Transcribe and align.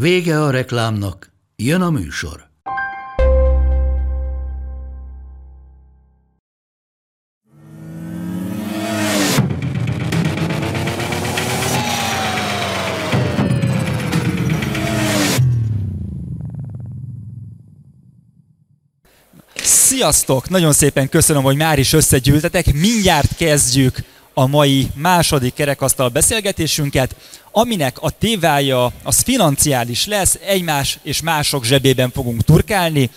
Vége 0.00 0.42
a 0.42 0.50
reklámnak, 0.50 1.32
jön 1.56 1.80
a 1.80 1.90
műsor. 1.90 2.48
Sziasztok! 19.54 20.48
Nagyon 20.48 20.72
szépen 20.72 21.08
köszönöm, 21.08 21.42
hogy 21.42 21.56
már 21.56 21.78
is 21.78 21.92
összegyűltetek. 21.92 22.72
Mindjárt 22.72 23.36
kezdjük 23.36 23.96
a 24.38 24.46
mai 24.46 24.90
második 24.94 25.54
kerekasztal 25.54 26.08
beszélgetésünket, 26.08 27.16
aminek 27.52 27.96
a 28.00 28.10
tévája 28.10 28.92
az 29.02 29.20
financiális 29.20 30.06
lesz, 30.06 30.38
egymás 30.46 30.98
és 31.02 31.22
mások 31.22 31.64
zsebében 31.64 32.10
fogunk 32.10 32.42
turkálni. 32.42 33.10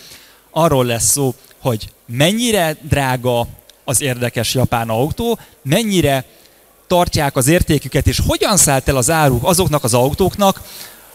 Arról 0.50 0.84
lesz 0.84 1.10
szó, 1.10 1.34
hogy 1.60 1.88
mennyire 2.06 2.76
drága 2.80 3.46
az 3.84 4.00
érdekes 4.00 4.54
japán 4.54 4.88
autó, 4.88 5.38
mennyire 5.62 6.24
tartják 6.86 7.36
az 7.36 7.48
értéküket, 7.48 8.06
és 8.06 8.20
hogyan 8.26 8.56
szállt 8.56 8.88
el 8.88 8.96
az 8.96 9.10
áru 9.10 9.38
azoknak 9.42 9.84
az 9.84 9.94
autóknak, 9.94 10.62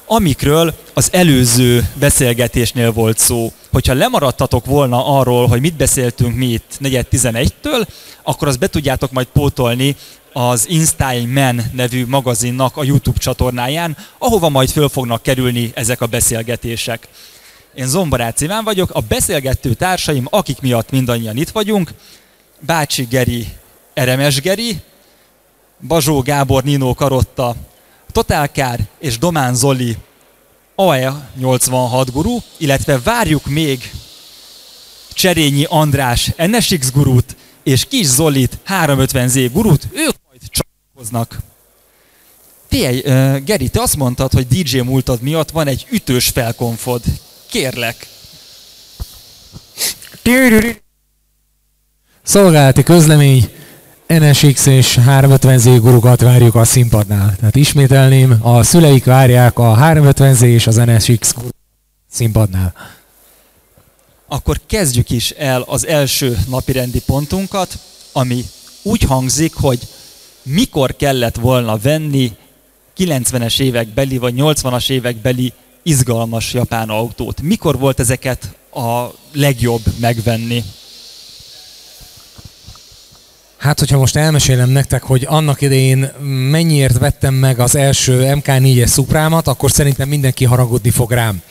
amikről 0.07 0.73
az 0.93 1.09
előző 1.11 1.89
beszélgetésnél 1.93 2.91
volt 2.91 3.17
szó. 3.17 3.51
Hogyha 3.71 3.93
lemaradtatok 3.93 4.65
volna 4.65 5.17
arról, 5.17 5.47
hogy 5.47 5.61
mit 5.61 5.75
beszéltünk 5.75 6.35
mi 6.35 6.45
itt 6.45 6.77
4.11-től, 6.81 7.87
akkor 8.23 8.47
azt 8.47 8.59
be 8.59 8.67
tudjátok 8.67 9.11
majd 9.11 9.27
pótolni 9.27 9.95
az 10.33 10.69
InStyle 10.69 11.25
Man 11.27 11.63
nevű 11.73 12.05
magazinnak 12.05 12.77
a 12.77 12.83
YouTube 12.83 13.19
csatornáján, 13.19 13.97
ahova 14.17 14.49
majd 14.49 14.69
föl 14.69 14.89
fognak 14.89 15.21
kerülni 15.21 15.71
ezek 15.73 16.01
a 16.01 16.05
beszélgetések. 16.05 17.07
Én 17.75 17.87
Zombarát 17.87 18.41
Iván 18.41 18.63
vagyok, 18.63 18.89
a 18.93 18.99
beszélgető 18.99 19.73
társaim, 19.73 20.27
akik 20.29 20.61
miatt 20.61 20.91
mindannyian 20.91 21.37
itt 21.37 21.49
vagyunk, 21.49 21.93
Bácsi 22.59 23.03
Geri, 23.03 23.47
Eremes 23.93 24.41
Geri, 24.41 24.77
Bazsó 25.87 26.21
Gábor, 26.21 26.63
Nino 26.63 26.93
Karotta, 26.93 27.55
Totálkár 28.17 28.87
és 28.99 29.17
Domán 29.17 29.55
Zoli 29.55 29.97
AE 30.75 31.29
86 31.35 32.11
guru, 32.11 32.37
illetve 32.57 32.99
várjuk 32.99 33.45
még 33.45 33.91
Cserényi 35.13 35.65
András 35.69 36.33
NSX 36.37 36.91
gurút 36.91 37.35
és 37.63 37.85
Kis 37.85 38.05
Zolit 38.05 38.57
350Z 38.67 39.49
gurút, 39.53 39.87
ők 39.91 40.15
majd 40.27 40.41
csatlakoznak. 40.49 41.37
Figyelj, 42.67 43.01
Geri, 43.39 43.69
te 43.69 43.81
azt 43.81 43.95
mondtad, 43.97 44.31
hogy 44.31 44.47
DJ 44.47 44.79
múltad 44.79 45.21
miatt 45.21 45.49
van 45.49 45.67
egy 45.67 45.87
ütős 45.91 46.27
felkonfod. 46.27 47.01
Kérlek. 47.49 48.07
Szolgálati 52.23 52.83
közlemény, 52.83 53.49
NSX 54.07 54.65
és 54.65 54.99
350Z 55.07 55.77
gurukat 55.81 56.21
várjuk 56.21 56.55
a 56.55 56.63
színpadnál. 56.63 57.35
Tehát 57.35 57.55
ismételném, 57.55 58.37
a 58.41 58.63
szüleik 58.63 59.05
várják 59.05 59.59
a 59.59 59.77
350Z 59.81 60.41
és 60.41 60.67
az 60.67 60.75
NSX 60.75 61.35
színpadnál. 62.09 62.73
Akkor 64.27 64.59
kezdjük 64.67 65.09
is 65.09 65.29
el 65.31 65.61
az 65.61 65.87
első 65.87 66.37
napirendi 66.49 67.01
pontunkat, 67.05 67.79
ami 68.11 68.45
úgy 68.83 69.01
hangzik, 69.01 69.53
hogy 69.53 69.79
mikor 70.43 70.95
kellett 70.95 71.35
volna 71.35 71.77
venni 71.77 72.31
90-es 72.97 73.59
évekbeli 73.59 74.17
vagy 74.17 74.33
80-as 74.37 74.89
évekbeli 74.89 75.53
izgalmas 75.83 76.53
japán 76.53 76.89
autót. 76.89 77.41
Mikor 77.41 77.77
volt 77.77 77.99
ezeket 77.99 78.55
a 78.73 79.07
legjobb 79.33 79.81
megvenni? 79.99 80.63
Hát, 83.67 83.79
hogyha 83.79 83.97
most 83.97 84.15
elmesélem 84.15 84.69
nektek, 84.69 85.03
hogy 85.03 85.25
annak 85.29 85.61
idején 85.61 86.11
mennyiért 86.51 86.97
vettem 86.97 87.33
meg 87.33 87.59
az 87.59 87.75
első 87.75 88.21
MK4-es 88.25 88.85
szuprámat, 88.85 89.47
akkor 89.47 89.71
szerintem 89.71 90.07
mindenki 90.07 90.45
haragudni 90.45 90.89
fog 90.89 91.11
rám. 91.11 91.41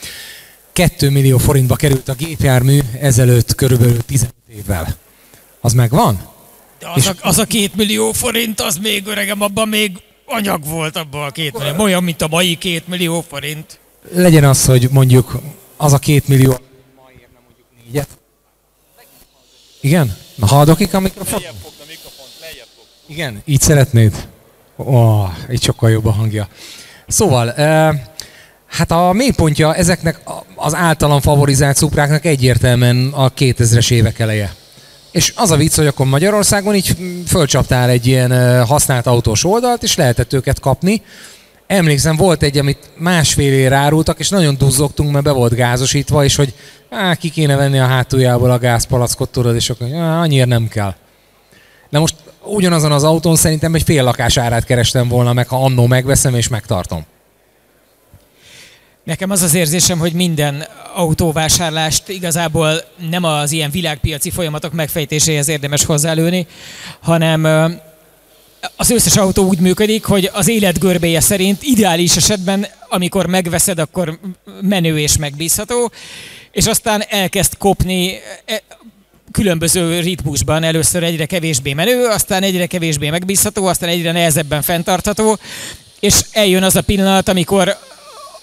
2 0.73 1.11
millió 1.11 1.39
forintba 1.39 1.77
került 1.77 2.09
a 2.09 2.15
gépjármű 2.15 2.79
ezelőtt 3.01 3.55
körülbelül 3.55 4.05
15 4.05 4.35
évvel. 4.59 4.97
Az 5.61 5.73
megvan? 5.73 6.21
De 6.79 6.89
az, 6.95 7.07
a, 7.07 7.15
az 7.21 7.39
a 7.39 7.45
két 7.45 7.75
millió 7.75 8.13
forint, 8.13 8.61
az 8.61 8.77
még 8.77 9.07
öregem, 9.07 9.41
abban 9.41 9.69
még 9.69 9.93
anyag 10.27 10.65
volt 10.65 10.97
abban 10.97 11.27
a 11.27 11.31
két 11.31 11.59
millió. 11.59 11.83
Olyan, 11.85 12.05
mint 12.05 12.23
a 12.23 12.29
mai 12.29 12.57
két 12.57 12.89
millió 12.89 13.25
forint. 13.29 13.79
Legyen 14.13 14.45
az, 14.45 14.65
hogy 14.65 14.89
mondjuk 14.91 15.39
az 15.77 15.93
a 15.93 15.99
két 15.99 16.29
millió 16.29 16.51
ma 16.51 17.11
érne 17.21 17.39
mondjuk 17.47 17.67
négyet. 17.85 18.09
Igen? 19.81 20.17
Na 20.35 20.47
haldokik 20.47 20.95
a 20.95 21.01
mikrofon? 21.01 21.43
Igen, 23.09 23.43
így 23.45 23.61
szeretnéd? 23.61 24.29
Ó, 24.77 25.25
így 25.51 25.63
sokkal 25.63 25.91
jobb 25.91 26.07
a 26.07 26.11
hangja. 26.11 26.49
Szóval, 27.07 27.55
hát 28.67 28.91
a 28.91 29.13
mélypontja 29.13 29.75
ezeknek 29.75 30.21
az 30.55 30.75
általam 30.75 31.21
favorizált 31.21 31.77
szupráknak 31.77 32.25
egyértelműen 32.25 33.13
a 33.13 33.33
2000-es 33.33 33.91
évek 33.91 34.19
eleje. 34.19 34.55
És 35.11 35.33
az 35.37 35.51
a 35.51 35.57
vicc, 35.57 35.77
hogy 35.77 35.87
akkor 35.87 36.07
Magyarországon 36.07 36.75
így 36.75 36.97
fölcsaptál 37.27 37.89
egy 37.89 38.07
ilyen 38.07 38.65
használt 38.65 39.07
autós 39.07 39.45
oldalt, 39.45 39.83
és 39.83 39.97
lehetett 39.97 40.33
őket 40.33 40.61
kapni. 40.61 41.03
Emlékszem, 41.67 42.17
volt 42.17 42.43
egy, 42.43 42.59
amit 42.59 42.91
másfél 42.99 43.53
ér 43.53 43.73
árultak, 43.73 44.19
és 44.19 44.29
nagyon 44.29 44.57
duzzogtunk, 44.57 45.11
mert 45.13 45.25
be 45.25 45.31
volt 45.31 45.55
gázosítva, 45.55 46.25
és 46.25 46.37
hogy 46.37 46.55
á, 46.91 47.15
ki 47.15 47.31
kéne 47.31 47.57
venni 47.57 47.79
a 47.79 47.87
hátuljából 47.87 48.51
a 48.51 48.59
gázpalackot, 48.59 49.31
tudod, 49.31 49.55
és 49.55 49.71
akkor 49.71 49.93
á, 49.93 50.21
annyira 50.21 50.45
nem 50.45 50.69
kell. 50.69 50.95
Na 51.89 51.99
most 51.99 52.15
ugyanazon 52.47 52.93
az 52.93 53.05
autón 53.05 53.37
szerintem 53.37 53.75
egy 53.75 53.83
fél 53.83 54.03
lakás 54.03 54.37
árát 54.37 54.65
kerestem 54.65 55.09
volna 55.09 55.33
meg, 55.33 55.49
ha 55.49 55.65
annó 55.65 55.87
megveszem 55.87 56.35
és 56.35 56.49
megtartom. 56.49 57.05
Nekem 59.05 59.31
az 59.31 59.43
az 59.43 59.55
érzésem, 59.55 59.99
hogy 59.99 60.13
minden 60.13 60.67
autóvásárlást 60.95 62.09
igazából 62.09 62.83
nem 63.11 63.25
az 63.25 63.53
ilyen 63.53 63.71
világpiaci 63.71 64.31
folyamatok 64.31 64.73
megfejtéséhez 64.73 65.49
érdemes 65.49 65.85
hozzálőni, 65.85 66.47
hanem 67.01 67.45
az 68.77 68.91
összes 68.91 69.17
autó 69.17 69.47
úgy 69.47 69.59
működik, 69.59 70.05
hogy 70.05 70.31
az 70.33 70.49
élet 70.49 70.79
görbéje 70.79 71.21
szerint 71.21 71.63
ideális 71.63 72.17
esetben, 72.17 72.67
amikor 72.89 73.27
megveszed, 73.27 73.79
akkor 73.79 74.19
menő 74.61 74.99
és 74.99 75.17
megbízható, 75.17 75.91
és 76.53 76.67
aztán 76.67 77.05
elkezd 77.09 77.57
kopni 77.57 78.19
e, 78.45 78.63
különböző 79.37 80.01
ritmusban 80.01 80.63
először 80.63 81.03
egyre 81.03 81.27
kevésbé 81.27 81.73
menő, 81.73 82.05
aztán 82.05 82.43
egyre 82.43 82.67
kevésbé 82.67 83.11
megbízható, 83.11 83.67
aztán 83.67 83.89
egyre 83.89 84.13
nehezebben 84.13 84.63
fenntartható, 84.63 85.39
és 86.01 86.21
eljön 86.33 86.63
az 86.63 86.77
a 86.77 86.83
pillanat, 86.83 87.29
amikor 87.29 87.77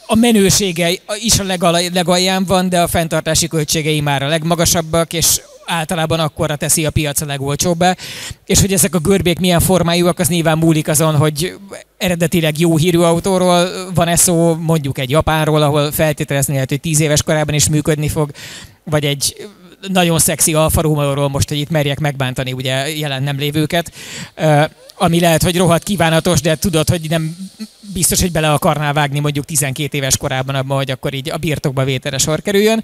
a 0.08 0.16
menősége 0.16 0.92
is 1.20 1.40
a 1.40 1.44
legalján 1.94 2.46
van, 2.46 2.70
de 2.70 2.82
a 2.82 2.88
fenntartási 2.88 3.48
költségei 3.48 4.02
már 4.02 4.24
a 4.24 4.28
legmagasabbak, 4.28 5.14
és 5.14 5.42
általában 5.66 6.20
akkorra 6.20 6.56
teszi 6.56 6.86
a 6.86 6.92
piac 6.92 7.22
a 7.22 7.26
legolcsóbbá. 7.26 7.96
És 8.46 8.60
hogy 8.60 8.74
ezek 8.74 8.96
a 8.96 9.00
görbék 9.00 9.40
milyen 9.40 9.60
formájúak, 9.60 10.20
az 10.20 10.28
nyilván 10.28 10.58
múlik 10.58 10.88
azon, 10.88 11.16
hogy 11.16 11.54
eredetileg 11.98 12.60
jó 12.60 12.78
hírű 12.78 12.98
autóról 12.98 13.70
van 13.94 14.08
ez 14.08 14.22
szó, 14.22 14.56
mondjuk 14.56 14.98
egy 14.98 15.10
japánról, 15.10 15.62
ahol 15.62 15.92
feltételezni 15.92 16.54
lehet, 16.54 16.70
hogy 16.70 16.80
tíz 16.80 17.00
éves 17.00 17.24
korában 17.24 17.56
is 17.56 17.70
működni 17.70 18.08
fog, 18.08 18.32
vagy 18.84 19.06
egy 19.06 19.36
nagyon 19.88 20.20
szexi 20.20 20.54
Alfa 20.54 20.82
Romeo-ról 20.82 21.30
most, 21.30 21.50
hogy 21.50 21.58
itt 21.58 21.70
merjek 21.70 22.00
megbántani 22.00 22.54
ugye 22.54 22.98
jelen 22.98 23.24
nem 23.24 23.38
lévőket, 23.38 23.92
ami 24.96 25.20
lehet, 25.20 25.44
hogy 25.44 25.58
rohadt 25.58 25.84
kívánatos, 25.84 26.42
de 26.42 26.56
tudod, 26.56 26.90
hogy 26.90 27.10
nem 27.10 27.38
biztos, 27.94 28.22
hogy 28.22 28.32
bele 28.32 28.52
akarnál 28.52 28.94
vágni 28.94 29.20
mondjuk 29.20 29.46
12 29.46 29.98
éves 29.98 30.18
korában 30.18 30.56
abban, 30.56 30.78
hogy 30.78 30.92
akkor 30.92 31.14
így 31.14 31.30
a 31.30 31.38
birtokba 31.38 31.84
vételre 31.84 32.18
sor 32.18 32.42
kerüljön. 32.42 32.84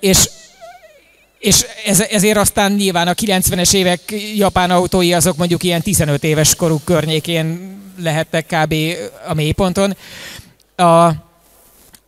És 0.00 0.28
és 1.38 1.64
ez, 1.86 2.00
ezért 2.00 2.36
aztán 2.36 2.72
nyilván 2.72 3.08
a 3.08 3.12
90-es 3.12 3.74
évek 3.74 4.00
japán 4.36 4.70
autói 4.70 5.12
azok 5.12 5.36
mondjuk 5.36 5.62
ilyen 5.62 5.82
15 5.82 6.24
éves 6.24 6.54
koruk 6.54 6.84
környékén 6.84 7.76
lehettek 8.02 8.46
kb. 8.46 8.74
a 9.28 9.34
mélyponton. 9.34 9.96
A, 10.76 11.10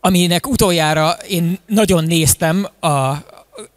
aminek 0.00 0.48
utoljára 0.48 1.16
én 1.28 1.58
nagyon 1.66 2.04
néztem 2.04 2.68
a 2.80 3.14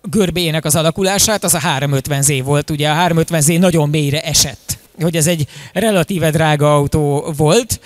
görbéjének 0.10 0.66
az 0.66 0.76
alakulását, 0.76 1.44
az 1.44 1.54
a 1.54 1.60
350Z 1.60 2.42
volt. 2.44 2.70
Ugye 2.70 2.90
a 2.90 3.08
350Z 3.08 3.60
nagyon 3.60 3.90
mélyre 3.90 4.22
esett 4.22 4.78
hogy 5.02 5.16
ez 5.16 5.28
egy 5.28 5.48
relatíve 5.74 6.32
drága 6.32 6.76
autó 6.76 7.34
volt, 7.38 7.80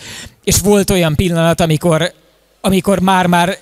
és 0.44 0.60
volt 0.60 0.90
olyan 0.90 1.16
pillanat, 1.16 1.62
amikor, 1.62 2.14
amikor 2.62 3.00
már-már 3.00 3.58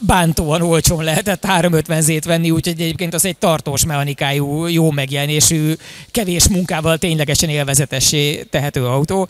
bántóan 0.00 0.62
olcsón 0.62 1.04
lehetett 1.04 1.44
350Z-t 1.46 2.22
venni, 2.26 2.50
úgyhogy 2.50 2.80
egyébként 2.80 3.14
az 3.14 3.24
egy 3.24 3.36
tartós 3.36 3.84
mechanikájú, 3.84 4.66
jó 4.66 4.90
megjelenésű, 4.90 5.72
kevés 6.10 6.48
munkával 6.48 6.98
ténylegesen 6.98 7.48
élvezetessé 7.48 8.46
tehető 8.50 8.86
autó 8.86 9.28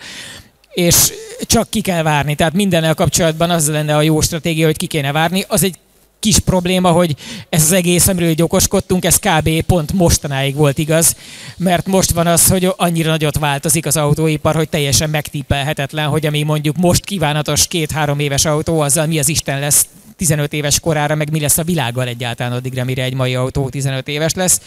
és 0.72 1.12
csak 1.40 1.70
ki 1.70 1.81
kell 1.81 2.02
várni. 2.02 2.34
Tehát 2.34 2.52
mindennel 2.52 2.94
kapcsolatban 2.94 3.50
az 3.50 3.69
lenne 3.69 3.96
a 3.96 4.02
jó 4.02 4.20
stratégia, 4.20 4.66
hogy 4.66 4.76
ki 4.76 4.86
kéne 4.86 5.12
várni. 5.12 5.44
Az 5.48 5.62
egy 5.62 5.76
kis 6.20 6.38
probléma, 6.38 6.90
hogy 6.90 7.17
ez 7.49 7.62
az 7.62 7.72
egész, 7.72 8.06
amiről 8.06 8.28
így 8.28 8.43
okoskodtunk, 8.43 9.05
ez 9.05 9.19
kb. 9.19 9.62
pont 9.62 9.93
mostanáig 9.93 10.55
volt 10.55 10.78
igaz, 10.78 11.17
mert 11.56 11.87
most 11.87 12.11
van 12.11 12.26
az, 12.26 12.49
hogy 12.49 12.72
annyira 12.76 13.11
nagyot 13.11 13.38
változik 13.38 13.87
az 13.87 13.96
autóipar, 13.96 14.55
hogy 14.55 14.69
teljesen 14.69 15.11
megtippelhetetlen, 15.11 16.08
hogy 16.08 16.26
ami 16.26 16.43
mondjuk 16.43 16.76
most 16.76 17.05
kívánatos 17.05 17.67
két-három 17.67 18.19
éves 18.19 18.44
autó, 18.44 18.81
azzal 18.81 19.06
mi 19.06 19.19
az 19.19 19.28
Isten 19.28 19.61
lesz 19.61 19.87
15 20.20 20.52
éves 20.52 20.81
korára, 20.81 21.14
meg 21.14 21.31
mi 21.31 21.40
lesz 21.40 21.58
a 21.58 21.62
világgal 21.62 22.06
egyáltalán 22.06 22.52
addigra, 22.52 22.84
mire 22.84 23.02
egy 23.02 23.14
mai 23.14 23.34
autó 23.34 23.69
15 23.69 24.08
éves 24.08 24.34
lesz. 24.34 24.61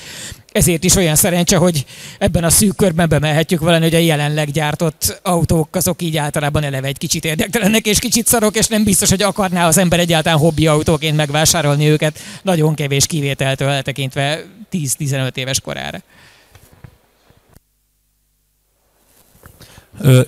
Ezért 0.51 0.83
is 0.83 0.95
olyan 0.95 1.15
szerencse, 1.15 1.57
hogy 1.57 1.85
ebben 2.19 2.43
a 2.43 2.49
szűk 2.49 2.75
körben 2.75 3.09
bemehetjük 3.09 3.59
valami, 3.59 3.83
hogy 3.83 3.95
a 3.95 3.97
jelenleg 3.97 4.51
gyártott 4.51 5.19
autók 5.23 5.75
azok 5.75 6.01
így 6.01 6.17
általában 6.17 6.63
eleve 6.63 6.87
egy 6.87 6.97
kicsit 6.97 7.25
érdektelenek 7.25 7.85
és 7.85 7.99
kicsit 7.99 8.27
szarok, 8.27 8.55
és 8.55 8.67
nem 8.67 8.83
biztos, 8.83 9.09
hogy 9.09 9.21
akarná 9.21 9.67
az 9.67 9.77
ember 9.77 9.99
egyáltalán 9.99 10.37
hobbi 10.37 10.67
autóként 10.67 11.15
megvásárolni 11.15 11.89
őket, 11.89 12.19
nagyon 12.41 12.75
kevés 12.75 13.05
kivételtől 13.05 13.69
eltekintve 13.69 14.43
10-15 14.71 15.35
éves 15.35 15.59
korára. 15.59 16.01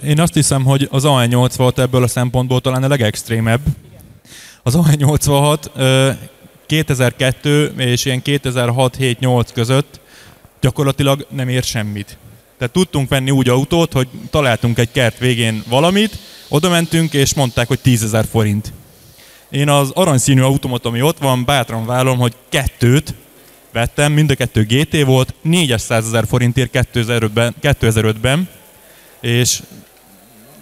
Én 0.03 0.19
azt 0.19 0.33
hiszem, 0.33 0.63
hogy 0.63 0.87
az 0.91 1.03
AE86 1.05 1.77
ebből 1.77 2.03
a 2.03 2.07
szempontból 2.07 2.61
talán 2.61 2.83
a 2.83 2.87
legextrémebb, 2.87 3.61
az 4.67 4.77
AE86 4.77 6.17
2002 6.65 7.73
és 7.77 8.05
ilyen 8.05 8.21
2006-7-8 8.25 9.47
között 9.53 9.99
gyakorlatilag 10.61 11.27
nem 11.29 11.49
ér 11.49 11.63
semmit. 11.63 12.17
Tehát 12.57 12.73
tudtunk 12.73 13.09
venni 13.09 13.31
úgy 13.31 13.49
autót, 13.49 13.93
hogy 13.93 14.07
találtunk 14.29 14.77
egy 14.77 14.91
kert 14.91 15.17
végén 15.17 15.63
valamit, 15.69 16.17
oda 16.47 16.69
mentünk, 16.69 17.13
és 17.13 17.33
mondták, 17.33 17.67
hogy 17.67 17.79
10 17.79 18.03
ezer 18.03 18.25
forint. 18.31 18.73
Én 19.49 19.69
az 19.69 19.91
aranyszínű 19.93 20.41
automat, 20.41 20.85
ami 20.85 21.01
ott 21.01 21.17
van, 21.17 21.45
bátran 21.45 21.85
vállalom, 21.85 22.17
hogy 22.17 22.33
kettőt 22.49 23.13
vettem, 23.71 24.11
mind 24.11 24.31
a 24.31 24.35
kettő 24.35 24.63
GT 24.63 25.03
volt, 25.03 25.33
400 25.41 26.05
ezer 26.05 26.27
forintért 26.27 26.89
2005-ben, 26.93 27.55
2005-ben, 27.61 28.49
és 29.21 29.61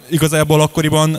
igazából 0.08 0.60
akkoriban 0.60 1.18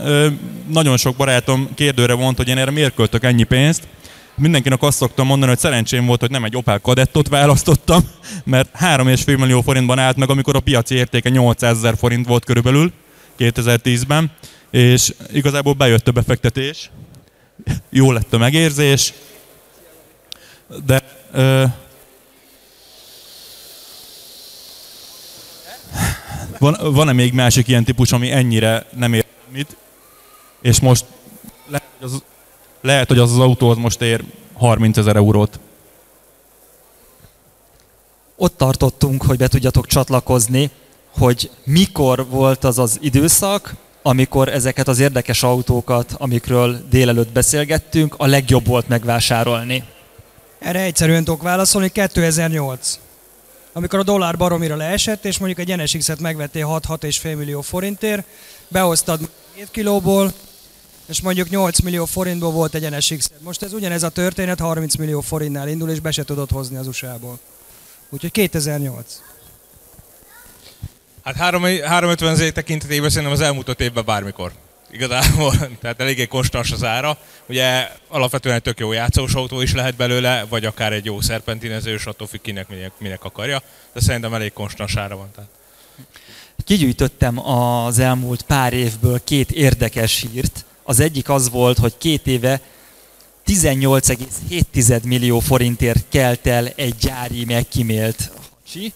nagyon 0.67 0.97
sok 0.97 1.15
barátom 1.15 1.69
kérdőre 1.75 2.13
vont, 2.13 2.37
hogy 2.37 2.47
én 2.47 2.57
erre 2.57 2.71
miért 2.71 2.93
költök 2.93 3.23
ennyi 3.23 3.43
pénzt. 3.43 3.87
Mindenkinek 4.35 4.81
azt 4.81 4.97
szoktam 4.97 5.25
mondani, 5.27 5.51
hogy 5.51 5.59
szerencsém 5.59 6.05
volt, 6.05 6.19
hogy 6.19 6.29
nem 6.29 6.43
egy 6.43 6.55
Opel 6.55 6.79
Kadettot 6.79 7.27
választottam, 7.27 8.01
mert 8.43 8.69
3,5 8.79 9.37
millió 9.37 9.61
forintban 9.61 9.99
állt 9.99 10.17
meg, 10.17 10.29
amikor 10.29 10.55
a 10.55 10.59
piaci 10.59 10.95
értéke 10.95 11.29
800 11.29 11.77
ezer 11.77 11.97
forint 11.97 12.27
volt 12.27 12.45
körülbelül 12.45 12.91
2010-ben, 13.39 14.31
és 14.71 15.13
igazából 15.31 15.73
bejött 15.73 16.07
a 16.07 16.11
befektetés, 16.11 16.89
jó 17.89 18.11
lett 18.11 18.33
a 18.33 18.37
megérzés, 18.37 19.13
de 20.85 21.01
Van, 26.59 26.77
van-e 26.93 27.11
még 27.11 27.33
másik 27.33 27.67
ilyen 27.67 27.83
típus, 27.83 28.11
ami 28.11 28.31
ennyire 28.31 28.85
nem 28.95 29.13
ér 29.13 29.25
mit, 29.51 29.75
és 30.61 30.79
most 30.79 31.05
lehet, 31.67 31.87
hogy 31.99 32.11
az, 32.11 32.23
lehet, 32.81 33.07
hogy 33.07 33.19
az, 33.19 33.31
az 33.31 33.39
autó 33.39 33.69
az 33.69 33.77
most 33.77 34.01
ér 34.01 34.23
30 34.53 34.97
ezer 34.97 35.15
eurót. 35.15 35.59
Ott 38.35 38.57
tartottunk, 38.57 39.23
hogy 39.23 39.37
be 39.37 39.47
tudjatok 39.47 39.85
csatlakozni, 39.87 40.69
hogy 41.09 41.51
mikor 41.63 42.27
volt 42.29 42.63
az 42.63 42.79
az 42.79 42.97
időszak, 43.01 43.75
amikor 44.01 44.49
ezeket 44.49 44.87
az 44.87 44.99
érdekes 44.99 45.43
autókat, 45.43 46.15
amikről 46.17 46.77
délelőtt 46.89 47.31
beszélgettünk, 47.31 48.15
a 48.17 48.25
legjobb 48.25 48.65
volt 48.65 48.87
megvásárolni? 48.87 49.83
Erre 50.59 50.81
egyszerűen 50.81 51.23
tudok 51.23 51.41
válaszolni, 51.41 51.89
2008 51.89 52.99
amikor 53.77 53.99
a 53.99 54.03
dollár 54.03 54.37
baromira 54.37 54.75
leesett, 54.75 55.25
és 55.25 55.37
mondjuk 55.37 55.69
egy 55.69 55.77
NSX-et 55.77 56.19
megvettél 56.19 56.79
6-6,5 56.87 57.37
millió 57.37 57.61
forintért, 57.61 58.25
behoztad 58.67 59.29
7 59.53 59.71
kilóból, 59.71 60.33
és 61.05 61.21
mondjuk 61.21 61.49
8 61.49 61.79
millió 61.79 62.05
forintból 62.05 62.51
volt 62.51 62.73
egy 62.73 62.89
NSX. 62.89 63.31
Most 63.39 63.63
ez 63.63 63.73
ugyanez 63.73 64.03
a 64.03 64.09
történet 64.09 64.59
30 64.59 64.95
millió 64.95 65.21
forintnál 65.21 65.67
indul, 65.67 65.89
és 65.89 65.99
be 65.99 66.11
se 66.11 66.23
tudod 66.23 66.51
hozni 66.51 66.77
az 66.77 66.87
USA-ból. 66.87 67.39
Úgyhogy 68.09 68.31
2008. 68.31 69.21
Hát 71.23 71.35
350 71.35 72.35
Z 72.35 72.51
tekintetében 72.53 73.09
szerintem 73.09 73.31
az 73.31 73.41
elmúlt 73.41 73.79
évben 73.79 74.05
bármikor 74.05 74.51
igazából, 74.95 75.53
tehát 75.81 76.01
eléggé 76.01 76.25
konstans 76.25 76.71
az 76.71 76.83
ára. 76.83 77.17
Ugye 77.45 77.89
alapvetően 78.07 78.61
tök 78.61 78.79
jó 78.79 78.91
játszós 78.91 79.33
autó 79.33 79.61
is 79.61 79.73
lehet 79.73 79.95
belőle, 79.95 80.45
vagy 80.49 80.65
akár 80.65 80.93
egy 80.93 81.05
jó 81.05 81.21
szerpentinezős, 81.21 82.05
attól 82.05 82.27
függ 82.27 82.41
kinek 82.41 82.67
minek, 82.67 82.91
minek 82.97 83.23
akarja, 83.23 83.61
de 83.93 83.99
szerintem 83.99 84.33
elég 84.33 84.53
konstans 84.53 84.95
ára 84.95 85.15
van. 85.15 85.31
Tehát. 85.35 85.49
Kigyűjtöttem 86.65 87.47
az 87.49 87.99
elmúlt 87.99 88.41
pár 88.41 88.73
évből 88.73 89.23
két 89.23 89.51
érdekes 89.51 90.25
hírt. 90.31 90.65
Az 90.83 90.99
egyik 90.99 91.29
az 91.29 91.49
volt, 91.49 91.77
hogy 91.77 91.97
két 91.97 92.27
éve 92.27 92.61
18,7 93.47 95.03
millió 95.03 95.39
forintért 95.39 96.05
kelt 96.09 96.47
el 96.47 96.67
egy 96.67 96.95
gyári 96.95 97.45
megkímélt 97.45 98.31
hacsi, 98.75 98.93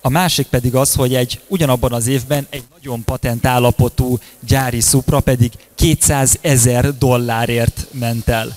a 0.00 0.08
másik 0.08 0.46
pedig 0.46 0.74
az, 0.74 0.94
hogy 0.94 1.14
egy 1.14 1.40
ugyanabban 1.46 1.92
az 1.92 2.06
évben 2.06 2.46
egy 2.50 2.64
nagyon 2.76 3.04
patent 3.04 3.46
állapotú 3.46 4.18
gyári 4.40 4.80
Supra 4.80 5.20
pedig 5.20 5.52
200 5.74 6.38
ezer 6.40 6.98
dollárért 6.98 7.86
ment 7.92 8.28
el. 8.28 8.56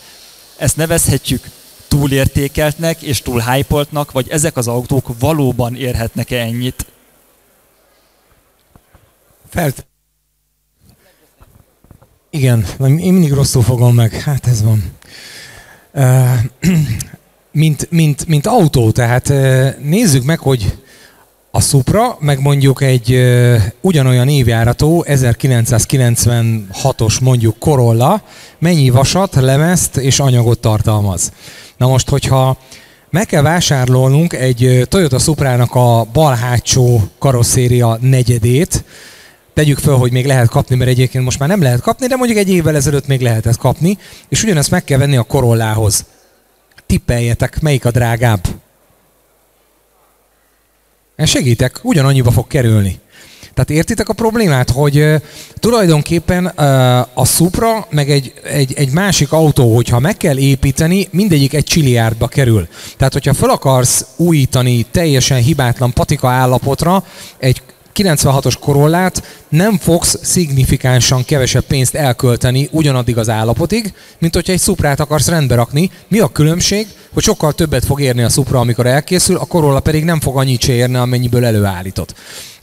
Ezt 0.58 0.78
nevezhetjük 0.78 1.50
túlértékeltnek 1.88 3.02
és 3.02 3.22
túl 3.22 3.42
hype 3.42 3.86
vagy 4.12 4.30
ezek 4.30 4.58
az 4.58 4.68
autók 4.68 5.20
valóban 5.20 5.76
érhetnek-e 5.76 6.40
ennyit? 6.40 6.86
Felt. 9.50 9.86
Igen, 12.30 12.66
én 12.80 13.14
mindig 13.14 13.32
rosszul 13.32 13.64
fogom 13.64 13.96
meg. 13.96 14.14
Hát 14.14 14.48
ez 14.48 14.64
van. 14.64 14.84
Mint, 17.54 17.92
mint, 17.92 18.28
mint 18.28 18.48
autó, 18.48 18.92
tehát 18.92 19.28
nézzük 19.84 20.24
meg, 20.24 20.40
hogy 20.40 20.78
a 21.52 21.62
Supra, 21.62 22.18
meg 22.20 22.42
mondjuk 22.42 22.82
egy 22.82 23.12
ö, 23.12 23.56
ugyanolyan 23.82 24.28
évjárató 24.28 25.06
1996-os 25.08 27.22
mondjuk 27.22 27.60
Corolla 27.60 28.24
mennyi 28.60 28.90
vasat, 28.90 29.36
lemezt 29.36 29.98
és 29.98 30.20
anyagot 30.20 30.60
tartalmaz. 30.60 31.32
Na 31.78 31.88
most, 31.88 32.10
hogyha 32.10 32.58
meg 33.10 33.26
kell 33.26 33.42
vásárolnunk 33.42 34.34
egy 34.34 34.86
Toyota 34.90 35.20
Suprának 35.20 35.76
a 35.76 36.08
bal 36.14 36.36
hátsó 36.36 37.02
karosszéria 37.20 37.98
negyedét, 38.02 38.84
tegyük 39.54 39.78
föl, 39.78 39.98
hogy 39.98 40.12
még 40.12 40.26
lehet 40.26 40.50
kapni, 40.50 40.76
mert 40.76 40.90
egyébként 40.90 41.24
most 41.24 41.40
már 41.40 41.50
nem 41.50 41.62
lehet 41.62 41.82
kapni, 41.82 42.08
de 42.08 42.16
mondjuk 42.16 42.40
egy 42.40 42.50
évvel 42.50 42.76
ezelőtt 42.76 43.08
még 43.08 43.22
lehetett 43.22 43.58
kapni, 43.58 43.98
és 44.30 44.44
ugyanezt 44.44 44.72
meg 44.72 44.84
kell 44.84 44.98
venni 44.98 45.18
a 45.18 45.24
Corollához. 45.24 46.06
Tippeljetek, 46.86 47.62
melyik 47.62 47.86
a 47.86 47.92
drágább? 47.92 48.48
Segítek, 51.18 51.80
ugyanannyiba 51.82 52.32
fog 52.32 52.48
kerülni. 52.48 53.00
Tehát 53.54 53.70
értitek 53.70 54.10
a 54.10 54.14
problémát, 54.14 54.70
hogy 54.70 55.06
tulajdonképpen 55.56 56.46
a 57.14 57.26
Supra, 57.26 57.88
meg 57.90 58.10
egy, 58.10 58.34
egy, 58.44 58.74
egy 58.76 58.92
másik 58.92 59.32
autó, 59.32 59.76
hogyha 59.76 60.00
meg 60.00 60.18
kell 60.18 60.38
építeni, 60.38 61.08
mindegyik 61.12 61.54
egy 61.54 61.64
csiliárdba 61.64 62.28
kerül. 62.28 62.68
Tehát, 62.98 63.14
hogyha 63.14 63.34
fel 63.34 63.50
akarsz 63.50 64.06
újítani 64.16 64.86
teljesen 64.92 65.42
hibátlan 65.42 65.94
patika 65.94 66.30
állapotra 66.30 67.04
egy 67.38 67.62
96-os 67.94 68.56
korollát 68.60 69.24
nem 69.50 69.78
fogsz 69.78 70.20
szignifikánsan 70.22 71.26
kevesebb 71.26 71.64
pénzt 71.64 71.96
elkölteni 71.96 72.70
ugyanaddig 72.72 73.18
az 73.18 73.30
állapotig, 73.30 73.94
mint 74.20 74.34
hogyha 74.34 74.54
egy 74.54 74.60
szuprát 74.60 75.00
akarsz 75.00 75.28
rendbe 75.28 75.56
rakni. 75.56 75.92
Mi 76.08 76.20
a 76.20 76.28
különbség? 76.28 76.88
Hogy 77.14 77.24
sokkal 77.24 77.54
többet 77.54 77.86
fog 77.86 78.02
érni 78.02 78.22
a 78.22 78.30
szupra, 78.30 78.60
amikor 78.60 78.86
elkészül, 78.86 79.36
a 79.36 79.46
korolla 79.46 79.80
pedig 79.80 80.04
nem 80.04 80.20
fog 80.20 80.38
annyit 80.38 80.62
se 80.62 80.74
érni, 80.74 80.96
amennyiből 80.96 81.46
előállított. 81.46 82.14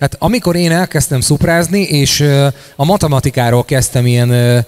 Hát 0.00 0.16
amikor 0.18 0.56
én 0.56 0.73
elkezdtem 0.73 1.20
szuprázni, 1.20 1.80
és 1.80 2.20
a 2.76 2.85
matematikáról 2.85 3.64
kezdtem 3.64 4.06
ilyen 4.06 4.64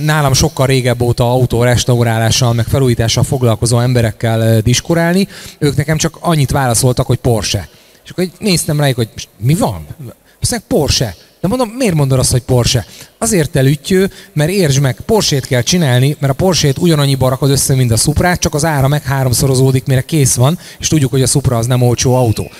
nálam 0.00 0.32
sokkal 0.32 0.66
régebb 0.66 1.00
óta 1.02 1.30
autó 1.30 1.62
restaurálással, 1.62 2.52
meg 2.52 2.66
felújítással 2.66 3.22
foglalkozó 3.22 3.78
emberekkel 3.78 4.60
diskurálni, 4.60 5.28
ők 5.58 5.76
nekem 5.76 5.96
csak 5.96 6.16
annyit 6.20 6.50
válaszoltak, 6.50 7.06
hogy 7.06 7.18
Porsche. 7.18 7.68
És 8.04 8.10
akkor 8.10 8.28
néztem 8.38 8.80
rájuk, 8.80 8.96
hogy 8.96 9.08
mi 9.38 9.54
van? 9.54 9.86
Azt 10.40 10.50
mondják, 10.50 10.62
Porsche. 10.68 11.14
De 11.40 11.48
mondom, 11.48 11.68
miért 11.68 11.94
mondod 11.94 12.18
azt, 12.18 12.30
hogy 12.30 12.42
Porsche? 12.42 12.86
Azért 13.18 13.56
elütjő, 13.56 14.10
mert 14.32 14.50
értsd 14.50 14.80
meg, 14.80 14.96
Porsét 15.06 15.46
kell 15.46 15.62
csinálni, 15.62 16.16
mert 16.20 16.32
a 16.32 16.36
Porsét 16.36 16.78
ugyanannyiba 16.78 17.28
rakod 17.28 17.50
össze, 17.50 17.74
mint 17.74 17.90
a 17.90 17.96
Suprát, 17.96 18.40
csak 18.40 18.54
az 18.54 18.64
ára 18.64 18.88
meg 18.88 19.02
háromszorozódik, 19.02 19.86
mire 19.86 20.00
kész 20.00 20.34
van, 20.34 20.58
és 20.78 20.88
tudjuk, 20.88 21.10
hogy 21.10 21.22
a 21.22 21.26
Supra 21.26 21.56
az 21.56 21.66
nem 21.66 21.82
olcsó 21.82 22.14
autó. 22.14 22.50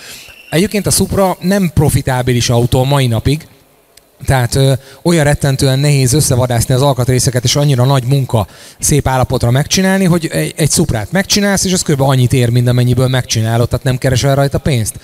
Egyébként 0.50 0.86
a 0.86 0.90
Supra 0.90 1.36
nem 1.40 1.70
profitábilis 1.74 2.50
autó 2.50 2.80
a 2.80 2.84
mai 2.84 3.06
napig, 3.06 3.46
tehát 4.24 4.54
ö, 4.54 4.72
olyan 5.02 5.24
rettentően 5.24 5.78
nehéz 5.78 6.12
összevadászni 6.12 6.74
az 6.74 6.82
alkatrészeket, 6.82 7.44
és 7.44 7.56
annyira 7.56 7.84
nagy 7.84 8.04
munka 8.04 8.46
szép 8.78 9.08
állapotra 9.08 9.50
megcsinálni, 9.50 10.04
hogy 10.04 10.26
egy, 10.32 10.54
egy 10.56 10.70
szuprát 10.70 11.12
megcsinálsz, 11.12 11.64
és 11.64 11.72
az 11.72 11.82
kb. 11.82 12.00
annyit 12.00 12.32
ér, 12.32 12.48
mint 12.48 12.68
amennyiből 12.68 13.08
megcsinálod, 13.08 13.68
tehát 13.68 13.84
nem 13.84 13.98
keresel 13.98 14.34
rajta 14.34 14.58
pénzt. 14.58 14.94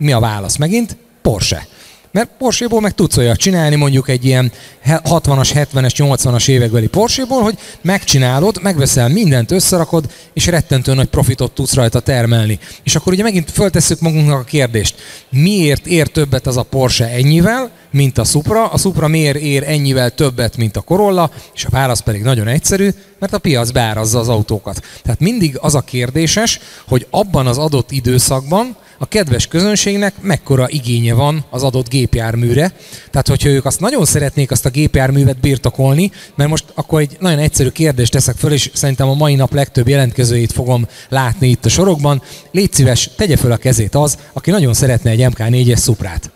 Mi 0.00 0.12
a 0.12 0.20
válasz 0.20 0.56
megint? 0.56 0.96
Porsche. 1.22 1.66
Mert 2.12 2.30
Porsche-ból 2.38 2.80
meg 2.80 2.94
tudsz 2.94 3.16
olyat 3.16 3.36
csinálni, 3.36 3.76
mondjuk 3.76 4.08
egy 4.08 4.24
ilyen 4.24 4.52
60-as, 4.86 5.66
70-es, 5.72 5.92
80-as 5.96 6.48
évekbeli 6.48 6.86
Porsche-ból, 6.86 7.42
hogy 7.42 7.58
megcsinálod, 7.82 8.58
megveszel 8.62 9.08
mindent, 9.08 9.50
összerakod, 9.50 10.12
és 10.32 10.46
rettentő 10.46 10.94
nagy 10.94 11.08
profitot 11.08 11.52
tudsz 11.52 11.74
rajta 11.74 12.00
termelni. 12.00 12.58
És 12.82 12.94
akkor 12.94 13.12
ugye 13.12 13.22
megint 13.22 13.50
föltesszük 13.50 14.00
magunknak 14.00 14.40
a 14.40 14.44
kérdést, 14.44 14.94
miért 15.30 15.86
ér 15.86 16.08
többet 16.08 16.46
az 16.46 16.56
a 16.56 16.62
Porsche 16.62 17.08
ennyivel, 17.08 17.70
mint 17.90 18.18
a 18.18 18.24
Supra, 18.24 18.66
a 18.66 18.78
Supra 18.78 19.08
miért 19.08 19.36
ér 19.36 19.62
ennyivel 19.66 20.10
többet, 20.10 20.56
mint 20.56 20.76
a 20.76 20.80
Corolla, 20.80 21.30
és 21.54 21.64
a 21.64 21.70
válasz 21.70 22.00
pedig 22.00 22.22
nagyon 22.22 22.48
egyszerű, 22.48 22.88
mert 23.18 23.32
a 23.32 23.38
piac 23.38 23.70
beárazza 23.70 24.18
az 24.18 24.28
autókat. 24.28 24.82
Tehát 25.02 25.20
mindig 25.20 25.58
az 25.60 25.74
a 25.74 25.80
kérdéses, 25.80 26.60
hogy 26.88 27.06
abban 27.10 27.46
az 27.46 27.58
adott 27.58 27.90
időszakban 27.90 28.76
a 29.02 29.06
kedves 29.08 29.46
közönségnek 29.46 30.14
mekkora 30.20 30.68
igénye 30.68 31.14
van 31.14 31.44
az 31.50 31.62
adott 31.62 31.88
gépjárműre. 31.88 32.72
Tehát, 33.10 33.28
hogyha 33.28 33.48
ők 33.48 33.64
azt 33.64 33.80
nagyon 33.80 34.04
szeretnék 34.04 34.50
azt 34.50 34.66
a 34.66 34.70
gépjárművet 34.70 35.40
birtokolni, 35.40 36.10
mert 36.34 36.50
most 36.50 36.64
akkor 36.74 37.00
egy 37.00 37.16
nagyon 37.20 37.38
egyszerű 37.38 37.68
kérdést 37.68 38.12
teszek 38.12 38.36
föl, 38.36 38.52
és 38.52 38.70
szerintem 38.72 39.08
a 39.08 39.14
mai 39.14 39.34
nap 39.34 39.52
legtöbb 39.52 39.88
jelentkezőjét 39.88 40.52
fogom 40.52 40.86
látni 41.08 41.48
itt 41.48 41.64
a 41.64 41.68
sorokban. 41.68 42.22
Légy 42.50 42.72
szíves, 42.72 43.10
tegye 43.16 43.36
föl 43.36 43.52
a 43.52 43.56
kezét 43.56 43.94
az, 43.94 44.18
aki 44.32 44.50
nagyon 44.50 44.74
szeretne 44.74 45.10
egy 45.10 45.26
MK4-es 45.30 45.76
szuprát. 45.76 46.30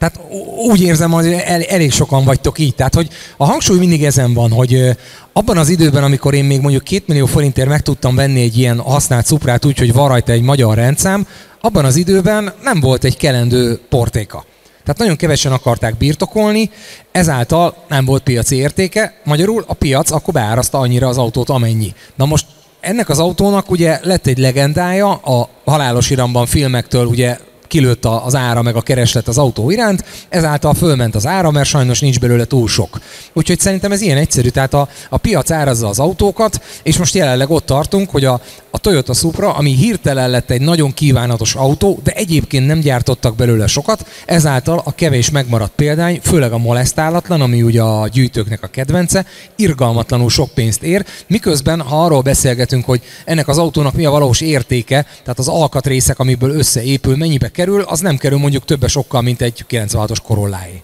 Tehát 0.00 0.20
úgy 0.68 0.80
érzem, 0.80 1.10
hogy 1.10 1.26
el, 1.26 1.62
elég 1.62 1.92
sokan 1.92 2.24
vagytok 2.24 2.58
így. 2.58 2.74
Tehát, 2.74 2.94
hogy 2.94 3.08
a 3.36 3.44
hangsúly 3.44 3.78
mindig 3.78 4.04
ezen 4.04 4.34
van, 4.34 4.50
hogy 4.50 4.96
abban 5.32 5.56
az 5.56 5.68
időben, 5.68 6.04
amikor 6.04 6.34
én 6.34 6.44
még 6.44 6.60
mondjuk 6.60 6.84
2 6.84 7.02
millió 7.06 7.26
forintért 7.26 7.68
meg 7.68 7.80
tudtam 7.80 8.14
venni 8.14 8.40
egy 8.40 8.58
ilyen 8.58 8.78
használt 8.78 9.26
szuprát 9.26 9.64
úgy, 9.64 9.78
hogy 9.78 9.92
van 9.92 10.08
rajta 10.08 10.32
egy 10.32 10.42
magyar 10.42 10.74
rendszám, 10.74 11.26
abban 11.60 11.84
az 11.84 11.96
időben 11.96 12.52
nem 12.62 12.80
volt 12.80 13.04
egy 13.04 13.16
kelendő 13.16 13.80
portéka. 13.88 14.44
Tehát 14.82 14.98
nagyon 14.98 15.16
kevesen 15.16 15.52
akarták 15.52 15.96
birtokolni, 15.96 16.70
ezáltal 17.12 17.74
nem 17.88 18.04
volt 18.04 18.22
piaci 18.22 18.56
értéke, 18.56 19.14
magyarul 19.24 19.64
a 19.66 19.74
piac 19.74 20.10
akkor 20.10 20.34
beáraszta 20.34 20.78
annyira 20.78 21.08
az 21.08 21.18
autót, 21.18 21.48
amennyi. 21.48 21.94
Na 22.14 22.24
most 22.24 22.46
ennek 22.80 23.08
az 23.08 23.18
autónak 23.18 23.70
ugye 23.70 23.98
lett 24.02 24.26
egy 24.26 24.38
legendája, 24.38 25.12
a 25.12 25.48
halálos 25.64 26.10
iramban 26.10 26.46
filmektől 26.46 27.06
ugye 27.06 27.38
kilőtt 27.70 28.04
az 28.04 28.34
ára 28.34 28.62
meg 28.62 28.76
a 28.76 28.80
kereslet 28.80 29.28
az 29.28 29.38
autó 29.38 29.70
iránt, 29.70 30.04
ezáltal 30.28 30.74
fölment 30.74 31.14
az 31.14 31.26
ára, 31.26 31.50
mert 31.50 31.68
sajnos 31.68 32.00
nincs 32.00 32.20
belőle 32.20 32.44
túl 32.44 32.68
sok. 32.68 33.00
Úgyhogy 33.32 33.58
szerintem 33.60 33.92
ez 33.92 34.00
ilyen 34.00 34.16
egyszerű, 34.16 34.48
tehát 34.48 34.74
a, 34.74 34.88
a 35.08 35.16
piac 35.16 35.50
árazza 35.50 35.88
az 35.88 35.98
autókat, 35.98 36.62
és 36.82 36.98
most 36.98 37.14
jelenleg 37.14 37.50
ott 37.50 37.66
tartunk, 37.66 38.10
hogy 38.10 38.24
a, 38.24 38.40
a 38.70 38.78
Toyota 38.78 39.12
Supra, 39.12 39.52
ami 39.52 39.74
hirtelen 39.74 40.30
lett 40.30 40.50
egy 40.50 40.60
nagyon 40.60 40.94
kívánatos 40.94 41.54
autó, 41.54 42.00
de 42.02 42.12
egyébként 42.12 42.66
nem 42.66 42.80
gyártottak 42.80 43.36
belőle 43.36 43.66
sokat, 43.66 44.06
ezáltal 44.26 44.82
a 44.84 44.94
kevés 44.94 45.30
megmaradt 45.30 45.72
példány, 45.76 46.20
főleg 46.22 46.52
a 46.52 46.58
molesztálatlan, 46.58 47.40
ami 47.40 47.62
ugye 47.62 47.82
a 47.82 48.08
gyűjtőknek 48.08 48.62
a 48.62 48.66
kedvence, 48.66 49.24
irgalmatlanul 49.56 50.30
sok 50.30 50.50
pénzt 50.54 50.82
ér, 50.82 51.04
miközben 51.26 51.80
ha 51.80 52.04
arról 52.04 52.20
beszélgetünk, 52.20 52.84
hogy 52.84 53.02
ennek 53.24 53.48
az 53.48 53.58
autónak 53.58 53.94
mi 53.94 54.04
a 54.04 54.10
valós 54.10 54.40
értéke, 54.40 55.06
tehát 55.22 55.38
az 55.38 55.48
alkatrészek, 55.48 56.18
amiből 56.18 56.50
összeépül, 56.50 57.16
mennyibe 57.16 57.48
kerül, 57.60 57.82
az 57.82 58.00
nem 58.00 58.16
kerül 58.16 58.38
mondjuk 58.38 58.64
többe 58.64 58.88
sokkal, 58.88 59.20
mint 59.20 59.40
egy 59.40 59.64
96-os 59.68 60.18
korolláé. 60.22 60.82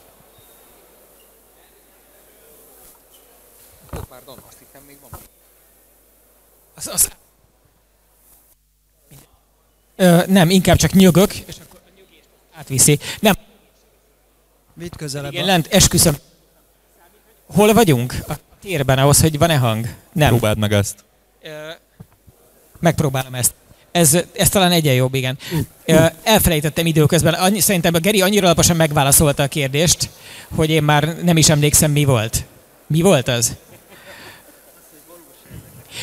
Az, 6.75 6.87
az... 6.87 7.11
Ö, 9.97 10.23
nem, 10.27 10.51
inkább 10.51 10.77
csak 10.77 10.93
nyögök, 10.93 11.35
és 11.35 11.57
akkor 11.67 11.81
a 12.53 12.59
átviszi. 12.59 12.99
Nem. 13.21 13.35
Vitt 14.75 14.97
közelebb. 14.97 15.33
Igen, 15.33 15.45
lent, 15.45 15.67
esküszöm. 15.67 16.17
Hol 17.47 17.73
vagyunk? 17.73 18.15
A 18.29 18.35
térben 18.61 18.99
ahhoz, 18.99 19.21
hogy 19.21 19.39
van-e 19.39 19.57
hang? 19.57 19.87
Nem. 20.13 20.29
Próbáld 20.29 20.59
meg 20.59 20.73
ezt. 20.73 21.05
Ö, 21.43 21.71
megpróbálom 22.81 23.35
ezt. 23.35 23.55
Ez, 23.97 24.19
ez 24.33 24.49
talán 24.49 24.73
egyen 24.73 24.95
jobb, 24.95 25.15
igen. 25.15 25.39
Elfelejtettem 26.23 26.87
időközben. 26.87 27.35
Annyi, 27.35 27.61
szerintem 27.61 27.95
a 27.95 27.99
Geri 27.99 28.21
annyira 28.21 28.45
alaposan 28.45 28.77
megválaszolta 28.77 29.43
a 29.43 29.47
kérdést, 29.47 30.11
hogy 30.55 30.71
én 30.71 30.83
már 30.83 31.17
nem 31.23 31.37
is 31.37 31.49
emlékszem, 31.49 31.91
mi 31.91 32.05
volt. 32.05 32.45
Mi 32.87 33.01
volt 33.01 33.29
az? 33.29 33.57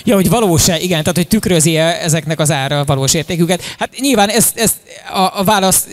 Ja, 0.03 0.15
hogy 0.15 0.29
valós-e, 0.29 0.79
igen, 0.79 1.00
tehát 1.00 1.15
hogy 1.15 1.27
tükrözi 1.27 1.77
-e 1.77 1.97
ezeknek 2.01 2.39
az 2.39 2.51
ára 2.51 2.79
a 2.79 2.85
valós 2.85 3.13
értéküket. 3.13 3.62
Hát 3.79 3.89
nyilván 4.00 4.29
ez, 4.29 4.51
ez 4.55 4.73
a, 5.13 5.39
a 5.39 5.43
válasz 5.43 5.88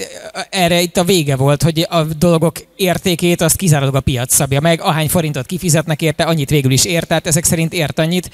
erre 0.51 0.81
itt 0.81 0.97
a 0.97 1.05
vége 1.05 1.37
volt, 1.37 1.63
hogy 1.63 1.87
a 1.91 2.03
dolgok 2.03 2.57
értékét 2.77 3.41
azt 3.41 3.57
kizárólag 3.57 3.95
a 3.95 4.01
piac 4.01 4.35
szabja 4.35 4.61
meg, 4.61 4.81
ahány 4.81 5.09
forintot 5.09 5.47
kifizetnek 5.47 6.03
érte, 6.03 6.25
annyit 6.25 6.51
végül 6.51 6.71
is 6.73 6.85
ért, 6.85 7.07
tehát 7.07 7.27
ezek 7.27 7.45
szerint 7.45 7.73
ért 7.73 7.99
annyit 7.99 8.31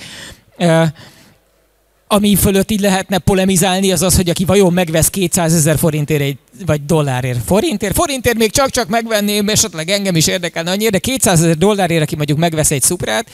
ami 2.08 2.36
fölött 2.36 2.70
így 2.70 2.80
lehetne 2.80 3.18
polemizálni, 3.18 3.92
az 3.92 4.02
az, 4.02 4.16
hogy 4.16 4.28
aki 4.28 4.44
vajon 4.44 4.72
megvesz 4.72 5.08
200 5.10 5.54
ezer 5.54 5.78
forintért 5.78 6.36
vagy 6.66 6.84
dollárért. 6.86 7.44
Forintért? 7.44 7.94
Forintért 7.94 8.36
még 8.36 8.50
csak-csak 8.50 8.88
megvenném, 8.88 9.48
esetleg 9.48 9.90
engem 9.90 10.16
is 10.16 10.26
érdekelne 10.26 10.70
annyira, 10.70 10.90
de 10.90 10.98
200 10.98 11.42
ezer 11.42 11.56
dollárért, 11.56 12.02
aki 12.02 12.16
mondjuk 12.16 12.38
megvesz 12.38 12.70
egy 12.70 12.82
szuprát, 12.82 13.26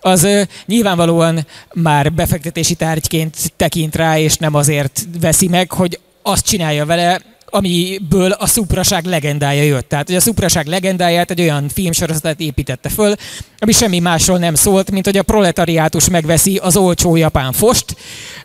az 0.00 0.22
ö, 0.22 0.42
nyilvánvalóan 0.66 1.46
már 1.74 2.12
befektetési 2.12 2.74
tárgyként 2.74 3.36
tekint 3.56 3.96
rá, 3.96 4.18
és 4.18 4.36
nem 4.36 4.54
azért 4.54 5.06
veszi 5.20 5.48
meg, 5.48 5.72
hogy 5.72 5.98
azt 6.22 6.46
csinálja 6.46 6.86
vele, 6.86 7.20
amiből 7.50 8.30
a 8.30 8.46
szupraság 8.46 9.04
legendája 9.04 9.62
jött. 9.62 9.88
Tehát, 9.88 10.06
hogy 10.06 10.16
a 10.16 10.20
szupraság 10.20 10.66
legendáját 10.66 11.30
egy 11.30 11.40
olyan 11.40 11.68
filmsorozatot 11.68 12.40
építette 12.40 12.88
föl, 12.88 13.14
ami 13.58 13.72
semmi 13.72 13.98
másról 13.98 14.38
nem 14.38 14.54
szólt, 14.54 14.90
mint 14.90 15.04
hogy 15.04 15.16
a 15.16 15.22
proletariátus 15.22 16.08
megveszi 16.08 16.56
az 16.56 16.76
olcsó 16.76 17.16
japán 17.16 17.52
fost, 17.52 17.96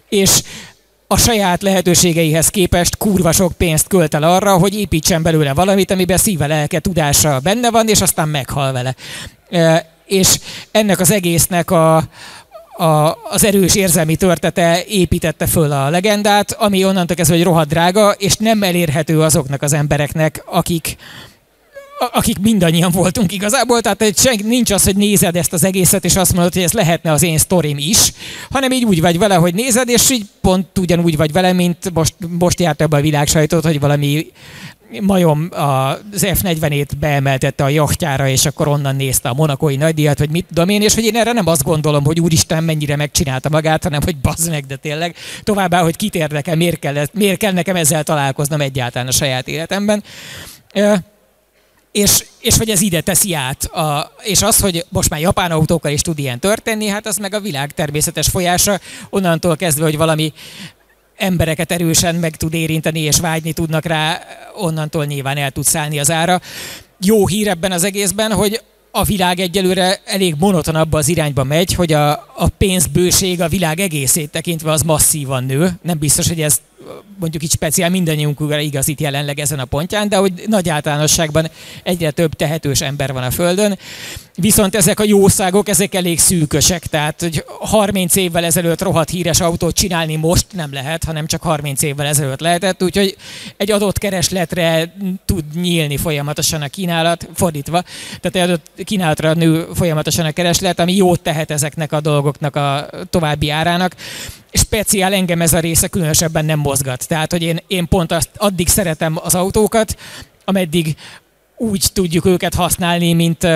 és 0.09 0.41
a 1.07 1.17
saját 1.17 1.61
lehetőségeihez 1.61 2.47
képest 2.47 2.97
kurva 2.97 3.31
sok 3.31 3.53
pénzt 3.53 3.87
költ 3.87 4.13
el 4.13 4.23
arra, 4.23 4.57
hogy 4.57 4.79
építsen 4.79 5.21
belőle 5.21 5.53
valamit, 5.53 5.91
amiben 5.91 6.17
szíve, 6.17 6.47
lelke, 6.47 6.79
tudása 6.79 7.39
benne 7.39 7.71
van, 7.71 7.87
és 7.87 8.01
aztán 8.01 8.27
meghal 8.27 8.71
vele. 8.71 8.95
És 10.05 10.39
ennek 10.71 10.99
az 10.99 11.11
egésznek 11.11 11.71
a, 11.71 12.03
a, 12.77 13.17
az 13.29 13.43
erős 13.43 13.75
érzelmi 13.75 14.15
törtete 14.15 14.83
építette 14.87 15.45
föl 15.45 15.71
a 15.71 15.89
legendát, 15.89 16.51
ami 16.51 16.85
onnantól 16.85 17.15
kezdve, 17.15 17.35
hogy 17.35 17.45
rohadt 17.45 17.69
drága, 17.69 18.11
és 18.11 18.35
nem 18.35 18.63
elérhető 18.63 19.21
azoknak 19.21 19.61
az 19.61 19.73
embereknek, 19.73 20.43
akik, 20.45 20.95
akik 22.11 22.39
mindannyian 22.39 22.91
voltunk 22.91 23.31
igazából, 23.31 23.81
tehát 23.81 24.19
sen, 24.19 24.39
nincs 24.43 24.71
az, 24.71 24.83
hogy 24.83 24.95
nézed 24.95 25.35
ezt 25.35 25.53
az 25.53 25.63
egészet, 25.63 26.05
és 26.05 26.15
azt 26.15 26.33
mondod, 26.33 26.53
hogy 26.53 26.63
ez 26.63 26.73
lehetne 26.73 27.11
az 27.11 27.23
én 27.23 27.37
sztorim 27.37 27.77
is, 27.77 28.11
hanem 28.49 28.71
így 28.71 28.85
úgy 28.85 29.01
vagy 29.01 29.17
vele, 29.17 29.35
hogy 29.35 29.53
nézed, 29.53 29.89
és 29.89 30.09
így 30.09 30.25
pont 30.41 30.77
ugyanúgy 30.77 31.17
vagy 31.17 31.31
vele, 31.31 31.53
mint 31.53 31.93
most, 31.93 32.13
most 32.39 32.59
járt 32.59 32.81
ebbe 32.81 32.97
a 32.97 33.01
világsajtót, 33.01 33.65
hogy 33.65 33.79
valami 33.79 34.27
majom 35.01 35.49
az 35.51 36.25
F-40-ét 36.33 36.89
beemeltette 36.99 37.63
a 37.63 37.69
jachtjára, 37.69 38.27
és 38.27 38.45
akkor 38.45 38.67
onnan 38.67 38.95
nézte 38.95 39.29
a 39.29 39.33
monakói 39.33 39.75
nagydíjat, 39.75 40.19
hogy 40.19 40.29
mit 40.29 40.45
tudom 40.47 40.69
én, 40.69 40.81
és 40.81 40.93
hogy 40.93 41.03
én 41.03 41.15
erre 41.15 41.31
nem 41.31 41.47
azt 41.47 41.63
gondolom, 41.63 42.03
hogy 42.03 42.19
úristen 42.19 42.63
mennyire 42.63 42.95
megcsinálta 42.95 43.49
magát, 43.49 43.83
hanem 43.83 44.01
hogy 44.03 44.17
bazd 44.17 44.49
meg, 44.49 44.65
de 44.65 44.75
tényleg. 44.75 45.15
Továbbá, 45.43 45.81
hogy 45.81 45.95
kit 45.95 46.15
érdekel, 46.15 46.55
miért 46.55 46.79
kell, 46.79 47.05
miért 47.13 47.37
kell 47.37 47.51
nekem 47.51 47.75
ezzel 47.75 48.03
találkoznom 48.03 48.61
egyáltalán 48.61 49.07
a 49.07 49.11
saját 49.11 49.47
életemben. 49.47 50.03
És, 51.91 52.25
és 52.39 52.57
hogy 52.57 52.69
ez 52.69 52.81
ide 52.81 53.01
teszi 53.01 53.33
át. 53.33 53.63
A, 53.63 54.11
és 54.23 54.41
az, 54.41 54.59
hogy 54.59 54.85
most 54.89 55.09
már 55.09 55.19
japán 55.19 55.51
autókkal 55.51 55.91
is 55.91 56.01
tud 56.01 56.19
ilyen 56.19 56.39
történni, 56.39 56.87
hát 56.87 57.07
az 57.07 57.17
meg 57.17 57.33
a 57.33 57.39
világ 57.39 57.71
természetes 57.71 58.27
folyása, 58.27 58.79
onnantól 59.09 59.55
kezdve, 59.55 59.83
hogy 59.83 59.97
valami 59.97 60.33
embereket 61.17 61.71
erősen 61.71 62.15
meg 62.15 62.35
tud 62.35 62.53
érinteni, 62.53 62.99
és 62.99 63.19
vágyni 63.19 63.53
tudnak 63.53 63.85
rá, 63.85 64.21
onnantól 64.55 65.05
nyilván 65.05 65.37
el 65.37 65.51
tud 65.51 65.65
szállni 65.65 65.99
az 65.99 66.11
ára. 66.11 66.41
Jó 66.99 67.27
hír 67.27 67.47
ebben 67.47 67.71
az 67.71 67.83
egészben, 67.83 68.31
hogy 68.31 68.61
a 68.91 69.03
világ 69.03 69.39
egyelőre 69.39 70.01
elég 70.05 70.35
monoton 70.39 70.75
abba 70.75 70.97
az 70.97 71.07
irányba 71.07 71.43
megy, 71.43 71.73
hogy 71.73 71.93
a, 71.93 72.11
a 72.35 72.47
pénzbőség 72.57 73.41
a 73.41 73.47
világ 73.47 73.79
egészét 73.79 74.29
tekintve 74.29 74.71
az 74.71 74.81
masszívan 74.81 75.43
nő. 75.43 75.71
Nem 75.81 75.97
biztos, 75.97 76.27
hogy 76.27 76.41
ez 76.41 76.61
mondjuk 77.19 77.43
így 77.43 77.51
speciál 77.51 77.89
mindannyiunkra 77.89 78.59
igazít 78.59 79.01
jelenleg 79.01 79.39
ezen 79.39 79.59
a 79.59 79.65
pontján, 79.65 80.09
de 80.09 80.15
hogy 80.15 80.43
nagy 80.47 80.69
általánosságban 80.69 81.49
egyre 81.83 82.11
több 82.11 82.33
tehetős 82.33 82.81
ember 82.81 83.13
van 83.13 83.23
a 83.23 83.31
Földön. 83.31 83.77
Viszont 84.35 84.75
ezek 84.75 84.99
a 84.99 85.03
jószágok, 85.03 85.69
ezek 85.69 85.95
elég 85.95 86.19
szűkösek, 86.19 86.85
tehát 86.85 87.21
hogy 87.21 87.45
30 87.47 88.15
évvel 88.15 88.43
ezelőtt 88.43 88.81
rohadt 88.81 89.09
híres 89.09 89.39
autót 89.39 89.75
csinálni 89.75 90.15
most 90.15 90.45
nem 90.53 90.73
lehet, 90.73 91.03
hanem 91.03 91.25
csak 91.27 91.41
30 91.41 91.81
évvel 91.81 92.05
ezelőtt 92.05 92.39
lehetett, 92.39 92.83
úgyhogy 92.83 93.15
egy 93.57 93.71
adott 93.71 93.97
keresletre 93.97 94.93
tud 95.25 95.43
nyílni 95.55 95.97
folyamatosan 95.97 96.61
a 96.61 96.67
kínálat, 96.67 97.27
fordítva, 97.33 97.83
tehát 98.21 98.35
egy 98.35 98.41
adott 98.41 98.65
kínálatra 98.83 99.33
nő 99.33 99.67
folyamatosan 99.73 100.25
a 100.25 100.31
kereslet, 100.31 100.79
ami 100.79 100.95
jót 100.95 101.21
tehet 101.21 101.51
ezeknek 101.51 101.91
a 101.91 102.01
dolgoknak 102.01 102.55
a 102.55 102.89
további 103.09 103.49
árának 103.49 103.95
speciál 104.53 105.13
engem 105.13 105.41
ez 105.41 105.53
a 105.53 105.59
része 105.59 105.87
különösebben 105.87 106.45
nem 106.45 106.59
mozgat. 106.59 107.07
Tehát, 107.07 107.31
hogy 107.31 107.41
én, 107.41 107.59
én 107.67 107.87
pont 107.87 108.11
azt, 108.11 108.29
addig 108.37 108.67
szeretem 108.67 109.19
az 109.23 109.35
autókat, 109.35 109.97
ameddig 110.45 110.95
úgy 111.57 111.85
tudjuk 111.93 112.25
őket 112.25 112.53
használni, 112.53 113.13
mint, 113.13 113.47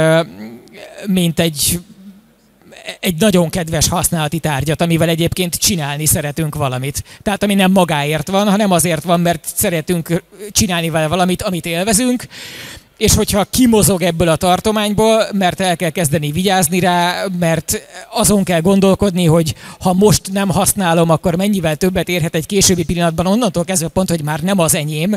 mint 1.08 1.39
egy 1.39 1.80
egy 3.00 3.16
nagyon 3.20 3.50
kedves 3.50 3.88
használati 3.88 4.39
tárgyat, 4.39 4.82
amivel 4.82 5.10
egyébként 5.10 5.56
csinálni 5.56 6.06
szeretünk 6.06 6.56
valamit. 6.56 7.04
Tehát 7.24 7.44
ami 7.44 7.54
nem 7.54 7.72
magáért 7.72 8.27
van, 8.27 8.50
hanem 8.50 8.72
azért 8.72 9.04
van, 9.04 9.20
mert 9.20 9.48
szeretünk 9.56 10.24
csinálni 10.51 10.89
vele 10.89 11.08
valamit, 11.08 11.42
amit 11.42 11.66
élvezünk, 11.66 12.27
és 12.98 13.16
hogyha 13.16 13.46
kimozog 13.50 14.01
ebből 14.01 14.27
a 14.27 14.36
tartományból, 14.36 15.27
mert 15.34 15.60
el 15.60 15.75
kell 15.75 15.89
kezdeni 15.89 16.32
vigyázni 16.32 16.80
rá, 16.80 17.25
mert 17.39 17.82
azon 18.12 18.44
kell 18.44 18.62
gondolkodni, 18.62 19.25
hogy 19.25 19.56
ha 19.80 19.94
most 19.94 20.32
nem 20.32 20.50
használom, 20.50 21.10
akkor 21.10 21.36
mennyivel 21.36 21.75
többet 21.75 22.10
érhet 22.10 22.36
egy 22.36 22.46
későbbi 22.46 22.84
pillanatban, 22.84 23.25
onnantól 23.25 23.63
kezdve 23.63 23.88
pont, 23.88 24.10
hogy 24.10 24.24
már 24.24 24.39
nem 24.39 24.60
az 24.60 24.75
enyém, 24.75 25.16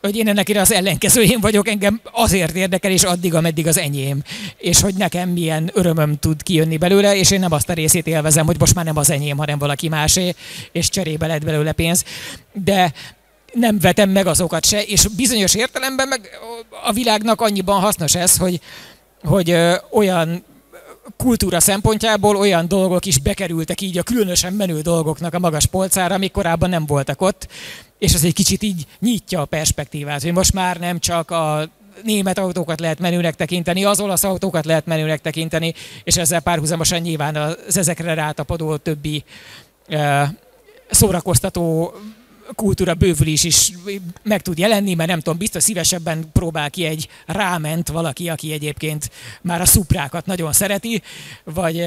hogy 0.00 0.16
én 0.16 0.28
ennek 0.28 0.48
az 0.48 0.72
ellenkezőjén 0.72 1.40
vagyok, 1.40 1.68
engem 1.68 2.00
azért 2.12 2.56
érdekel, 2.56 2.90
és 2.90 3.02
addig, 3.02 3.34
ameddig 3.34 3.66
az 3.66 3.78
enyém. 3.78 4.22
És 4.58 4.80
hogy 4.80 4.94
nekem 4.94 5.28
milyen 5.28 5.70
örömöm 5.74 6.16
tud 6.18 6.42
kijönni 6.42 6.76
belőle, 6.76 7.16
és 7.16 7.30
én 7.30 7.40
nem 7.40 7.52
azt 7.52 7.68
a 7.68 7.72
részét 7.72 8.06
élvezem, 8.06 8.46
hogy 8.46 8.56
most 8.58 8.74
már 8.74 8.84
nem 8.84 8.96
az 8.96 9.10
enyém, 9.10 9.36
hanem 9.36 9.58
valaki 9.58 9.88
másé, 9.88 10.34
és 10.72 10.88
cserébe 10.88 11.26
lett 11.26 11.44
belőle 11.44 11.72
pénz. 11.72 12.04
De 12.52 12.92
nem 13.52 13.78
vetem 13.78 14.10
meg 14.10 14.26
azokat 14.26 14.64
se, 14.64 14.82
és 14.82 15.06
bizonyos 15.16 15.54
értelemben 15.54 16.08
meg 16.08 16.30
a 16.84 16.92
világnak 16.92 17.40
annyiban 17.40 17.80
hasznos 17.80 18.14
ez, 18.14 18.36
hogy, 18.36 18.60
hogy 19.22 19.56
olyan 19.90 20.44
kultúra 21.16 21.60
szempontjából 21.60 22.36
olyan 22.36 22.68
dolgok 22.68 23.06
is 23.06 23.18
bekerültek 23.18 23.80
így 23.80 23.98
a 23.98 24.02
különösen 24.02 24.52
menő 24.52 24.80
dolgoknak 24.80 25.34
a 25.34 25.38
magas 25.38 25.66
polcára, 25.66 26.14
amik 26.14 26.32
korábban 26.32 26.68
nem 26.68 26.86
voltak 26.86 27.20
ott, 27.20 27.48
és 27.98 28.14
az 28.14 28.24
egy 28.24 28.32
kicsit 28.32 28.62
így 28.62 28.86
nyitja 28.98 29.40
a 29.40 29.44
perspektívát, 29.44 30.22
hogy 30.22 30.32
most 30.32 30.52
már 30.52 30.76
nem 30.76 30.98
csak 30.98 31.30
a 31.30 31.68
német 32.02 32.38
autókat 32.38 32.80
lehet 32.80 32.98
menőnek 32.98 33.36
tekinteni, 33.36 33.84
az 33.84 34.00
olasz 34.00 34.24
autókat 34.24 34.64
lehet 34.64 34.86
menőnek 34.86 35.20
tekinteni, 35.20 35.74
és 36.04 36.16
ezzel 36.16 36.40
párhuzamosan 36.40 37.00
nyilván 37.00 37.36
az 37.36 37.76
ezekre 37.76 38.14
rátapadó 38.14 38.76
többi 38.76 39.24
szórakoztató 40.90 41.94
kultúra 42.54 42.94
bővülés 42.94 43.44
is 43.44 43.72
meg 44.22 44.42
tud 44.42 44.58
jelenni, 44.58 44.94
mert 44.94 45.08
nem 45.08 45.20
tudom, 45.20 45.38
biztos 45.38 45.62
szívesebben 45.62 46.24
próbál 46.32 46.70
ki 46.70 46.84
egy 46.84 47.08
ráment 47.26 47.88
valaki, 47.88 48.28
aki 48.28 48.52
egyébként 48.52 49.10
már 49.42 49.60
a 49.60 49.64
szuprákat 49.64 50.26
nagyon 50.26 50.52
szereti, 50.52 51.02
vagy 51.44 51.84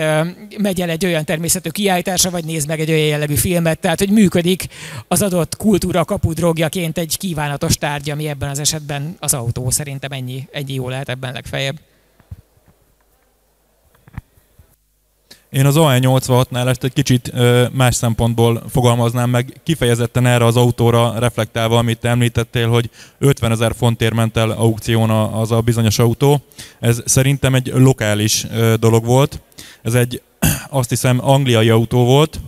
megy 0.58 0.82
el 0.82 0.90
egy 0.90 1.06
olyan 1.06 1.26
természetű 1.26 1.70
kiállításra, 1.70 2.30
vagy 2.30 2.46
néz 2.46 2.66
meg 2.66 2.80
egy 2.80 2.90
olyan 2.90 3.08
jellegű 3.08 3.36
filmet, 3.36 3.80
tehát 3.80 4.00
hogy 4.00 4.10
működik 4.10 4.68
az 5.08 5.22
adott 5.22 5.58
kultúra 5.58 6.06
kapudrogjaként 6.06 6.98
egy 6.98 7.18
kívánatos 7.18 7.76
tárgy, 7.76 8.10
ami 8.10 8.28
ebben 8.28 8.50
az 8.50 8.60
esetben 8.60 9.16
az 9.20 9.34
autó. 9.34 9.70
Szerintem 9.70 10.12
ennyi, 10.12 10.48
ennyi 10.52 10.74
jó 10.74 10.90
lehet 10.90 11.10
ebben 11.10 11.34
legfeljebb. 11.34 11.80
Én 15.54 15.66
az 15.66 15.76
OE86-nál 15.78 16.68
ezt 16.68 16.84
egy 16.84 16.94
kicsit 16.94 17.34
más 17.72 17.96
szempontból 17.96 18.64
fogalmaznám 18.70 19.30
meg, 19.30 19.62
kifejezetten 19.64 20.26
erre 20.26 20.46
az 20.46 20.56
autóra 20.56 21.20
reflektálva, 21.20 21.78
amit 21.78 22.00
te 22.00 22.10
említettél, 22.10 22.70
hogy 22.70 22.90
50 23.18 23.52
ezer 23.52 23.74
fontért 23.78 24.14
ment 24.14 24.38
el 24.38 24.50
aukción 24.50 25.10
az 25.10 25.52
a 25.52 25.62
bizonyos 25.62 26.00
autó. 26.00 26.42
Ez 26.80 27.02
szerintem 27.06 27.56
egy 27.56 27.72
lokális 27.76 28.48
dolog 28.80 29.06
volt. 29.06 29.42
Ez 29.82 29.94
egy, 29.94 30.22
azt 30.70 30.90
hiszem, 30.90 31.28
angliai 31.28 31.70
autó 31.70 32.06
volt, 32.06 32.40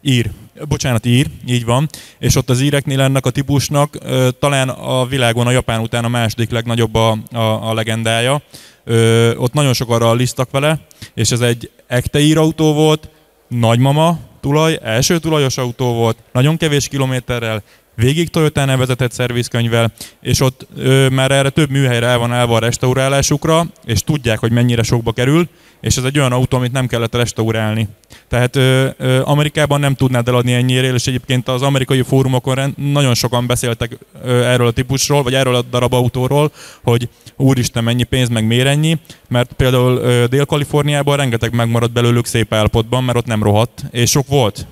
ír, 0.00 0.30
bocsánat, 0.68 1.06
ír, 1.06 1.26
így 1.46 1.64
van, 1.64 1.88
és 2.18 2.36
ott 2.36 2.50
az 2.50 2.60
íreknél 2.60 3.00
ennek 3.00 3.26
a 3.26 3.30
típusnak 3.30 3.98
talán 4.38 4.68
a 4.68 5.06
világon 5.06 5.46
a 5.46 5.50
Japán 5.50 5.80
után 5.80 6.04
a 6.04 6.08
második 6.08 6.50
legnagyobb 6.50 6.94
a, 6.94 7.18
a, 7.32 7.68
a 7.70 7.74
legendája. 7.74 8.42
Ö, 8.84 9.34
ott 9.34 9.52
nagyon 9.52 9.72
sok 9.72 9.90
arra 9.90 10.08
vele, 10.50 10.78
és 11.14 11.30
ez 11.30 11.40
egy 11.40 11.70
ekte 11.86 12.20
autó 12.38 12.72
volt, 12.72 13.08
nagymama 13.48 14.18
tulaj, 14.40 14.78
első 14.82 15.18
tulajos 15.18 15.56
autó 15.56 15.92
volt, 15.92 16.16
nagyon 16.32 16.56
kevés 16.56 16.88
kilométerrel, 16.88 17.62
végig 17.94 18.30
Toyota 18.30 18.64
nevezetett 18.64 19.12
szervizkönyvvel, 19.12 19.92
és 20.20 20.40
ott 20.40 20.66
ö, 20.76 21.08
már 21.08 21.30
erre 21.30 21.50
több 21.50 21.70
műhelyre 21.70 22.06
el 22.06 22.18
van 22.18 22.32
állva 22.32 22.56
a 22.56 22.58
restaurálásukra, 22.58 23.66
és 23.84 24.00
tudják, 24.00 24.38
hogy 24.38 24.52
mennyire 24.52 24.82
sokba 24.82 25.12
kerül, 25.12 25.48
és 25.82 25.96
ez 25.96 26.04
egy 26.04 26.18
olyan 26.18 26.32
autó, 26.32 26.56
amit 26.56 26.72
nem 26.72 26.86
kellett 26.86 27.14
restaurálni. 27.14 27.88
Tehát 28.28 28.56
ö, 28.56 28.88
ö, 28.96 29.20
Amerikában 29.24 29.80
nem 29.80 29.94
tudnád 29.94 30.28
eladni 30.28 30.52
ennyire, 30.52 30.92
és 30.92 31.06
egyébként 31.06 31.48
az 31.48 31.62
amerikai 31.62 32.02
fórumokon 32.02 32.74
nagyon 32.76 33.14
sokan 33.14 33.46
beszéltek 33.46 33.98
ö, 34.22 34.44
erről 34.44 34.66
a 34.66 34.70
típusról, 34.70 35.22
vagy 35.22 35.34
erről 35.34 35.54
a 35.54 35.62
darab 35.62 35.92
autóról, 35.94 36.52
hogy 36.82 37.08
úristen 37.36 37.84
mennyi 37.84 38.02
pénz, 38.02 38.28
meg 38.28 38.46
miért 38.46 38.66
ennyi, 38.66 38.98
mert 39.28 39.52
például 39.52 39.96
ö, 39.96 40.24
Dél-Kaliforniában 40.26 41.16
rengeteg 41.16 41.54
megmaradt 41.54 41.92
belőlük 41.92 42.26
szép 42.26 42.54
állapotban, 42.54 43.04
mert 43.04 43.18
ott 43.18 43.26
nem 43.26 43.42
rohadt, 43.42 43.84
és 43.90 44.10
sok 44.10 44.26
volt. 44.26 44.66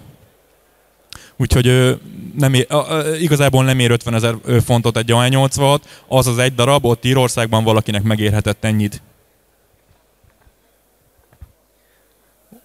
Úgyhogy 1.37 1.99
nem 2.39 2.55
ér, 2.55 2.67
igazából 3.21 3.65
nem 3.65 3.79
ér 3.79 3.91
50 3.91 4.15
ezer 4.15 4.35
fontot 4.65 4.97
egy 4.97 5.11
A86, 5.13 5.79
az 6.09 6.27
az 6.27 6.39
egy 6.39 6.55
darab, 6.55 6.85
ott 6.85 7.05
Írországban 7.05 7.65
valakinek 7.65 8.03
megérhetett 8.03 8.65
ennyit. 8.65 9.03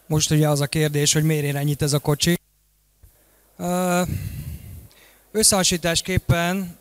Most 0.08 0.32
ugye 0.32 0.50
az 0.50 0.62
a 0.62 0.68
kérdés, 0.68 1.14
hogy 1.14 1.24
miért 1.24 1.44
ér 1.44 1.56
ennyit 1.56 1.82
ez 1.82 1.94
a 1.94 2.00
kocsi. 2.00 2.40
Összehasonlításképpen 5.32 6.78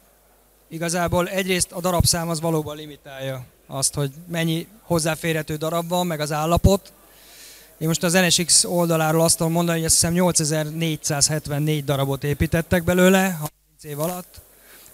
igazából 0.69 1.29
egyrészt 1.29 1.73
a 1.73 1.81
darabszám 1.81 2.29
az 2.29 2.41
valóban 2.41 2.77
limitálja 2.77 3.45
azt, 3.67 3.95
hogy 3.95 4.13
mennyi 4.29 4.67
hozzáférhető 4.83 5.57
darab 5.57 5.89
van, 5.89 6.07
meg 6.07 6.21
az 6.21 6.33
állapot. 6.33 6.93
Én 7.79 7.89
most 7.89 8.03
az 8.03 8.13
NSX 8.13 8.65
oldaláról 8.65 9.23
azt 9.23 9.37
tudom 9.37 9.53
mondani, 9.53 9.77
hogy 9.79 9.87
azt 9.87 9.95
hiszem 9.95 10.13
8474 10.13 11.85
darabot 11.85 12.25
építettek 12.25 12.85
belőle 12.85 13.21
30 13.21 13.49
év 13.83 14.01
alatt. 14.01 14.41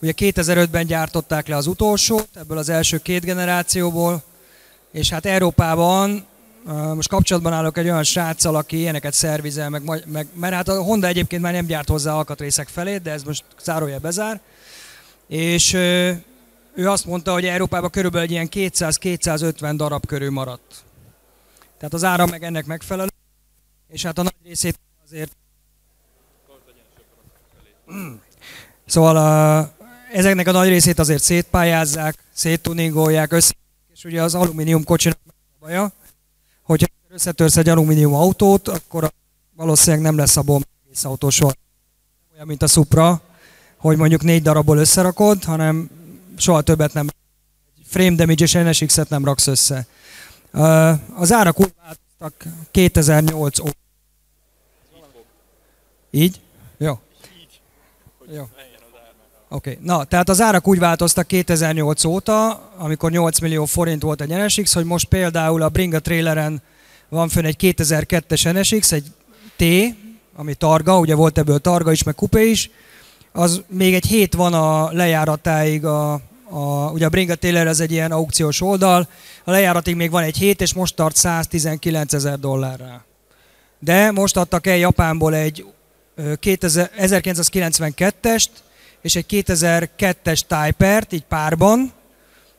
Ugye 0.02 0.12
2005-ben 0.16 0.86
gyártották 0.86 1.48
le 1.48 1.56
az 1.56 1.66
utolsót, 1.66 2.28
ebből 2.34 2.58
az 2.58 2.68
első 2.68 2.98
két 2.98 3.24
generációból, 3.24 4.22
és 4.92 5.10
hát 5.10 5.26
Európában 5.26 6.26
most 6.94 7.08
kapcsolatban 7.08 7.52
állok 7.52 7.78
egy 7.78 7.88
olyan 7.88 8.04
sráccal, 8.04 8.56
aki 8.56 8.76
ilyeneket 8.76 9.12
szervizel, 9.12 9.68
meg, 9.68 10.06
meg, 10.06 10.26
mert 10.34 10.54
hát 10.54 10.68
a 10.68 10.82
Honda 10.82 11.06
egyébként 11.06 11.42
már 11.42 11.52
nem 11.52 11.66
gyárt 11.66 11.88
hozzá 11.88 12.14
alkatrészek 12.14 12.68
felé, 12.68 12.96
de 12.96 13.10
ez 13.10 13.22
most 13.22 13.44
zárója 13.62 13.98
bezár. 13.98 14.40
És 15.26 15.72
ő 16.74 16.88
azt 16.88 17.04
mondta, 17.04 17.32
hogy 17.32 17.44
Európában 17.44 17.90
körülbelül 17.90 18.26
egy 18.26 18.32
ilyen 18.32 18.48
200-250 18.52 19.72
darab 19.76 20.06
körül 20.06 20.30
maradt. 20.30 20.84
Tehát 21.78 21.94
az 21.94 22.04
ára 22.04 22.26
meg 22.26 22.42
ennek 22.42 22.66
megfelelő, 22.66 23.08
és 23.88 24.02
hát 24.02 24.18
a 24.18 24.22
nagy 24.22 24.34
részét 24.44 24.78
azért... 25.04 25.36
Szóval 28.86 29.16
a, 29.16 29.72
ezeknek 30.12 30.46
a 30.46 30.52
nagy 30.52 30.68
részét 30.68 30.98
azért 30.98 31.22
szétpályázzák, 31.22 32.14
széttuningolják, 32.32 33.32
össze, 33.32 33.54
és 33.92 34.04
ugye 34.04 34.22
az 34.22 34.34
alumínium 34.34 34.84
kocsinak 34.84 35.18
a 35.26 35.32
baja, 35.60 35.92
hogyha 36.70 36.86
összetörsz 37.08 37.56
egy 37.56 37.68
alumínium 37.68 38.14
autót, 38.14 38.68
akkor 38.68 39.12
valószínűleg 39.56 40.04
nem 40.04 40.16
lesz 40.16 40.36
a 40.36 40.42
bomb 40.42 40.64
egész 40.84 41.04
autó 41.04 41.30
soha. 41.30 41.52
Olyan, 42.34 42.46
mint 42.46 42.62
a 42.62 42.66
Supra, 42.66 43.22
hogy 43.76 43.96
mondjuk 43.96 44.22
négy 44.22 44.42
darabból 44.42 44.78
összerakod, 44.78 45.44
hanem 45.44 45.90
soha 46.36 46.60
többet 46.60 46.92
nem 46.92 47.08
frame 47.84 48.14
damage 48.14 48.44
és 48.44 48.52
NSX-et 48.52 49.08
nem 49.08 49.24
raksz 49.24 49.46
össze. 49.46 49.86
Az 51.14 51.32
árak 51.32 51.60
úgy 51.60 51.74
változtak 51.82 52.54
2008 52.70 53.58
óta. 53.58 53.78
Így? 56.10 56.40
Jó. 56.78 56.98
Jó. 58.32 58.48
Oké, 59.52 59.70
okay. 59.70 59.86
na, 59.86 60.04
tehát 60.04 60.28
az 60.28 60.40
árak 60.40 60.68
úgy 60.68 60.78
változtak 60.78 61.26
2008 61.26 62.04
óta, 62.04 62.70
amikor 62.78 63.10
8 63.10 63.38
millió 63.38 63.64
forint 63.64 64.02
volt 64.02 64.20
a 64.20 64.24
NSX, 64.24 64.74
hogy 64.74 64.84
most 64.84 65.08
például 65.08 65.62
a 65.62 65.68
Bringa 65.68 65.98
traileren 65.98 66.62
van 67.08 67.28
fönn 67.28 67.44
egy 67.44 67.56
2002-es 67.60 68.52
NSX, 68.52 68.92
egy 68.92 69.04
T, 69.56 69.62
ami 70.36 70.54
targa, 70.54 70.98
ugye 70.98 71.14
volt 71.14 71.38
ebből 71.38 71.58
targa 71.58 71.92
is, 71.92 72.02
meg 72.02 72.14
kupé 72.14 72.50
is, 72.50 72.70
az 73.32 73.62
még 73.68 73.94
egy 73.94 74.06
hét 74.06 74.34
van 74.34 74.54
a 74.54 74.92
lejáratáig, 74.92 75.84
a, 75.84 76.12
a, 76.48 76.90
ugye 76.92 77.06
a 77.06 77.08
Bringa 77.08 77.34
Taylor 77.34 77.66
ez 77.66 77.80
egy 77.80 77.92
ilyen 77.92 78.12
aukciós 78.12 78.60
oldal, 78.60 79.08
a 79.44 79.50
lejáratig 79.50 79.96
még 79.96 80.10
van 80.10 80.22
egy 80.22 80.36
hét, 80.36 80.60
és 80.60 80.74
most 80.74 80.96
tart 80.96 81.16
119 81.16 82.12
ezer 82.12 82.38
dollárra. 82.38 83.04
De 83.78 84.10
most 84.10 84.36
adtak 84.36 84.66
el 84.66 84.76
Japánból 84.76 85.34
egy 85.34 85.64
1992-est, 86.16 88.48
és 89.02 89.16
egy 89.16 89.26
2002-es 89.28 90.40
Typer-t, 90.40 91.12
így 91.12 91.24
párban. 91.24 91.92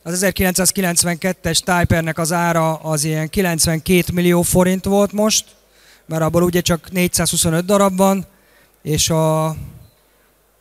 Az 0.04 0.26
1992-es 0.26 1.60
Typernek 1.60 2.18
az 2.18 2.32
ára 2.32 2.74
az 2.76 3.04
ilyen 3.04 3.30
92 3.30 4.04
millió 4.14 4.42
forint 4.42 4.86
volt 4.86 5.12
most, 5.12 5.46
mert 6.06 6.22
abból 6.22 6.44
ugye 6.44 6.62
csak 6.62 6.92
425 6.92 7.66
darab 7.66 7.98
van, 7.98 8.26
és 8.82 9.10
a 9.10 9.56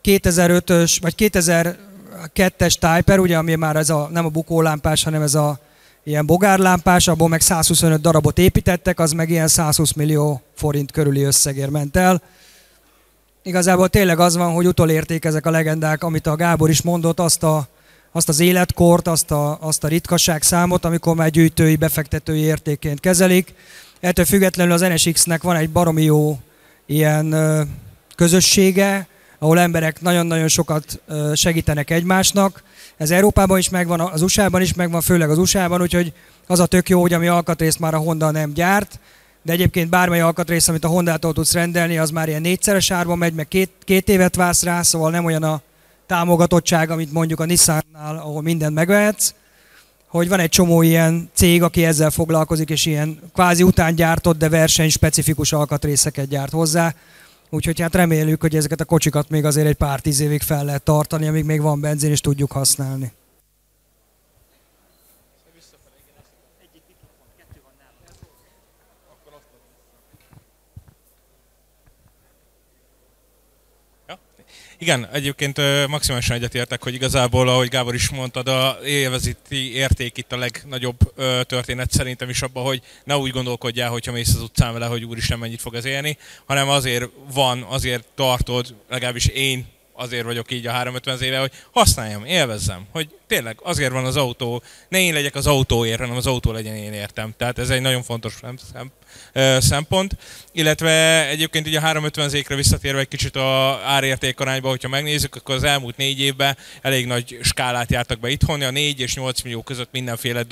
2005-ös, 0.03 0.97
vagy 1.01 1.15
2002-es 1.17 2.73
Typer, 2.73 3.19
ugye, 3.19 3.37
ami 3.37 3.55
már 3.55 3.75
ez 3.75 3.89
a, 3.89 4.09
nem 4.11 4.25
a 4.25 4.29
bukólámpás, 4.29 5.03
hanem 5.03 5.21
ez 5.21 5.35
a 5.35 5.59
ilyen 6.03 6.25
bogárlámpás, 6.25 7.07
abból 7.07 7.27
meg 7.27 7.41
125 7.41 8.01
darabot 8.01 8.37
építettek, 8.37 8.99
az 8.99 9.11
meg 9.11 9.29
ilyen 9.29 9.47
120 9.47 9.91
millió 9.91 10.41
forint 10.55 10.91
körüli 10.91 11.21
összegér 11.21 11.69
ment 11.69 11.97
el. 11.97 12.21
Igazából 13.43 13.89
tényleg 13.89 14.19
az 14.19 14.35
van, 14.35 14.53
hogy 14.53 14.67
utolérték 14.67 15.25
ezek 15.25 15.45
a 15.45 15.51
legendák, 15.51 16.03
amit 16.03 16.27
a 16.27 16.35
Gábor 16.35 16.69
is 16.69 16.81
mondott, 16.81 17.19
azt, 17.19 17.43
a, 17.43 17.67
azt 18.11 18.29
az 18.29 18.39
életkort, 18.39 19.07
azt 19.07 19.31
a, 19.31 19.57
azt 19.61 19.83
a 19.83 19.87
ritkaság 19.87 20.41
számot, 20.41 20.85
amikor 20.85 21.15
már 21.15 21.29
gyűjtői, 21.29 21.75
befektetői 21.75 22.39
értéként 22.39 22.99
kezelik. 22.99 23.53
Ettől 23.99 24.25
függetlenül 24.25 24.73
az 24.73 24.81
NSX-nek 24.81 25.41
van 25.41 25.55
egy 25.55 25.69
baromi 25.69 26.03
jó 26.03 26.39
ilyen 26.85 27.35
közössége, 28.15 29.07
ahol 29.39 29.59
emberek 29.59 30.01
nagyon-nagyon 30.01 30.47
sokat 30.47 31.01
segítenek 31.33 31.89
egymásnak. 31.89 32.63
Ez 32.97 33.11
Európában 33.11 33.57
is 33.57 33.69
megvan, 33.69 33.99
az 33.99 34.21
USA-ban 34.21 34.61
is 34.61 34.73
megvan, 34.73 35.01
főleg 35.01 35.29
az 35.29 35.37
USA-ban, 35.37 35.81
úgyhogy 35.81 36.13
az 36.47 36.59
a 36.59 36.65
tök 36.65 36.89
jó, 36.89 37.01
hogy 37.01 37.13
ami 37.13 37.27
alkatrészt 37.27 37.79
már 37.79 37.93
a 37.93 37.97
Honda 37.97 38.31
nem 38.31 38.53
gyárt, 38.53 38.99
de 39.43 39.51
egyébként 39.51 39.89
bármely 39.89 40.21
alkatrész, 40.21 40.67
amit 40.67 40.83
a 40.83 40.87
Honda-tól 40.87 41.33
tudsz 41.33 41.53
rendelni, 41.53 41.97
az 41.97 42.09
már 42.09 42.27
ilyen 42.27 42.41
négyszeres 42.41 42.91
árban 42.91 43.17
megy, 43.17 43.33
meg 43.33 43.47
két, 43.47 43.69
két 43.83 44.09
évet 44.09 44.35
válsz 44.35 44.63
rá, 44.63 44.81
szóval 44.81 45.11
nem 45.11 45.25
olyan 45.25 45.43
a 45.43 45.61
támogatottság, 46.05 46.89
amit 46.89 47.11
mondjuk 47.11 47.39
a 47.39 47.45
Nissan-nál, 47.45 48.17
ahol 48.17 48.41
mindent 48.41 48.73
megvehetsz, 48.73 49.33
hogy 50.07 50.29
van 50.29 50.39
egy 50.39 50.49
csomó 50.49 50.81
ilyen 50.81 51.29
cég, 51.33 51.63
aki 51.63 51.85
ezzel 51.85 52.09
foglalkozik, 52.09 52.69
és 52.69 52.85
ilyen 52.85 53.19
kvázi 53.33 53.63
után 53.63 53.95
gyártott, 53.95 54.37
de 54.37 54.49
versenyspecifikus 54.49 55.53
alkatrészeket 55.53 56.27
gyárt 56.27 56.51
hozzá. 56.51 56.93
Úgyhogy 57.49 57.79
hát 57.79 57.95
reméljük, 57.95 58.41
hogy 58.41 58.55
ezeket 58.55 58.81
a 58.81 58.85
kocsikat 58.85 59.29
még 59.29 59.45
azért 59.45 59.67
egy 59.67 59.75
pár 59.75 59.99
tíz 59.99 60.19
évig 60.19 60.41
fel 60.41 60.65
lehet 60.65 60.83
tartani, 60.83 61.27
amíg 61.27 61.43
még 61.43 61.61
van 61.61 61.81
benzin, 61.81 62.11
és 62.11 62.21
tudjuk 62.21 62.51
használni. 62.51 63.11
Igen, 74.81 75.07
egyébként 75.11 75.61
maximálisan 75.87 76.35
egyetértek, 76.35 76.83
hogy 76.83 76.93
igazából, 76.93 77.49
ahogy 77.49 77.67
Gábor 77.67 77.93
is 77.93 78.09
mondta, 78.09 78.39
a 78.39 78.85
élvezeti 78.85 79.73
érték 79.73 80.17
itt 80.17 80.31
a 80.31 80.37
legnagyobb 80.37 80.97
történet 81.43 81.91
szerintem 81.91 82.29
is 82.29 82.41
abban, 82.41 82.63
hogy 82.63 82.81
ne 83.03 83.17
úgy 83.17 83.31
gondolkodjál, 83.31 83.89
hogyha 83.89 84.11
mész 84.11 84.35
az 84.35 84.41
utcán 84.41 84.73
vele, 84.73 84.85
hogy 84.85 85.03
úristen 85.03 85.39
mennyit 85.39 85.61
fog 85.61 85.75
ez 85.75 85.85
élni, 85.85 86.17
hanem 86.45 86.69
azért 86.69 87.09
van, 87.33 87.61
azért 87.61 88.05
tartod, 88.15 88.75
legalábbis 88.89 89.25
én 89.25 89.65
azért 89.93 90.25
vagyok 90.25 90.51
így 90.51 90.67
a 90.67 90.71
350 90.71 91.27
éve, 91.27 91.39
hogy 91.39 91.51
használjam, 91.71 92.25
élvezzem, 92.25 92.85
hogy 92.91 93.09
tényleg 93.31 93.57
azért 93.63 93.91
van 93.91 94.05
az 94.05 94.15
autó, 94.17 94.63
ne 94.89 94.99
én 94.99 95.13
legyek 95.13 95.35
az 95.35 95.47
autóért, 95.47 95.99
hanem 95.99 96.15
az 96.15 96.27
autó 96.27 96.51
legyen 96.51 96.75
én 96.75 96.93
értem. 96.93 97.33
Tehát 97.37 97.59
ez 97.59 97.69
egy 97.69 97.81
nagyon 97.81 98.03
fontos 98.03 98.39
szempont. 99.57 100.17
Illetve 100.51 101.27
egyébként 101.27 101.67
ugye 101.67 101.77
a 101.77 101.81
350 101.81 102.29
zékre 102.29 102.55
visszatérve 102.55 102.99
egy 102.99 103.07
kicsit 103.07 103.35
a 103.35 103.79
árérték 103.85 104.39
arányba, 104.39 104.69
hogyha 104.69 104.89
megnézzük, 104.89 105.35
akkor 105.35 105.55
az 105.55 105.63
elmúlt 105.63 105.97
négy 105.97 106.19
évben 106.19 106.57
elég 106.81 107.05
nagy 107.05 107.37
skálát 107.41 107.91
jártak 107.91 108.19
be 108.19 108.29
itthon, 108.29 108.61
a 108.61 108.69
4 108.69 108.99
és 108.99 109.15
8 109.15 109.41
millió 109.41 109.61
között 109.61 109.89
mindenféle, 109.91 110.43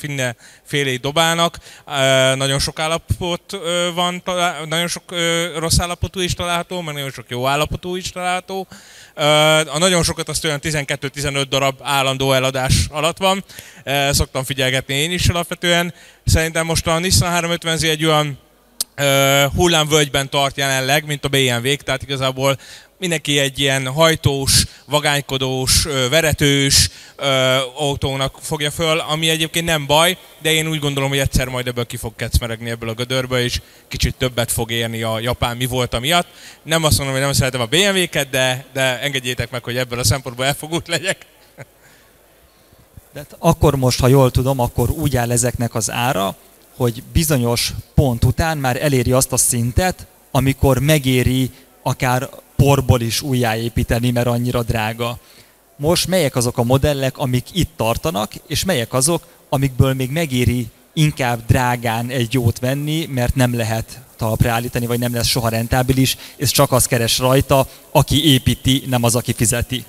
mindenféle 0.00 0.96
dobálnak. 0.96 1.58
Nagyon 2.34 2.58
sok 2.58 2.78
állapot 2.78 3.58
van, 3.94 4.22
nagyon 4.68 4.88
sok 4.88 5.14
rossz 5.56 5.78
állapotú 5.78 6.20
is 6.20 6.34
található, 6.34 6.80
meg 6.80 6.94
nagyon 6.94 7.10
sok 7.10 7.26
jó 7.28 7.46
állapotú 7.46 7.96
is 7.96 8.10
található. 8.10 8.66
A 9.66 9.78
nagyon 9.78 10.02
sokat 10.02 10.28
azt 10.28 10.44
olyan 10.44 10.60
12-15 10.62 11.44
darab 11.48 11.80
állandó 11.82 12.27
eladás 12.32 12.86
alatt 12.90 13.18
van. 13.18 13.44
Szoktam 14.10 14.44
figyelgetni 14.44 14.94
én 14.94 15.12
is 15.12 15.28
alapvetően. 15.28 15.94
Szerintem 16.24 16.66
most 16.66 16.86
a 16.86 16.98
Nissan 16.98 17.30
350 17.30 17.78
egy 17.90 18.04
olyan 18.04 18.38
hullámvölgyben 19.54 20.30
tart 20.30 20.56
jelenleg, 20.56 21.06
mint 21.06 21.24
a 21.24 21.28
bmw 21.28 21.76
tehát 21.76 22.02
igazából 22.02 22.58
mindenki 22.98 23.38
egy 23.38 23.58
ilyen 23.58 23.86
hajtós, 23.86 24.64
vagánykodós, 24.84 25.86
veretős 26.10 26.90
autónak 27.74 28.38
fogja 28.40 28.70
föl, 28.70 28.98
ami 28.98 29.28
egyébként 29.28 29.64
nem 29.64 29.86
baj, 29.86 30.16
de 30.42 30.52
én 30.52 30.68
úgy 30.68 30.78
gondolom, 30.78 31.08
hogy 31.08 31.18
egyszer 31.18 31.48
majd 31.48 31.66
ebből 31.66 31.86
ki 31.86 31.96
fog 31.96 32.16
kecmeregni 32.16 32.70
ebből 32.70 32.88
a 32.88 32.94
gödörből, 32.94 33.38
és 33.38 33.60
kicsit 33.88 34.14
többet 34.14 34.52
fog 34.52 34.70
érni 34.70 35.02
a 35.02 35.20
japán 35.20 35.56
mi 35.56 35.66
volt 35.66 36.00
miatt. 36.00 36.26
Nem 36.62 36.84
azt 36.84 36.96
mondom, 36.96 37.14
hogy 37.14 37.24
nem 37.24 37.32
szeretem 37.32 37.60
a 37.60 37.66
BMW-ket, 37.66 38.30
de, 38.30 38.64
de 38.72 39.00
engedjétek 39.00 39.50
meg, 39.50 39.64
hogy 39.64 39.76
ebből 39.76 39.98
a 39.98 40.04
szempontból 40.04 40.46
elfogult 40.46 40.88
legyek. 40.88 41.26
De 43.12 43.26
akkor 43.38 43.76
most, 43.76 44.00
ha 44.00 44.08
jól 44.08 44.30
tudom, 44.30 44.58
akkor 44.58 44.90
úgy 44.90 45.16
áll 45.16 45.30
ezeknek 45.30 45.74
az 45.74 45.90
ára, 45.90 46.36
hogy 46.76 47.02
bizonyos 47.12 47.72
pont 47.94 48.24
után 48.24 48.58
már 48.58 48.82
eléri 48.82 49.12
azt 49.12 49.32
a 49.32 49.36
szintet, 49.36 50.06
amikor 50.30 50.78
megéri 50.78 51.50
akár 51.82 52.28
porból 52.56 53.00
is 53.00 53.22
újjáépíteni, 53.22 54.10
mert 54.10 54.26
annyira 54.26 54.62
drága. 54.62 55.18
Most 55.76 56.06
melyek 56.06 56.36
azok 56.36 56.58
a 56.58 56.62
modellek, 56.62 57.18
amik 57.18 57.46
itt 57.52 57.70
tartanak, 57.76 58.32
és 58.46 58.64
melyek 58.64 58.92
azok, 58.92 59.26
amikből 59.48 59.94
még 59.94 60.10
megéri 60.10 60.66
inkább 60.92 61.40
drágán 61.46 62.08
egy 62.08 62.32
jót 62.32 62.58
venni, 62.58 63.06
mert 63.06 63.34
nem 63.34 63.56
lehet 63.56 64.00
talpra 64.16 64.50
állítani, 64.50 64.86
vagy 64.86 64.98
nem 64.98 65.14
lesz 65.14 65.26
soha 65.26 65.48
rentábilis, 65.48 66.16
és 66.36 66.50
csak 66.50 66.72
az 66.72 66.86
keres 66.86 67.18
rajta, 67.18 67.66
aki 67.90 68.24
építi, 68.24 68.82
nem 68.86 69.02
az, 69.02 69.14
aki 69.14 69.32
fizeti. 69.32 69.84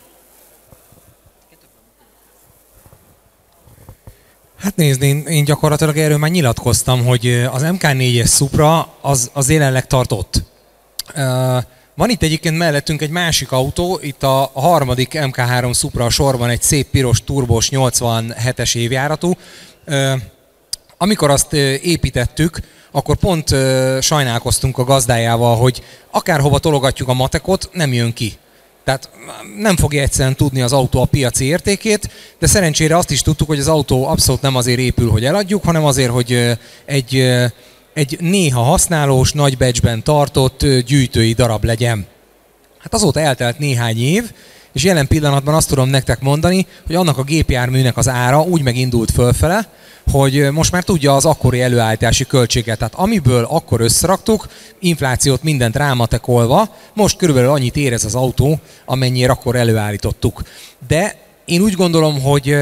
Hát 4.62 4.76
nézd, 4.76 5.02
én, 5.02 5.26
én 5.28 5.44
gyakorlatilag 5.44 5.98
erről 5.98 6.18
már 6.18 6.30
nyilatkoztam, 6.30 7.06
hogy 7.06 7.48
az 7.52 7.62
MK4-es 7.66 8.36
Supra 8.36 8.94
az, 9.02 9.30
az 9.34 9.50
jelenleg 9.50 9.88
tartott. 9.88 10.44
Van 11.96 12.10
itt 12.10 12.24
egyébként 12.24 12.58
mellettünk 12.58 13.02
egy 13.02 13.10
másik 13.10 13.52
autó, 13.52 14.00
itt 14.02 14.24
a 14.24 14.52
harmadik 14.54 15.12
MK3 15.14 15.78
Supra 15.78 16.06
a 16.06 16.10
sorban 16.10 16.50
egy 16.50 16.62
szép 16.62 16.88
piros 16.88 17.24
turbos 17.24 17.70
87-es 17.72 18.76
évjáratú. 18.76 19.34
Amikor 20.98 21.30
azt 21.30 21.54
építettük, 21.82 22.60
akkor 22.92 23.16
pont 23.18 23.56
sajnálkoztunk 24.02 24.78
a 24.78 24.84
gazdájával, 24.84 25.56
hogy 25.58 25.84
akárhova 26.12 26.60
tologatjuk 26.60 27.08
a 27.08 27.14
matekot, 27.14 27.70
nem 27.74 27.94
jön 27.94 28.14
ki. 28.14 28.38
Tehát 28.90 29.10
nem 29.58 29.76
fogja 29.76 30.02
egyszerűen 30.02 30.36
tudni 30.36 30.62
az 30.62 30.74
autó 30.74 31.02
a 31.02 31.06
piaci 31.06 31.46
értékét, 31.46 32.10
de 32.40 32.48
szerencsére 32.48 32.98
azt 32.98 33.12
is 33.12 33.22
tudtuk, 33.22 33.48
hogy 33.48 33.60
az 33.60 33.68
autó 33.68 34.08
abszolút 34.08 34.42
nem 34.42 34.56
azért 34.56 34.80
épül, 34.80 35.10
hogy 35.10 35.26
eladjuk, 35.26 35.64
hanem 35.64 35.86
azért, 35.86 36.12
hogy 36.12 36.58
egy, 36.86 37.34
egy 37.94 38.18
néha 38.20 38.62
használós, 38.62 39.32
nagy 39.32 39.58
becsben 39.58 40.04
tartott 40.04 40.66
gyűjtői 40.86 41.34
darab 41.34 41.64
legyen. 41.64 42.06
Hát 42.80 42.94
azóta 42.94 43.20
eltelt 43.20 43.60
néhány 43.60 44.02
év, 44.02 44.32
és 44.74 44.84
jelen 44.84 45.08
pillanatban 45.08 45.54
azt 45.54 45.68
tudom 45.68 45.90
nektek 45.90 46.22
mondani, 46.22 46.68
hogy 46.86 46.96
annak 46.96 47.18
a 47.18 47.24
gépjárműnek 47.24 47.98
az 47.98 48.08
ára 48.08 48.42
úgy 48.42 48.62
megindult 48.62 49.12
fölfele, 49.12 49.68
hogy 50.12 50.52
most 50.52 50.72
már 50.72 50.84
tudja 50.84 51.16
az 51.16 51.26
akkori 51.26 51.62
előállítási 51.62 52.26
költséget. 52.26 52.78
Tehát 52.78 52.96
amiből 52.96 53.48
akkor 53.50 53.82
összeraktuk, 53.82 54.48
inflációt 54.80 55.44
mindent 55.44 55.76
rámatekolva, 55.76 56.76
most 56.94 57.18
körülbelül 57.18 57.50
annyit 57.50 57.76
ér 57.76 57.94
ez 57.94 58.06
az 58.06 58.16
autó, 58.16 58.60
amennyire 58.86 59.32
akkor 59.32 59.56
előállítottuk. 59.56 60.44
De 60.88 61.16
én 61.46 61.62
úgy 61.62 61.74
gondolom, 61.74 62.22
hogy 62.22 62.56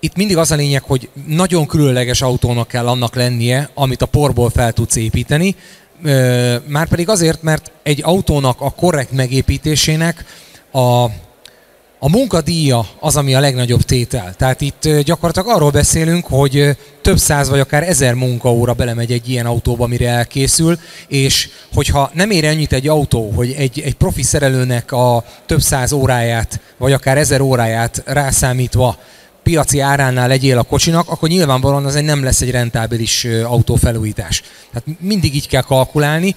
itt 0.00 0.16
mindig 0.16 0.36
az 0.36 0.50
a 0.50 0.54
lényeg, 0.56 0.82
hogy 0.82 1.08
nagyon 1.26 1.66
különleges 1.66 2.22
autónak 2.22 2.68
kell 2.68 2.88
annak 2.88 3.14
lennie, 3.14 3.70
amit 3.74 4.02
a 4.02 4.06
porból 4.06 4.50
fel 4.50 4.72
tudsz 4.72 4.96
építeni, 4.96 5.56
Márpedig 6.66 7.08
azért, 7.08 7.42
mert 7.42 7.70
egy 7.82 8.00
autónak 8.04 8.60
a 8.60 8.70
korrekt 8.70 9.12
megépítésének 9.12 10.24
a 10.76 11.10
A 11.98 12.08
munkadíja 12.08 12.86
az, 13.00 13.16
ami 13.16 13.34
a 13.34 13.40
legnagyobb 13.40 13.82
tétel. 13.82 14.34
Tehát 14.34 14.60
itt 14.60 14.88
gyakorlatilag 15.04 15.56
arról 15.56 15.70
beszélünk, 15.70 16.26
hogy 16.26 16.76
több 17.02 17.18
száz 17.18 17.48
vagy 17.48 17.60
akár 17.60 17.82
ezer 17.82 18.14
munkaóra 18.14 18.72
belemegy 18.72 19.12
egy 19.12 19.28
ilyen 19.28 19.46
autóba, 19.46 19.86
mire 19.86 20.08
elkészül, 20.08 20.78
és 21.08 21.48
hogyha 21.74 22.10
nem 22.14 22.30
ér 22.30 22.44
ennyit 22.44 22.72
egy 22.72 22.88
autó, 22.88 23.30
hogy 23.30 23.52
egy, 23.52 23.80
egy 23.80 23.94
profi 23.94 24.22
szerelőnek 24.22 24.92
a 24.92 25.24
több 25.46 25.60
száz 25.60 25.92
óráját, 25.92 26.60
vagy 26.78 26.92
akár 26.92 27.18
ezer 27.18 27.40
óráját 27.40 28.02
rászámítva 28.06 28.98
piaci 29.42 29.80
áránál 29.80 30.28
legyél 30.28 30.58
a 30.58 30.62
kocsinak, 30.62 31.10
akkor 31.10 31.28
nyilvánvalóan 31.28 31.86
az 31.86 31.94
egy 31.94 32.04
nem 32.04 32.24
lesz 32.24 32.40
egy 32.40 32.50
rentábilis 32.50 33.24
autófelújítás. 33.24 34.42
Tehát 34.72 35.00
mindig 35.00 35.34
így 35.34 35.48
kell 35.48 35.62
kalkulálni. 35.62 36.34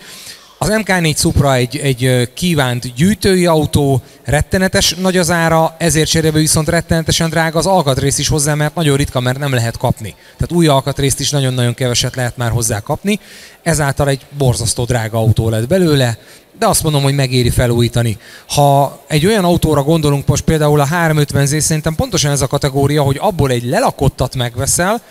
Az 0.62 0.70
MK4 0.72 1.18
Supra 1.18 1.54
egy, 1.54 1.78
egy 1.78 2.32
kívánt 2.34 2.94
gyűjtői 2.96 3.46
autó, 3.46 4.02
rettenetes 4.24 4.94
nagy 4.94 5.18
az 5.18 5.32
ára, 5.32 5.76
ezért 5.78 6.10
cserébe 6.10 6.40
viszont 6.40 6.70
rettenetesen 6.70 7.30
drága 7.30 7.58
az 7.58 7.66
alkatrész 7.66 8.18
is 8.18 8.28
hozzá, 8.28 8.54
mert 8.54 8.76
nagyon 8.76 8.98
ritka, 8.98 9.20
mert 9.20 9.40
nem 9.40 9.54
lehet 9.54 9.78
kapni. 9.78 10.16
Tehát 10.38 10.52
új 10.52 10.68
alkatrészt 10.68 11.20
is 11.20 11.30
nagyon-nagyon 11.30 11.74
keveset 11.74 12.16
lehet 12.16 12.38
már 12.38 12.52
hozzá 12.52 12.80
kapni, 12.80 13.20
ezáltal 13.64 14.10
egy 14.10 14.26
borzasztó 14.38 14.84
drága 14.84 15.18
autó 15.18 15.50
lett 15.50 15.68
belőle, 15.68 16.18
de 16.60 16.68
azt 16.68 16.84
mondom, 16.84 17.04
hogy 17.04 17.16
megéri 17.16 17.50
felújítani. 17.50 18.18
Ha 18.48 19.00
egy 19.08 19.26
olyan 19.26 19.44
autóra 19.44 19.84
gondolunk, 19.84 20.28
most 20.28 20.44
például 20.44 20.80
a 20.80 20.86
350 20.86 21.46
Z, 21.46 21.62
szerintem 21.62 21.96
pontosan 21.96 22.32
ez 22.32 22.42
a 22.42 22.48
kategória, 22.48 23.02
hogy 23.02 23.18
abból 23.20 23.52
egy 23.52 23.64
lelakottat 23.64 24.36
megveszel, 24.36 25.02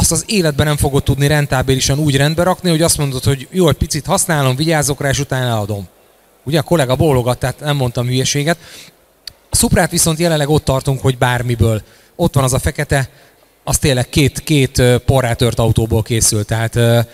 azt 0.00 0.12
az 0.12 0.24
életben 0.26 0.66
nem 0.66 0.76
fogod 0.76 1.02
tudni 1.02 1.26
rentábilisan 1.26 1.98
úgy 1.98 2.16
rendbe 2.16 2.42
rakni, 2.42 2.70
hogy 2.70 2.82
azt 2.82 2.98
mondod, 2.98 3.24
hogy 3.24 3.48
jó, 3.50 3.68
egy 3.68 3.76
picit 3.76 4.06
használom, 4.06 4.56
vigyázok 4.56 5.00
rá, 5.00 5.08
és 5.08 5.18
utána 5.18 5.46
eladom. 5.46 5.88
Ugye 6.44 6.58
a 6.58 6.62
kollega 6.62 6.96
bólogat, 6.96 7.38
tehát 7.38 7.60
nem 7.60 7.76
mondtam 7.76 8.06
hülyeséget. 8.06 8.58
A 9.50 9.56
Szuprát 9.56 9.90
viszont 9.90 10.18
jelenleg 10.18 10.48
ott 10.48 10.64
tartunk, 10.64 11.00
hogy 11.00 11.18
bármiből. 11.18 11.82
Ott 12.16 12.34
van 12.34 12.44
az 12.44 12.52
a 12.52 12.58
fekete, 12.58 13.08
az 13.64 13.78
tényleg 13.78 14.08
két, 14.08 14.40
két 14.40 14.82
porrátört 15.04 15.58
autóból 15.58 16.02
készült, 16.02 16.46
tehát 16.46 17.06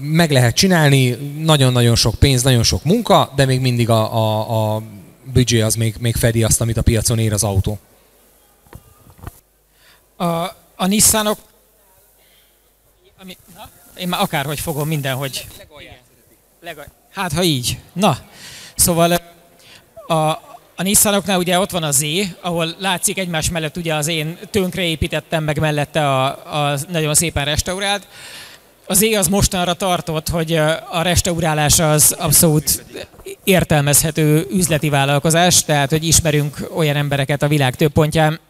meg 0.00 0.30
lehet 0.30 0.54
csinálni, 0.54 1.10
nagyon-nagyon 1.38 1.94
sok 1.94 2.14
pénz, 2.14 2.42
nagyon 2.42 2.62
sok 2.62 2.84
munka, 2.84 3.32
de 3.36 3.44
még 3.44 3.60
mindig 3.60 3.90
a, 3.90 4.14
a, 4.14 4.74
a 4.74 4.82
büdzsé 5.32 5.60
az 5.60 5.74
még, 5.74 5.94
még 5.98 6.16
fedi 6.16 6.42
azt, 6.42 6.60
amit 6.60 6.76
a 6.76 6.82
piacon 6.82 7.18
ér 7.18 7.32
az 7.32 7.44
autó. 7.44 7.78
A, 10.16 10.24
a 10.76 10.86
Nissanok 10.86 11.38
én 13.98 14.08
már 14.08 14.20
akárhogy 14.20 14.60
fogom 14.60 14.88
mindenhogy. 14.88 15.46
Legolj. 16.60 16.86
Hát, 17.12 17.32
ha 17.32 17.42
így. 17.42 17.78
Na, 17.92 18.18
szóval 18.74 19.12
a, 20.06 20.14
a 20.76 20.82
Nissanoknál 20.82 21.38
ugye 21.38 21.58
ott 21.58 21.70
van 21.70 21.82
a 21.82 21.90
Z, 21.90 22.02
ahol 22.40 22.74
látszik 22.78 23.18
egymás 23.18 23.50
mellett 23.50 23.76
ugye 23.76 23.94
az 23.94 24.06
én 24.06 24.38
tönkre 24.50 24.82
építettem 24.82 25.44
meg 25.44 25.60
mellette 25.60 26.08
a, 26.08 26.24
a 26.70 26.78
nagyon 26.88 27.14
szépen 27.14 27.44
restaurált. 27.44 28.06
A 28.86 28.94
Z 28.94 29.02
az 29.02 29.28
mostanra 29.28 29.74
tartott, 29.74 30.28
hogy 30.28 30.52
a 30.90 31.02
restaurálás 31.02 31.78
az 31.78 32.14
abszolút 32.18 32.84
értelmezhető 33.44 34.46
üzleti 34.50 34.88
vállalkozás, 34.88 35.64
tehát 35.64 35.90
hogy 35.90 36.04
ismerünk 36.04 36.70
olyan 36.74 36.96
embereket 36.96 37.42
a 37.42 37.48
világ 37.48 37.74
több 37.74 37.92
pontján, 37.92 38.40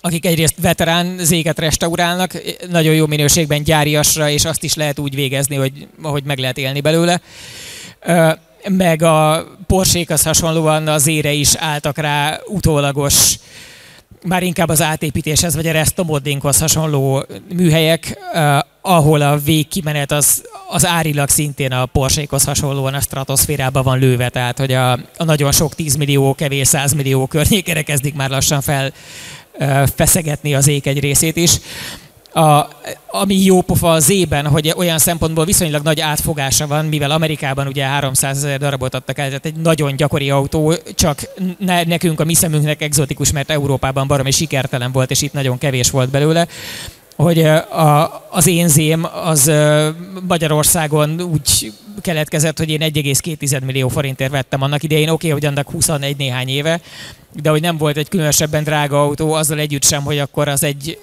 akik 0.00 0.26
egyrészt 0.26 0.54
veterán 0.60 1.16
zéget 1.18 1.58
restaurálnak, 1.58 2.32
nagyon 2.70 2.94
jó 2.94 3.06
minőségben 3.06 3.62
gyáriasra, 3.62 4.30
és 4.30 4.44
azt 4.44 4.62
is 4.62 4.74
lehet 4.74 4.98
úgy 4.98 5.14
végezni, 5.14 5.56
hogy, 5.56 5.88
hogy 6.02 6.22
meg 6.24 6.38
lehet 6.38 6.58
élni 6.58 6.80
belőle. 6.80 7.20
Meg 8.68 9.02
a 9.02 9.46
Porsékhoz 9.66 10.22
hasonlóan 10.22 10.88
az 10.88 11.06
ére 11.06 11.32
is 11.32 11.54
álltak 11.54 11.98
rá 11.98 12.40
utólagos, 12.46 13.36
már 14.26 14.42
inkább 14.42 14.68
az 14.68 14.82
átépítéshez, 14.82 15.54
vagy 15.54 15.66
a 15.66 15.72
restomoddinghoz 15.72 16.58
hasonló 16.58 17.24
műhelyek, 17.54 18.18
ahol 18.80 19.20
a 19.20 19.38
végkimenet 19.38 20.12
az, 20.12 20.42
az 20.68 20.86
árilag 20.86 21.28
szintén 21.28 21.72
a 21.72 21.86
Porsékhoz 21.86 22.44
hasonlóan 22.44 22.94
a 22.94 23.00
stratoszférában 23.00 23.82
van 23.82 23.98
lőve, 23.98 24.28
tehát 24.28 24.58
hogy 24.58 24.72
a, 24.72 24.92
a 24.92 25.24
nagyon 25.24 25.52
sok 25.52 25.74
10 25.74 25.94
millió, 25.94 26.34
kevés 26.34 26.68
100 26.68 26.92
millió 26.92 27.26
környékére 27.26 27.82
kezdik 27.82 28.14
már 28.14 28.30
lassan 28.30 28.60
fel 28.60 28.92
feszegetni 29.94 30.54
az 30.54 30.68
ék 30.68 30.86
egy 30.86 31.00
részét 31.00 31.36
is. 31.36 31.52
A, 32.32 32.68
ami 33.06 33.44
jó 33.44 33.60
pofa 33.60 33.92
az 33.92 34.10
ében, 34.10 34.46
hogy 34.46 34.74
olyan 34.76 34.98
szempontból 34.98 35.44
viszonylag 35.44 35.82
nagy 35.82 36.00
átfogása 36.00 36.66
van, 36.66 36.84
mivel 36.84 37.10
Amerikában 37.10 37.66
ugye 37.66 37.84
300 37.84 38.36
ezer 38.36 38.58
darabot 38.58 38.94
adtak 38.94 39.18
el, 39.18 39.26
tehát 39.26 39.46
egy 39.46 39.56
nagyon 39.56 39.96
gyakori 39.96 40.30
autó, 40.30 40.74
csak 40.94 41.20
ne, 41.58 41.82
nekünk 41.82 42.20
a 42.20 42.24
mi 42.24 42.34
szemünknek 42.34 42.82
exotikus, 42.82 43.32
mert 43.32 43.50
Európában 43.50 44.06
baromi 44.06 44.30
sikertelen 44.30 44.92
volt, 44.92 45.10
és 45.10 45.22
itt 45.22 45.32
nagyon 45.32 45.58
kevés 45.58 45.90
volt 45.90 46.10
belőle 46.10 46.46
hogy 47.22 47.42
a, 47.42 48.26
az 48.30 48.46
én 48.46 48.68
zém 48.68 49.06
az 49.24 49.52
Magyarországon 50.28 51.20
úgy 51.20 51.72
keletkezett, 52.00 52.58
hogy 52.58 52.70
én 52.70 52.80
1,2 52.80 53.64
millió 53.64 53.88
forintért 53.88 54.30
vettem 54.30 54.62
annak 54.62 54.82
idején. 54.82 55.08
Oké, 55.08 55.12
okay, 55.12 55.30
hogy 55.30 55.44
annak 55.44 55.70
21 55.70 56.16
néhány 56.16 56.48
éve, 56.48 56.80
de 57.42 57.50
hogy 57.50 57.60
nem 57.60 57.76
volt 57.76 57.96
egy 57.96 58.08
különösebben 58.08 58.64
drága 58.64 59.02
autó, 59.02 59.32
azzal 59.32 59.58
együtt 59.58 59.84
sem, 59.84 60.02
hogy 60.02 60.18
akkor 60.18 60.48
az 60.48 60.62
egy 60.62 60.98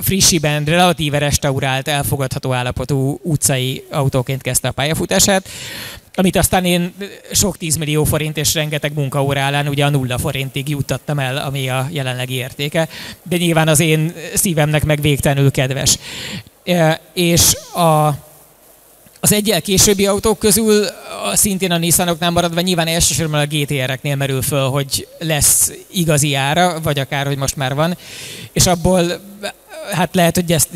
frissiben, 0.00 0.64
relatíve 0.64 1.18
restaurált, 1.18 1.88
elfogadható 1.88 2.52
állapotú 2.52 3.18
utcai 3.22 3.84
autóként 3.90 4.42
kezdte 4.42 4.68
a 4.68 4.72
pályafutását 4.72 5.48
amit 6.16 6.36
aztán 6.36 6.64
én 6.64 6.94
sok 7.32 7.56
tízmillió 7.56 8.04
forint 8.04 8.36
és 8.36 8.54
rengeteg 8.54 8.94
munkaórálán 8.94 9.68
ugye 9.68 9.84
a 9.84 9.90
nulla 9.90 10.18
forintig 10.18 10.68
juttattam 10.68 11.18
el, 11.18 11.36
ami 11.36 11.68
a 11.68 11.88
jelenlegi 11.90 12.34
értéke, 12.34 12.88
de 13.22 13.36
nyilván 13.36 13.68
az 13.68 13.80
én 13.80 14.12
szívemnek 14.34 14.84
meg 14.84 15.00
végtelenül 15.00 15.50
kedves. 15.50 15.98
E, 16.64 17.00
és 17.14 17.54
a, 17.74 18.06
az 19.20 19.32
egyel 19.32 19.62
későbbi 19.62 20.06
autók 20.06 20.38
közül 20.38 20.86
szintén 21.32 21.70
a 21.70 21.78
Nissanoknál 21.78 22.30
maradva 22.30 22.60
nyilván 22.60 22.86
elsősorban 22.86 23.40
a 23.40 23.46
GTR-eknél 23.46 24.16
merül 24.16 24.42
föl, 24.42 24.68
hogy 24.68 25.08
lesz 25.18 25.72
igazi 25.92 26.34
ára, 26.34 26.80
vagy 26.82 26.98
akár, 26.98 27.26
hogy 27.26 27.36
most 27.36 27.56
már 27.56 27.74
van, 27.74 27.96
és 28.52 28.66
abból 28.66 29.20
hát 29.92 30.14
lehet, 30.14 30.34
hogy 30.34 30.52
ezt 30.52 30.68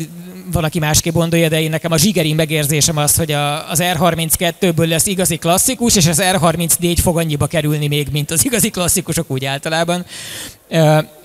valaki 0.51 0.79
másképp 0.79 1.13
gondolja, 1.13 1.49
de 1.49 1.61
én 1.61 1.69
nekem 1.69 1.91
a 1.91 1.97
zsigeri 1.97 2.33
megérzésem 2.33 2.97
az, 2.97 3.15
hogy 3.15 3.31
a, 3.31 3.69
az 3.69 3.79
R32-ből 3.83 4.87
lesz 4.87 5.05
igazi 5.05 5.37
klasszikus, 5.37 5.95
és 5.95 6.07
az 6.07 6.21
R34 6.23 6.97
fog 7.01 7.17
annyiba 7.17 7.47
kerülni 7.47 7.87
még, 7.87 8.07
mint 8.11 8.31
az 8.31 8.45
igazi 8.45 8.69
klasszikusok 8.69 9.31
úgy 9.31 9.45
általában. 9.45 10.05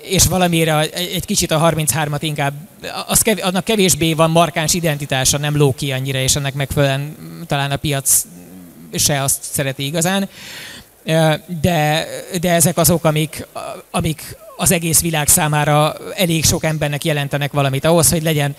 És 0.03 0.27
valamire 0.27 0.81
egy 0.91 1.25
kicsit 1.25 1.51
a 1.51 1.71
33-at 1.71 2.19
inkább, 2.21 2.53
az 3.07 3.21
kev, 3.21 3.39
annak 3.43 3.65
kevésbé 3.65 4.13
van 4.13 4.31
markáns 4.31 4.75
identitása, 4.75 5.39
nem 5.39 5.57
ló 5.57 5.75
ki 5.75 5.93
annyira, 5.93 6.19
és 6.19 6.37
ennek 6.37 6.55
megfelelően 6.55 7.17
talán 7.47 7.71
a 7.71 7.77
piac 7.77 8.27
se 8.95 9.23
azt 9.23 9.43
szereti 9.43 9.85
igazán. 9.85 10.29
De, 11.61 12.07
de 12.41 12.51
ezek 12.53 12.77
azok, 12.77 13.05
amik, 13.05 13.47
amik 13.91 14.37
az 14.57 14.71
egész 14.71 15.01
világ 15.01 15.29
számára 15.29 15.97
elég 16.15 16.45
sok 16.45 16.65
embernek 16.65 17.05
jelentenek 17.05 17.53
valamit 17.53 17.85
ahhoz, 17.85 18.11
hogy 18.11 18.23
legyen 18.23 18.57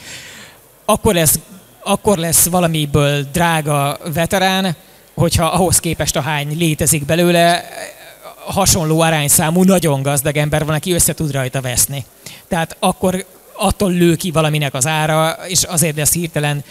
akkor 0.90 1.14
lesz, 1.14 1.40
akkor 1.84 2.18
lesz 2.18 2.46
valamiből 2.46 3.24
drága 3.32 3.98
veterán, 4.14 4.76
hogyha 5.14 5.46
ahhoz 5.46 5.80
képest 5.80 6.16
a 6.16 6.22
hány 6.22 6.58
létezik 6.58 7.06
belőle, 7.06 7.64
hasonló 8.46 9.00
arányszámú, 9.00 9.64
nagyon 9.64 10.02
gazdag 10.02 10.38
ember 10.38 10.66
van, 10.66 10.76
aki 10.76 10.94
össze 10.94 11.14
tud 11.14 11.32
rajta 11.32 11.62
veszni. 11.62 12.06
Tehát 12.48 12.76
akkor 12.80 13.26
attól 13.54 13.92
lő 13.92 14.16
ki 14.16 14.32
valaminek 14.32 14.74
az 14.74 14.88
ára, 14.88 15.38
és 15.48 15.64
azért 15.64 15.96
lesz 15.96 16.14
hirtelen 16.14 16.64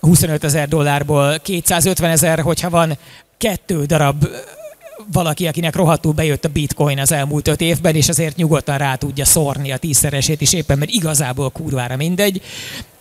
25 0.00 0.44
ezer 0.44 0.68
dollárból 0.68 1.38
250 1.38 2.10
ezer, 2.10 2.40
hogyha 2.40 2.70
van 2.70 2.98
kettő 3.38 3.84
darab 3.84 4.26
valaki, 5.12 5.46
akinek 5.46 5.76
rohadtul 5.76 6.12
bejött 6.12 6.44
a 6.44 6.48
bitcoin 6.48 6.98
az 6.98 7.12
elmúlt 7.12 7.48
öt 7.48 7.60
évben, 7.60 7.94
és 7.94 8.08
azért 8.08 8.36
nyugodtan 8.36 8.78
rá 8.78 8.94
tudja 8.94 9.24
szórni 9.24 9.72
a 9.72 9.76
tízszeresét 9.76 10.40
is 10.40 10.52
éppen, 10.52 10.78
mert 10.78 10.90
igazából 10.90 11.50
kurvára 11.50 11.96
mindegy, 11.96 12.42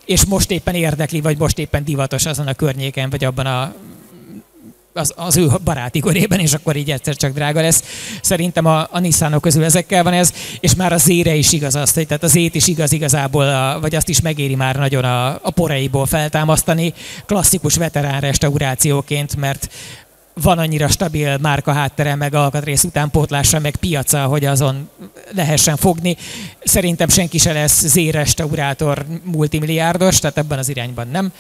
és 0.05 0.25
most 0.25 0.51
éppen 0.51 0.75
érdekli, 0.75 1.21
vagy 1.21 1.37
most 1.37 1.59
éppen 1.59 1.83
divatos 1.83 2.25
azon 2.25 2.47
a 2.47 2.53
környéken, 2.53 3.09
vagy 3.09 3.23
abban 3.23 3.45
a 3.45 3.73
az, 4.93 5.13
az 5.15 5.37
ő 5.37 5.47
baráti 5.63 5.99
körében, 5.99 6.39
és 6.39 6.53
akkor 6.53 6.75
így 6.75 6.91
egyszer 6.91 7.15
csak 7.15 7.33
drága 7.33 7.61
lesz. 7.61 7.83
Szerintem 8.21 8.65
a, 8.65 8.87
a 8.91 8.99
Nissanok 8.99 9.41
közül 9.41 9.63
ezekkel 9.63 10.03
van 10.03 10.13
ez, 10.13 10.33
és 10.59 10.75
már 10.75 10.93
a 10.93 10.97
zére 10.97 11.35
is 11.35 11.51
igaz 11.51 11.75
azt, 11.75 11.95
hogy 11.95 12.07
tehát 12.07 12.23
az 12.23 12.35
ét 12.35 12.55
is 12.55 12.67
igaz 12.67 12.91
igazából, 12.91 13.47
a, 13.47 13.79
vagy 13.79 13.95
azt 13.95 14.09
is 14.09 14.21
megéri 14.21 14.55
már 14.55 14.75
nagyon 14.75 15.03
a, 15.03 15.27
a 15.27 15.51
poreiból 15.51 16.05
feltámasztani, 16.05 16.93
klasszikus 17.25 17.75
veterán 17.75 18.19
restaurációként, 18.19 19.35
mert 19.35 19.69
van 20.34 20.58
annyira 20.58 20.88
stabil 20.88 21.38
márka 21.38 21.72
háttere, 21.72 22.15
meg 22.15 22.34
alkatrész 22.34 22.84
utánpótlása, 22.84 23.60
meg 23.60 23.76
piaca, 23.76 24.26
hogy 24.26 24.46
azon 24.46 24.89
lehessen 25.36 25.76
fogni. 25.76 26.17
Szerintem 26.63 27.08
senki 27.08 27.38
se 27.38 27.54
lesz 27.54 27.86
Z-restaurátor 27.86 29.06
multimilliárdos, 29.24 30.20
tehát 30.20 30.38
ebben 30.38 30.58
az 30.58 30.70
irányban 30.70 31.08
nem. 31.08 31.34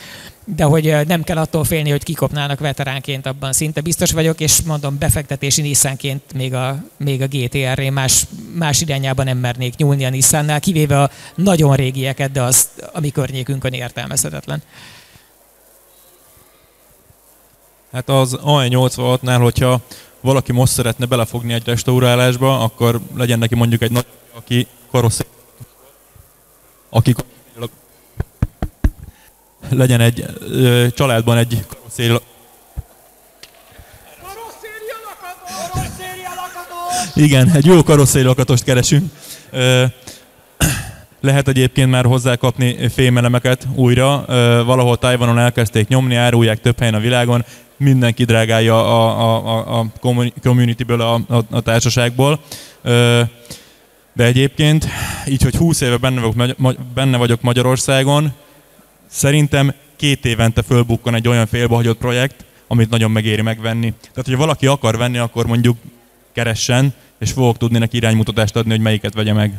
De 0.45 0.63
hogy 0.63 0.95
nem 1.07 1.23
kell 1.23 1.37
attól 1.37 1.63
félni, 1.63 1.89
hogy 1.89 2.03
kikopnának 2.03 2.59
veteránként, 2.59 3.25
abban 3.25 3.53
szinte 3.53 3.81
biztos 3.81 4.11
vagyok, 4.11 4.39
és 4.39 4.61
mondom, 4.61 4.97
befektetési 4.97 5.61
Nissanként 5.61 6.33
még 6.33 6.53
a, 6.53 6.83
még 6.97 7.21
a 7.21 7.27
GTR-ré 7.27 7.89
más, 7.89 8.25
más 8.53 8.81
irányában 8.81 9.25
nem 9.25 9.37
mernék 9.37 9.75
nyúlni 9.75 10.05
a 10.05 10.09
Nissannál, 10.09 10.59
kivéve 10.59 11.01
a 11.01 11.11
nagyon 11.35 11.75
régieket, 11.75 12.31
de 12.31 12.41
az 12.41 12.69
a 12.93 12.99
mi 12.99 13.09
környékünkön 13.09 13.73
értelmezhetetlen. 13.73 14.61
Hát 17.91 18.09
az 18.09 18.37
AE86-nál, 18.45 19.39
hogyha 19.41 19.81
valaki 20.21 20.51
most 20.51 20.73
szeretne 20.73 21.05
belefogni 21.05 21.53
egy 21.53 21.65
restaurálásba, 21.65 22.59
akkor 22.59 22.99
legyen 23.15 23.39
neki 23.39 23.55
mondjuk 23.55 23.81
egy 23.81 23.91
nagy, 23.91 24.05
aki 24.33 24.67
karosszér, 24.91 25.25
aki 26.89 27.15
legyen 29.69 30.01
egy 30.01 30.25
ö, 30.39 30.85
családban 30.93 31.37
egy 31.37 31.65
karosszér, 31.67 32.21
Igen, 37.15 37.49
egy 37.49 37.65
jó 37.65 37.83
karosszérilakatost 37.83 38.63
keresünk. 38.63 39.11
Ö, 39.49 39.85
lehet 41.21 41.47
egyébként 41.47 41.89
már 41.89 42.05
hozzákapni 42.05 42.89
fémelemeket 42.89 43.67
újra. 43.75 44.25
Valahol 44.65 44.97
Tajvanon 44.97 45.39
elkezdték 45.39 45.87
nyomni, 45.87 46.15
árulják 46.15 46.61
több 46.61 46.79
helyen 46.79 46.93
a 46.93 46.99
világon 46.99 47.45
mindenki 47.81 48.23
drágálja 48.23 48.75
a, 48.75 49.35
a, 49.37 49.79
a 49.79 49.85
communityből, 50.41 51.01
a, 51.01 51.13
a, 51.13 51.43
a 51.49 51.61
társaságból. 51.61 52.39
De 54.13 54.23
egyébként, 54.23 54.87
így, 55.27 55.41
hogy 55.41 55.55
20 55.55 55.81
éve 55.81 55.97
benne 55.97 56.21
vagyok, 56.21 56.75
benne 56.93 57.17
vagyok 57.17 57.41
Magyarországon, 57.41 58.33
szerintem 59.09 59.73
két 59.95 60.25
évente 60.25 60.61
fölbukkan 60.61 61.15
egy 61.15 61.27
olyan 61.27 61.47
félbehagyott 61.47 61.97
projekt, 61.97 62.45
amit 62.67 62.89
nagyon 62.89 63.11
megéri 63.11 63.41
megvenni. 63.41 63.93
Tehát, 64.01 64.25
hogyha 64.25 64.37
valaki 64.37 64.67
akar 64.67 64.97
venni, 64.97 65.17
akkor 65.17 65.45
mondjuk 65.45 65.77
keressen, 66.33 66.93
és 67.19 67.31
fogok 67.31 67.57
tudni 67.57 67.77
neki 67.77 67.97
iránymutatást 67.97 68.55
adni, 68.55 68.71
hogy 68.71 68.79
melyiket 68.79 69.13
vegye 69.13 69.33
meg. 69.33 69.53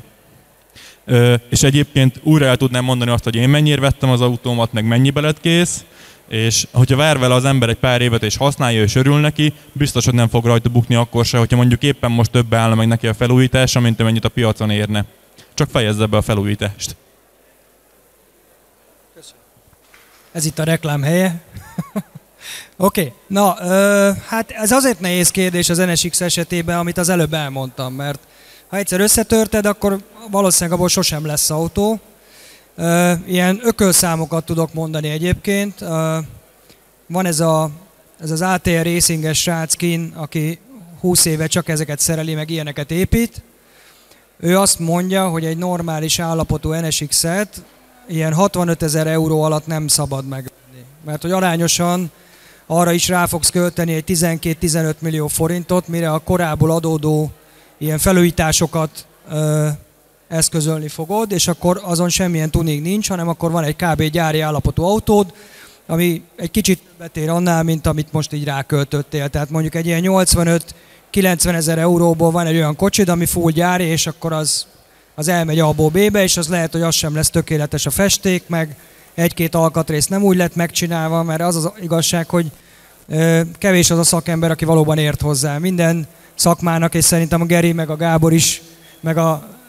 Ö, 1.05 1.35
és 1.49 1.63
egyébként 1.63 2.21
újra 2.23 2.45
el 2.45 2.57
tudnám 2.57 2.85
mondani 2.85 3.11
azt, 3.11 3.25
hogy 3.25 3.35
én 3.35 3.49
mennyire 3.49 3.81
vettem 3.81 4.11
az 4.11 4.21
autómat, 4.21 4.73
meg 4.73 4.85
mennyibe 4.85 5.21
lett 5.21 5.41
kész, 5.41 5.85
és 6.33 6.67
hogyha 6.73 6.97
vár 6.97 7.19
vele 7.19 7.35
az 7.35 7.45
ember 7.45 7.69
egy 7.69 7.77
pár 7.77 8.01
évet 8.01 8.23
és 8.23 8.37
használja 8.37 8.83
és 8.83 8.95
örül 8.95 9.21
neki, 9.21 9.53
biztos, 9.73 10.05
hogy 10.05 10.15
nem 10.15 10.29
fog 10.29 10.45
rajta 10.45 10.69
bukni 10.69 10.95
akkor 10.95 11.25
se, 11.25 11.39
hogyha 11.39 11.57
mondjuk 11.57 11.83
éppen 11.83 12.11
most 12.11 12.31
több 12.31 12.55
állna 12.55 12.75
meg 12.75 12.87
neki 12.87 13.07
a 13.07 13.15
felújítása, 13.15 13.81
mint 13.81 14.01
amennyit 14.01 14.25
a 14.25 14.29
piacon 14.29 14.71
érne. 14.71 15.05
Csak 15.55 15.71
fejezze 15.71 16.07
be 16.07 16.17
a 16.17 16.23
felújítást. 16.23 16.97
Ez 20.33 20.45
itt 20.45 20.59
a 20.59 20.65
reklám 20.65 21.03
helye. 21.03 21.41
Oké, 22.77 23.01
okay. 23.01 23.13
na, 23.27 23.57
ö, 23.61 24.11
hát 24.27 24.51
ez 24.51 24.71
azért 24.71 25.01
nehéz 25.01 25.31
kérdés 25.31 25.69
az 25.69 25.79
NSX 25.79 26.21
esetében, 26.21 26.79
amit 26.79 26.99
az 26.99 27.09
előbb 27.09 27.33
elmondtam, 27.33 27.95
mert 27.95 28.19
ha 28.69 28.77
egyszer 28.77 29.01
összetörted, 29.01 29.67
akkor 29.67 29.99
valószínűleg 30.31 30.75
abból 30.75 30.89
sosem 30.89 31.27
lesz 31.27 31.51
autó, 31.51 32.01
Ilyen 33.27 33.61
ökölszámokat 33.63 34.45
tudok 34.45 34.75
mondani 34.75 35.09
egyébként. 35.09 35.79
Van 37.07 37.27
ez, 37.27 37.41
a, 37.41 37.71
ez 38.21 38.31
az 38.31 38.43
ATR 38.43 38.85
racinges 38.85 39.41
srác 39.41 39.75
kin, 39.75 40.13
aki 40.17 40.59
20 41.01 41.25
éve 41.25 41.47
csak 41.47 41.69
ezeket 41.69 41.99
szereli, 41.99 42.35
meg 42.35 42.51
ilyeneket 42.51 42.91
épít. 42.91 43.43
Ő 44.41 44.59
azt 44.59 44.79
mondja, 44.79 45.29
hogy 45.29 45.45
egy 45.45 45.57
normális 45.57 46.19
állapotú 46.19 46.73
NSX-et 46.73 47.63
ilyen 48.09 48.33
65 48.35 48.83
ezer 48.83 49.07
euró 49.07 49.43
alatt 49.43 49.67
nem 49.67 49.89
szabad 49.89 50.29
megvenni. 50.29 50.85
Mert 51.05 51.23
hogy 51.23 51.31
arányosan 51.31 52.11
arra 52.67 52.93
is 52.93 53.09
rá 53.09 53.27
fogsz 53.27 53.51
költeni 53.51 53.95
egy 53.95 54.05
12-15 54.07 54.95
millió 54.99 55.27
forintot, 55.27 55.89
mire 55.89 56.13
a 56.13 56.19
korából 56.19 56.71
adódó 56.71 57.31
ilyen 57.79 57.99
felújításokat 57.99 59.07
eszközölni 60.33 60.89
fogod, 60.89 61.33
és 61.33 61.49
akkor 61.49 61.81
azon 61.83 62.09
semmilyen 62.09 62.51
tuning 62.51 62.83
nincs, 62.83 63.09
hanem 63.09 63.29
akkor 63.29 63.51
van 63.51 63.65
egy 63.65 63.77
kb. 63.77 64.03
gyári 64.03 64.41
állapotú 64.41 64.83
autód, 64.83 65.33
ami 65.87 66.23
egy 66.37 66.51
kicsit 66.51 66.83
többet 66.89 67.17
ér 67.17 67.29
annál, 67.29 67.63
mint 67.63 67.87
amit 67.87 68.13
most 68.13 68.33
így 68.33 68.45
ráköltöttél. 68.45 69.29
Tehát 69.29 69.51
mondjuk 69.51 69.75
egy 69.75 69.87
ilyen 69.87 70.03
85-90 70.05 71.55
ezer 71.55 71.79
euróból 71.79 72.31
van 72.31 72.47
egy 72.47 72.57
olyan 72.57 72.77
kocsid, 72.77 73.09
ami 73.09 73.27
full 73.27 73.51
gyári, 73.51 73.85
és 73.85 74.07
akkor 74.07 74.33
az, 74.33 74.67
az 75.15 75.29
elmegy 75.29 75.59
A-ból 75.59 75.89
B-be, 75.89 76.23
és 76.23 76.37
az 76.37 76.49
lehet, 76.49 76.73
hogy 76.73 76.83
az 76.83 76.95
sem 76.95 77.15
lesz 77.15 77.31
tökéletes 77.31 77.87
a 77.87 77.91
festék, 77.91 78.43
meg 78.47 78.77
egy-két 79.15 79.55
alkatrész 79.55 80.07
nem 80.07 80.23
úgy 80.23 80.37
lett 80.37 80.55
megcsinálva, 80.55 81.23
mert 81.23 81.43
az 81.43 81.57
az 81.57 81.71
igazság, 81.81 82.29
hogy 82.29 82.51
kevés 83.59 83.91
az 83.91 83.99
a 83.99 84.05
szakember, 84.05 84.51
aki 84.51 84.65
valóban 84.65 84.99
ért 84.99 85.21
hozzá. 85.21 85.59
Minden 85.59 86.07
szakmának, 86.35 86.95
és 86.95 87.05
szerintem 87.05 87.41
a 87.41 87.45
Geri, 87.45 87.73
meg 87.73 87.91
a 87.91 87.97
Gábor 87.97 88.33
is, 88.33 88.63
meg 89.01 89.17
a 89.17 89.61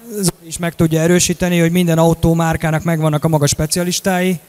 is 0.46 0.58
meg 0.58 0.76
tudja 0.76 1.00
erősíteni, 1.00 1.60
hogy 1.60 1.72
minden 1.72 1.98
autómárkának 1.98 2.84
megvannak 2.84 3.24
a 3.24 3.28
maga 3.28 3.48
specialistái, 3.48 4.40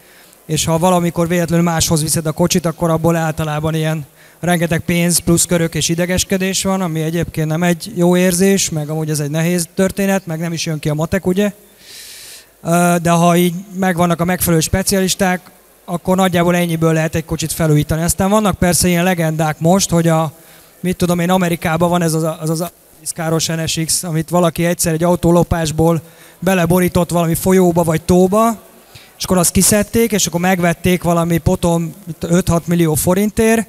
és 0.46 0.64
ha 0.64 0.79
valamikor 0.79 1.29
véletlenül 1.29 1.64
máshoz 1.64 2.03
viszed 2.03 2.27
a 2.27 2.33
kocsit, 2.33 2.66
akkor 2.66 2.90
abból 2.90 3.16
általában 3.16 3.74
ilyen 3.74 4.07
rengeteg 4.40 4.81
pénz 4.81 5.18
plusz 5.18 5.44
körök 5.44 5.74
és 5.74 5.88
idegeskedés 5.88 6.62
van, 6.62 6.81
ami 6.81 7.00
egyébként 7.00 7.48
nem 7.48 7.62
egy 7.62 7.92
jó 7.94 8.16
érzés, 8.16 8.70
meg 8.70 8.88
amúgy 8.88 9.11
ez 9.11 9.20
egy 9.20 9.31
nehéz 9.31 9.68
történet, 9.74 10.27
meg 10.27 10.38
nem 10.38 10.53
is 10.53 10.66
jön 10.66 10.79
ki 10.79 10.88
a 10.88 10.94
matek, 10.94 11.27
ugye? 11.27 11.53
De 13.03 13.11
ha 13.11 13.37
így 13.37 13.55
megvannak 13.79 14.20
a 14.20 14.24
megfelelő 14.24 14.61
specialisták, 14.61 15.50
akkor 15.85 16.16
nagyjából 16.16 16.57
ennyiből 16.57 16.92
lehet 16.92 17.14
egy 17.14 17.24
kocsit 17.24 17.53
felújítani. 17.53 18.03
Aztán 18.03 18.31
vannak 18.31 18.59
persze 18.59 18.88
ilyen 18.88 19.05
legendák 19.05 19.59
most, 19.59 19.90
hogy 19.90 20.09
a, 20.09 20.33
mit 20.81 20.96
tudom 20.96 21.18
én, 21.18 21.31
Amerikában 21.31 21.88
van 21.88 22.03
ez 22.03 22.14
az, 22.14 22.27
az, 22.40 22.50
az 22.50 22.70
káros 23.12 23.46
NSX, 23.46 24.02
amit 24.02 24.28
valaki 24.28 24.64
egyszer 24.64 24.92
egy 24.92 25.04
autólopásból 25.04 26.02
beleborított 26.38 27.10
valami 27.10 27.34
folyóba 27.34 27.82
vagy 27.82 28.02
tóba, 28.02 28.58
és 29.18 29.24
akkor 29.24 29.38
azt 29.38 29.50
kiszedték, 29.50 30.12
és 30.12 30.26
akkor 30.26 30.40
megvették 30.40 31.02
valami 31.02 31.38
potom 31.38 31.94
5-6 32.20 32.64
millió 32.64 32.94
forintért, 32.94 33.66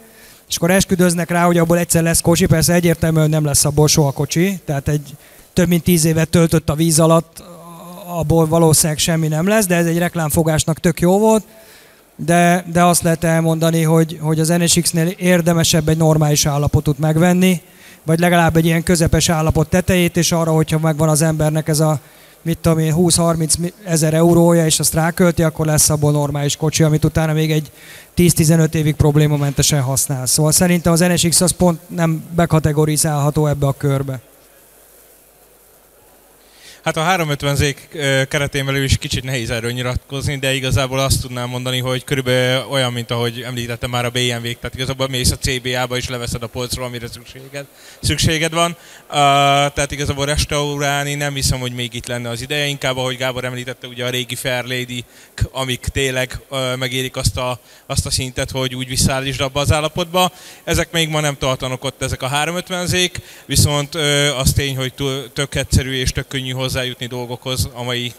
és 0.49 0.55
akkor 0.55 0.71
esküdöznek 0.71 1.29
rá, 1.29 1.45
hogy 1.45 1.57
abból 1.57 1.77
egyszer 1.77 2.03
lesz 2.03 2.21
kocsi, 2.21 2.45
persze 2.45 2.73
egyértelműen 2.73 3.29
nem 3.29 3.45
lesz 3.45 3.65
abból 3.65 3.87
soha 3.87 4.11
kocsi, 4.11 4.59
tehát 4.65 4.87
egy 4.87 5.15
több 5.53 5.67
mint 5.67 5.83
tíz 5.83 6.05
évet 6.05 6.29
töltött 6.29 6.69
a 6.69 6.75
víz 6.75 6.99
alatt, 6.99 7.43
abból 8.07 8.47
valószínűleg 8.47 8.97
semmi 8.97 9.27
nem 9.27 9.47
lesz, 9.47 9.65
de 9.65 9.75
ez 9.75 9.85
egy 9.85 9.97
reklámfogásnak 9.97 10.79
tök 10.79 10.99
jó 10.99 11.19
volt, 11.19 11.43
de, 12.15 12.65
de 12.71 12.83
azt 12.83 13.01
lehet 13.01 13.23
elmondani, 13.23 13.81
hogy, 13.81 14.17
hogy 14.21 14.39
az 14.39 14.47
NSX-nél 14.47 15.07
érdemesebb 15.07 15.89
egy 15.89 15.97
normális 15.97 16.45
állapotot 16.45 16.99
megvenni, 16.99 17.61
vagy 18.05 18.19
legalább 18.19 18.55
egy 18.55 18.65
ilyen 18.65 18.83
közepes 18.83 19.29
állapot 19.29 19.69
tetejét, 19.69 20.17
és 20.17 20.31
arra, 20.31 20.51
hogyha 20.51 20.79
megvan 20.79 21.09
az 21.09 21.21
embernek 21.21 21.67
ez 21.67 21.79
a 21.79 21.99
mit 22.41 22.57
tudom 22.57 22.79
én, 22.79 22.93
20-30 22.97 23.71
ezer 23.85 24.13
eurója, 24.13 24.65
és 24.65 24.79
azt 24.79 24.93
rákölti, 24.93 25.43
akkor 25.43 25.65
lesz 25.65 25.89
abból 25.89 26.11
normális 26.11 26.55
kocsi, 26.55 26.83
amit 26.83 27.05
utána 27.05 27.33
még 27.33 27.51
egy 27.51 27.71
10-15 28.17 28.73
évig 28.73 28.95
problémamentesen 28.95 29.81
használ. 29.81 30.25
Szóval 30.25 30.51
szerintem 30.51 30.93
az 30.93 30.99
NSX 30.99 31.41
az 31.41 31.51
pont 31.51 31.79
nem 31.87 32.23
bekategorizálható 32.35 33.47
ebbe 33.47 33.67
a 33.67 33.73
körbe. 33.77 34.19
Hát 36.85 36.97
a 36.97 37.01
350Z 37.01 37.75
keretén 38.29 38.65
belül 38.65 38.83
is 38.83 38.97
kicsit 38.97 39.23
nehéz 39.23 39.49
erről 39.49 39.71
nyilatkozni, 39.71 40.37
de 40.37 40.53
igazából 40.53 40.99
azt 40.99 41.21
tudnám 41.21 41.49
mondani, 41.49 41.79
hogy 41.79 42.03
körülbelül 42.03 42.65
olyan, 42.69 42.93
mint 42.93 43.11
ahogy 43.11 43.41
említettem 43.41 43.89
már 43.89 44.05
a 44.05 44.09
BMW-k, 44.09 44.59
tehát 44.59 44.75
igazából 44.75 45.07
mész 45.07 45.31
a 45.31 45.37
CBA-ba 45.37 45.97
és 45.97 46.09
leveszed 46.09 46.43
a 46.43 46.47
polcról, 46.47 46.85
amire 46.85 47.07
szükséged, 47.07 47.65
szükséged 48.01 48.53
van. 48.53 48.71
Uh, 48.71 49.15
tehát 49.73 49.91
igazából 49.91 50.25
restaurálni 50.25 51.13
nem 51.13 51.33
hiszem, 51.33 51.59
hogy 51.59 51.71
még 51.71 51.93
itt 51.93 52.07
lenne 52.07 52.29
az 52.29 52.41
ideje, 52.41 52.65
inkább 52.65 52.97
ahogy 52.97 53.17
Gábor 53.17 53.45
említette, 53.45 53.87
ugye 53.87 54.05
a 54.05 54.09
régi 54.09 54.35
Fairlady, 54.35 55.03
amik 55.51 55.79
tényleg 55.79 56.39
uh, 56.49 56.75
megérik 56.75 57.15
azt 57.15 57.37
a, 57.37 57.59
azt 57.85 58.05
a 58.05 58.11
szintet, 58.11 58.51
hogy 58.51 58.75
úgy 58.75 58.87
visszaállítsd 58.87 59.41
abba 59.41 59.59
az 59.59 59.71
állapotba. 59.71 60.31
Ezek 60.63 60.91
még 60.91 61.09
ma 61.09 61.19
nem 61.19 61.37
tartanak 61.37 61.83
ott, 61.83 62.01
ezek 62.01 62.21
a 62.21 62.29
350Z-k, 62.29 63.15
viszont 63.45 63.95
uh, 63.95 64.39
az 64.39 64.53
tény, 64.53 64.75
hogy 64.75 64.93
tök 65.33 65.55
egyszerű 65.55 65.93
és 65.93 66.11
tök 66.11 66.27
könnyű 66.27 66.51
hozzá 66.51 66.74
hozzájutni 66.75 67.05
dolgokhoz 67.05 67.69
a 67.73 67.83
mai 67.83 68.13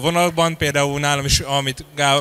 vonalban. 0.00 0.56
Például 0.56 1.00
nálam 1.00 1.24
is, 1.24 1.40
amit 1.40 1.84
Gá, 1.94 2.18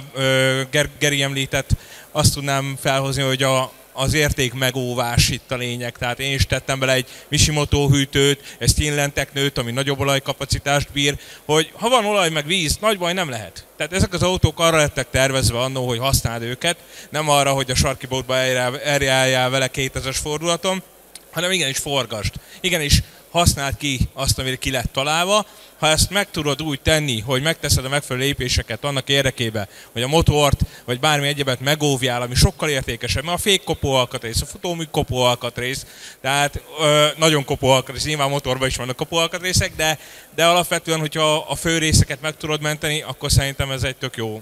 Geri 1.00 1.22
említett, 1.22 1.70
azt 2.12 2.34
tudnám 2.34 2.78
felhozni, 2.82 3.22
hogy 3.22 3.44
a 3.44 3.72
az 3.98 4.14
érték 4.14 4.54
megóvás 4.54 5.30
itt 5.30 5.52
a 5.52 5.56
lényeg. 5.56 5.98
Tehát 5.98 6.20
én 6.20 6.34
is 6.34 6.46
tettem 6.46 6.80
bele 6.80 6.94
egy 6.94 7.08
Mishimoto 7.28 7.88
hűtőt, 7.90 8.56
egy 8.60 8.70
Stinlen 8.70 9.14
teknőt, 9.14 9.58
ami 9.58 9.72
nagyobb 9.72 10.00
olajkapacitást 10.00 10.92
bír, 10.92 11.18
hogy 11.46 11.72
ha 11.74 11.90
van 11.90 12.06
olaj 12.06 12.30
meg 12.30 12.46
víz, 12.46 12.78
nagy 12.82 12.98
baj 12.98 13.14
nem 13.14 13.30
lehet. 13.30 13.66
Tehát 13.78 13.94
ezek 13.94 14.14
az 14.14 14.24
autók 14.24 14.60
arra 14.60 14.78
lettek 14.78 15.10
tervezve 15.10 15.60
annó, 15.60 15.88
hogy 15.88 16.00
használd 16.00 16.44
őket, 16.44 16.78
nem 17.10 17.30
arra, 17.30 17.52
hogy 17.52 17.72
a 17.72 17.76
sarki 17.76 18.06
bótba 18.06 18.36
eljáljál 18.84 19.50
vele 19.50 19.70
2000-es 19.74 20.18
fordulaton, 20.22 20.84
hanem 21.32 21.52
igenis 21.52 21.78
forgast. 21.78 22.34
Igenis 22.62 23.02
használd 23.36 23.78
ki 23.78 24.00
azt, 24.14 24.40
amire 24.40 24.56
ki 24.56 24.72
lett 24.72 24.92
találva. 24.92 25.46
Ha 25.80 25.88
ezt 25.88 26.10
meg 26.10 26.30
tudod 26.32 26.62
úgy 26.62 26.82
tenni, 26.82 27.20
hogy 27.20 27.42
megteszed 27.42 27.86
a 27.86 27.90
megfelelő 27.90 28.26
lépéseket 28.26 28.84
annak 28.84 29.10
érdekében, 29.10 29.68
hogy 29.92 30.02
a 30.02 30.08
motort 30.08 30.60
vagy 30.86 31.00
bármi 31.00 31.28
egyebet 31.28 31.60
megóvjál, 31.60 32.22
ami 32.22 32.36
sokkal 32.36 32.70
értékesebb, 32.70 33.24
mert 33.24 33.38
a 33.38 33.42
fék 33.42 33.64
kopó 33.64 33.94
alkatrész, 33.94 34.42
a 34.42 34.46
futómű 34.46 34.84
kopó 34.92 35.22
alkatrész, 35.22 35.86
tehát 36.22 36.62
ö, 36.80 37.08
nagyon 37.18 37.46
kopó 37.46 37.70
alkatrész, 37.70 38.06
nyilván 38.06 38.30
motorban 38.30 38.68
is 38.68 38.76
vannak 38.76 38.96
kopó 38.96 39.18
alkatrészek, 39.18 39.76
de, 39.76 40.00
de 40.36 40.46
alapvetően, 40.46 41.00
hogyha 41.00 41.36
a 41.36 41.56
fő 41.56 41.78
részeket 41.78 42.22
meg 42.22 42.38
tudod 42.38 42.62
menteni, 42.62 43.02
akkor 43.02 43.32
szerintem 43.32 43.72
ez 43.72 43.84
egy 43.84 43.96
tök 43.96 44.16
jó 44.16 44.42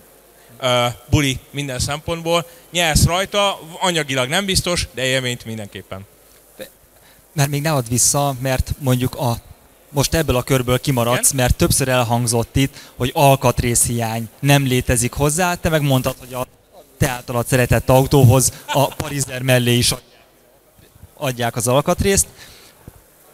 uh, 0.62 0.70
buli 1.10 1.40
minden 1.50 1.80
szempontból. 1.80 2.46
Nyersz 2.72 3.06
rajta, 3.06 3.60
anyagilag 3.80 4.30
nem 4.30 4.46
biztos, 4.46 4.88
de 4.94 5.06
élményt 5.06 5.46
mindenképpen 5.46 6.12
mert 7.34 7.50
még 7.50 7.62
ne 7.62 7.72
add 7.72 7.90
vissza, 7.90 8.36
mert 8.40 8.74
mondjuk 8.80 9.16
a 9.16 9.38
most 9.90 10.14
ebből 10.14 10.36
a 10.36 10.44
körből 10.44 10.80
kimaradsz, 10.80 11.32
Igen? 11.32 11.36
mert 11.36 11.56
többször 11.56 11.88
elhangzott 11.88 12.56
itt, 12.56 12.92
hogy 12.96 13.12
alkatrészhiány 13.14 14.30
nem 14.40 14.66
létezik 14.66 15.14
hozzá, 15.14 15.56
te 15.56 15.70
meg 15.70 15.82
mondtad, 15.82 16.16
hogy 16.20 16.34
a 16.34 16.48
te 16.98 17.10
általad 17.10 17.48
szeretett 17.48 17.90
autóhoz 17.90 18.52
a 18.68 18.86
Parizer 18.88 19.42
mellé 19.42 19.78
is 19.78 19.94
adják 21.18 21.56
az 21.56 21.68
alkatrészt. 21.68 22.28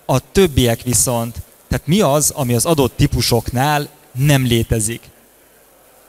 A 0.05 0.31
többiek 0.31 0.81
viszont, 0.81 1.41
tehát 1.67 1.87
mi 1.87 2.01
az, 2.01 2.29
ami 2.29 2.53
az 2.53 2.65
adott 2.65 2.95
típusoknál 2.95 3.89
nem 4.11 4.45
létezik? 4.45 5.01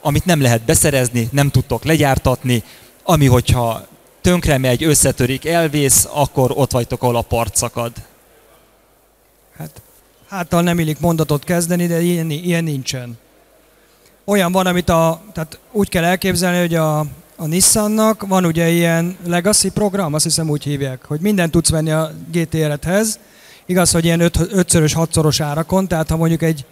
Amit 0.01 0.25
nem 0.25 0.41
lehet 0.41 0.63
beszerezni, 0.63 1.29
nem 1.33 1.51
tudtok 1.51 1.85
legyártatni, 1.85 2.65
ami 3.03 3.27
hogyha 3.27 3.87
tönkre 4.21 4.59
megy, 4.59 4.85
összetörik, 4.85 5.45
elvész, 5.45 6.09
akkor 6.13 6.53
ott 6.55 6.71
vagytok, 6.71 7.03
ahol 7.03 7.17
a 7.17 7.23
part 7.23 7.57
szakad. 7.57 7.93
Hát, 9.57 9.83
háttal 10.29 10.63
nem 10.63 10.79
illik 10.79 11.01
mondatot 11.01 11.45
kezdeni, 11.45 11.87
de 11.87 12.01
ilyen, 12.01 12.31
ilyen 12.31 12.65
nincsen. 12.65 13.19
Olyan 14.25 14.53
van, 14.53 14.67
amit 14.67 14.89
a, 14.89 15.21
tehát 15.33 15.59
úgy 15.73 15.89
kell 15.89 16.05
elképzelni, 16.05 16.59
hogy 16.59 16.75
a, 16.75 16.99
a 17.37 17.47
Nissannak 17.47 18.27
van 18.27 18.45
ugye 18.45 18.69
ilyen 18.69 19.17
legacy 19.27 19.71
program, 19.71 20.15
azt 20.15 20.25
hiszem 20.25 20.51
úgy 20.51 20.65
hívják, 20.65 21.05
hogy 21.05 21.21
mindent 21.21 21.51
tudsz 21.51 21.71
venni 21.71 21.91
a 21.91 22.11
GTR-hez, 22.33 23.19
igaz, 23.67 23.91
hogy 23.91 24.05
ilyen 24.05 24.21
5-szörös, 24.23 24.93
6-szoros 24.95 25.43
árakon, 25.43 25.89
tehát 25.89 26.11
ha 26.11 26.17
mondjuk 26.17 26.43
egy 26.43 26.65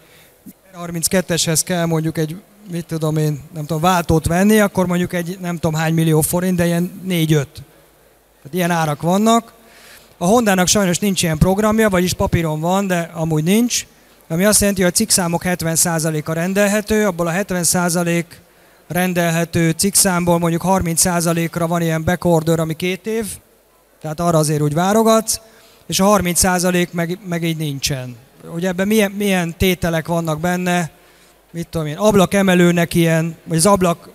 32-eshez 0.86 1.60
kell 1.64 1.84
mondjuk 1.84 2.18
egy 2.18 2.36
mit 2.70 2.86
tudom 2.86 3.16
én, 3.16 3.40
nem 3.54 3.66
tudom, 3.66 3.82
váltót 3.82 4.26
venni, 4.26 4.60
akkor 4.60 4.86
mondjuk 4.86 5.12
egy 5.12 5.38
nem 5.40 5.54
tudom 5.54 5.80
hány 5.80 5.94
millió 5.94 6.20
forint, 6.20 6.56
de 6.56 6.66
ilyen 6.66 7.00
4-5. 7.08 7.28
Tehát 7.28 7.44
ilyen 8.50 8.70
árak 8.70 9.02
vannak. 9.02 9.52
A 10.18 10.24
Hondának 10.24 10.66
sajnos 10.66 10.98
nincs 10.98 11.22
ilyen 11.22 11.38
programja, 11.38 11.88
vagyis 11.88 12.12
papíron 12.12 12.60
van, 12.60 12.86
de 12.86 13.10
amúgy 13.14 13.44
nincs. 13.44 13.86
Ami 14.28 14.44
azt 14.44 14.60
jelenti, 14.60 14.82
hogy 14.82 14.90
a 14.90 14.94
cikkszámok 14.94 15.42
70%-a 15.44 16.32
rendelhető, 16.32 17.06
abból 17.06 17.26
a 17.26 17.32
70% 17.32 18.24
rendelhető 18.88 19.70
cikkszámból 19.70 20.38
mondjuk 20.38 20.62
30%-ra 20.66 21.66
van 21.66 21.82
ilyen 21.82 22.04
backorder, 22.04 22.60
ami 22.60 22.74
két 22.74 23.06
év, 23.06 23.26
tehát 24.00 24.20
arra 24.20 24.38
azért 24.38 24.60
úgy 24.60 24.74
várogatsz, 24.74 25.40
és 25.86 26.00
a 26.00 26.04
30% 26.04 26.90
meg, 26.90 27.18
meg 27.28 27.42
így 27.42 27.56
nincsen. 27.56 28.16
Ugye 28.54 28.68
ebben 28.68 28.86
milyen, 28.86 29.10
milyen 29.10 29.54
tételek 29.56 30.06
vannak 30.06 30.40
benne, 30.40 30.90
mit 31.50 31.68
tudom 31.68 31.86
én, 31.86 31.96
ablak 31.96 32.34
emelőnek 32.34 32.94
ilyen, 32.94 33.36
vagy 33.44 33.56
az 33.56 33.66
ablak, 33.66 34.08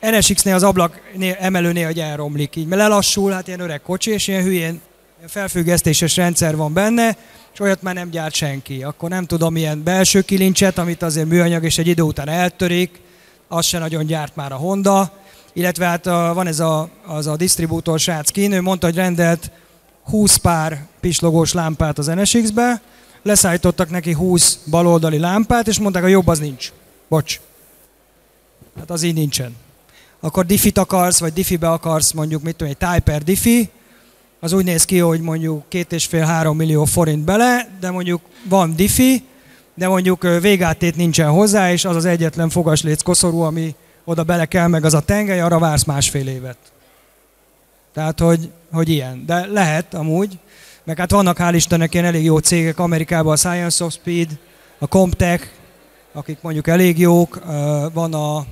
NSX-nél 0.00 0.54
az 0.54 0.62
ablak 0.62 1.00
emelőnél, 1.38 1.86
hogy 1.86 1.98
elromlik 1.98 2.56
így, 2.56 2.66
mert 2.66 2.80
lelassul, 2.80 3.30
hát 3.30 3.46
ilyen 3.46 3.60
öreg 3.60 3.82
kocsi, 3.82 4.10
és 4.10 4.28
ilyen 4.28 4.42
hülyén 4.42 4.80
felfüggesztéses 5.28 6.16
rendszer 6.16 6.56
van 6.56 6.72
benne, 6.72 7.16
és 7.52 7.60
olyat 7.60 7.82
már 7.82 7.94
nem 7.94 8.10
gyárt 8.10 8.34
senki. 8.34 8.82
Akkor 8.82 9.08
nem 9.08 9.24
tudom, 9.24 9.56
ilyen 9.56 9.82
belső 9.82 10.20
kilincset, 10.20 10.78
amit 10.78 11.02
azért 11.02 11.28
műanyag, 11.28 11.64
és 11.64 11.78
egy 11.78 11.86
idő 11.86 12.02
után 12.02 12.28
eltörik, 12.28 13.00
azt 13.48 13.68
se 13.68 13.78
nagyon 13.78 14.06
gyárt 14.06 14.36
már 14.36 14.52
a 14.52 14.56
Honda, 14.56 15.12
illetve 15.52 15.86
hát 15.86 16.04
van 16.04 16.46
ez 16.46 16.60
a, 16.60 16.88
az 17.06 17.26
a 17.26 17.36
disztribútor 17.36 17.98
srác 17.98 18.30
kín, 18.30 18.62
mondta, 18.62 18.86
hogy 18.86 18.96
rendelt 18.96 19.50
20 20.04 20.36
pár 20.36 20.86
pislogós 21.00 21.52
lámpát 21.52 21.98
az 21.98 22.06
NSX-be, 22.06 22.82
leszállítottak 23.24 23.90
neki 23.90 24.12
20 24.12 24.58
baloldali 24.70 25.18
lámpát, 25.18 25.68
és 25.68 25.78
mondták, 25.78 26.02
a 26.04 26.06
jobb 26.06 26.28
az 26.28 26.38
nincs. 26.38 26.72
Bocs. 27.08 27.40
Hát 28.78 28.90
az 28.90 29.02
így 29.02 29.14
nincsen. 29.14 29.56
Akkor 30.20 30.46
diffit 30.46 30.78
akarsz, 30.78 31.20
vagy 31.20 31.32
diffibe 31.32 31.70
akarsz 31.70 32.12
mondjuk, 32.12 32.42
mit 32.42 32.56
tudom, 32.56 32.74
egy 32.78 32.88
Typer 32.88 33.22
diffi, 33.22 33.70
az 34.40 34.52
úgy 34.52 34.64
néz 34.64 34.84
ki, 34.84 34.98
hogy 34.98 35.20
mondjuk 35.20 35.68
két 35.68 35.92
és 35.92 36.06
fél 36.06 36.24
három 36.24 36.56
millió 36.56 36.84
forint 36.84 37.24
bele, 37.24 37.68
de 37.80 37.90
mondjuk 37.90 38.20
van 38.48 38.76
diffi, 38.76 39.24
de 39.74 39.88
mondjuk 39.88 40.22
végátét 40.40 40.96
nincsen 40.96 41.30
hozzá, 41.30 41.72
és 41.72 41.84
az 41.84 41.96
az 41.96 42.04
egyetlen 42.04 42.48
fogasléc 42.48 43.02
koszorú, 43.02 43.40
ami 43.40 43.74
oda 44.04 44.22
bele 44.22 44.46
kell, 44.46 44.66
meg 44.66 44.84
az 44.84 44.94
a 44.94 45.00
tengely, 45.00 45.40
arra 45.40 45.58
vársz 45.58 45.84
másfél 45.84 46.28
évet. 46.28 46.56
Tehát, 47.94 48.20
hogy, 48.20 48.50
hogy 48.72 48.88
ilyen. 48.88 49.26
De 49.26 49.46
lehet 49.46 49.94
amúgy, 49.94 50.38
meg 50.84 50.98
hát 50.98 51.10
vannak 51.10 51.36
hál' 51.38 51.52
Istennek 51.54 51.94
ilyen 51.94 52.06
elég 52.06 52.24
jó 52.24 52.38
cégek 52.38 52.78
Amerikában, 52.78 53.32
a 53.32 53.36
Science 53.36 53.84
of 53.84 53.92
Speed, 53.92 54.38
a 54.78 54.86
Comtech, 54.86 55.46
akik 56.12 56.38
mondjuk 56.40 56.68
elég 56.68 56.98
jók, 56.98 57.40
van 57.92 58.14
a 58.14 58.44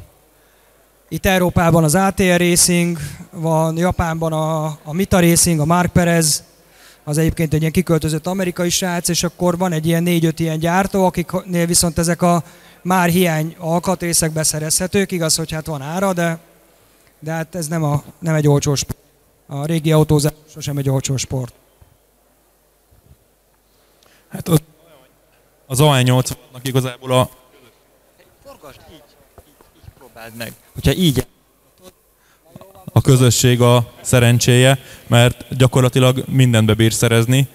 itt 1.08 1.26
Európában 1.26 1.84
az 1.84 1.94
ATR 1.94 2.36
Racing, 2.36 2.98
van 3.30 3.76
Japánban 3.76 4.32
a, 4.32 4.64
a 4.64 4.92
Mita 4.92 5.20
Racing, 5.20 5.60
a 5.60 5.64
Mark 5.64 5.92
Perez, 5.92 6.44
az 7.04 7.18
egyébként 7.18 7.54
egy 7.54 7.60
ilyen 7.60 7.72
kiköltözött 7.72 8.26
amerikai 8.26 8.70
srác, 8.70 9.08
és 9.08 9.22
akkor 9.22 9.58
van 9.58 9.72
egy 9.72 9.86
ilyen 9.86 10.02
négy-öt 10.02 10.40
ilyen 10.40 10.58
gyártó, 10.58 11.04
akiknél 11.04 11.66
viszont 11.66 11.98
ezek 11.98 12.22
a 12.22 12.42
már 12.82 13.08
hiány 13.08 13.56
alkatrészek 13.58 14.32
beszerezhetők, 14.32 15.12
igaz, 15.12 15.36
hogy 15.36 15.52
hát 15.52 15.66
van 15.66 15.82
ára, 15.82 16.12
de, 16.12 16.38
de 17.20 17.32
hát 17.32 17.54
ez 17.54 17.66
nem, 17.66 17.82
a, 17.82 18.02
nem 18.18 18.34
egy 18.34 18.48
olcsó 18.48 18.74
sport. 18.74 18.98
A 19.46 19.66
régi 19.66 19.92
autózás 19.92 20.32
sosem 20.52 20.76
egy 20.76 20.88
olcsó 20.88 21.16
sport. 21.16 21.54
Hát 24.32 24.48
az, 24.48 24.62
az 25.66 25.78
AE80-nak 25.82 26.60
igazából 26.62 27.12
a... 27.12 27.28
Forgasd 28.44 28.80
így, 28.90 29.02
így, 29.46 29.54
így 29.76 29.90
próbáld 29.98 30.32
meg. 30.36 30.52
Hogyha 30.72 30.94
így 30.94 31.26
a 32.92 33.00
közösség 33.00 33.60
a 33.60 33.92
szerencséje, 34.00 34.78
mert 35.06 35.56
gyakorlatilag 35.56 36.24
mindent 36.28 36.66
bebír 36.66 36.92
szerezni. 36.92 37.48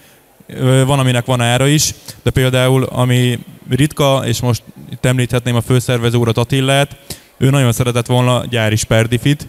Van, 0.86 1.00
aminek 1.00 1.26
van 1.26 1.42
ára 1.42 1.68
is, 1.68 1.94
de 2.24 2.30
például, 2.30 2.84
ami 2.84 3.40
ritka, 3.70 4.22
és 4.26 4.42
most 4.42 4.64
itt 4.92 5.06
említhetném 5.06 5.56
a 5.56 5.62
főszervező 5.62 6.18
urat 6.18 6.38
Attillát, 6.38 6.98
ő 7.38 7.50
nagyon 7.50 7.72
szeretett 7.72 8.06
volna 8.06 8.46
gyári 8.46 8.76
sperdifit, 8.76 9.48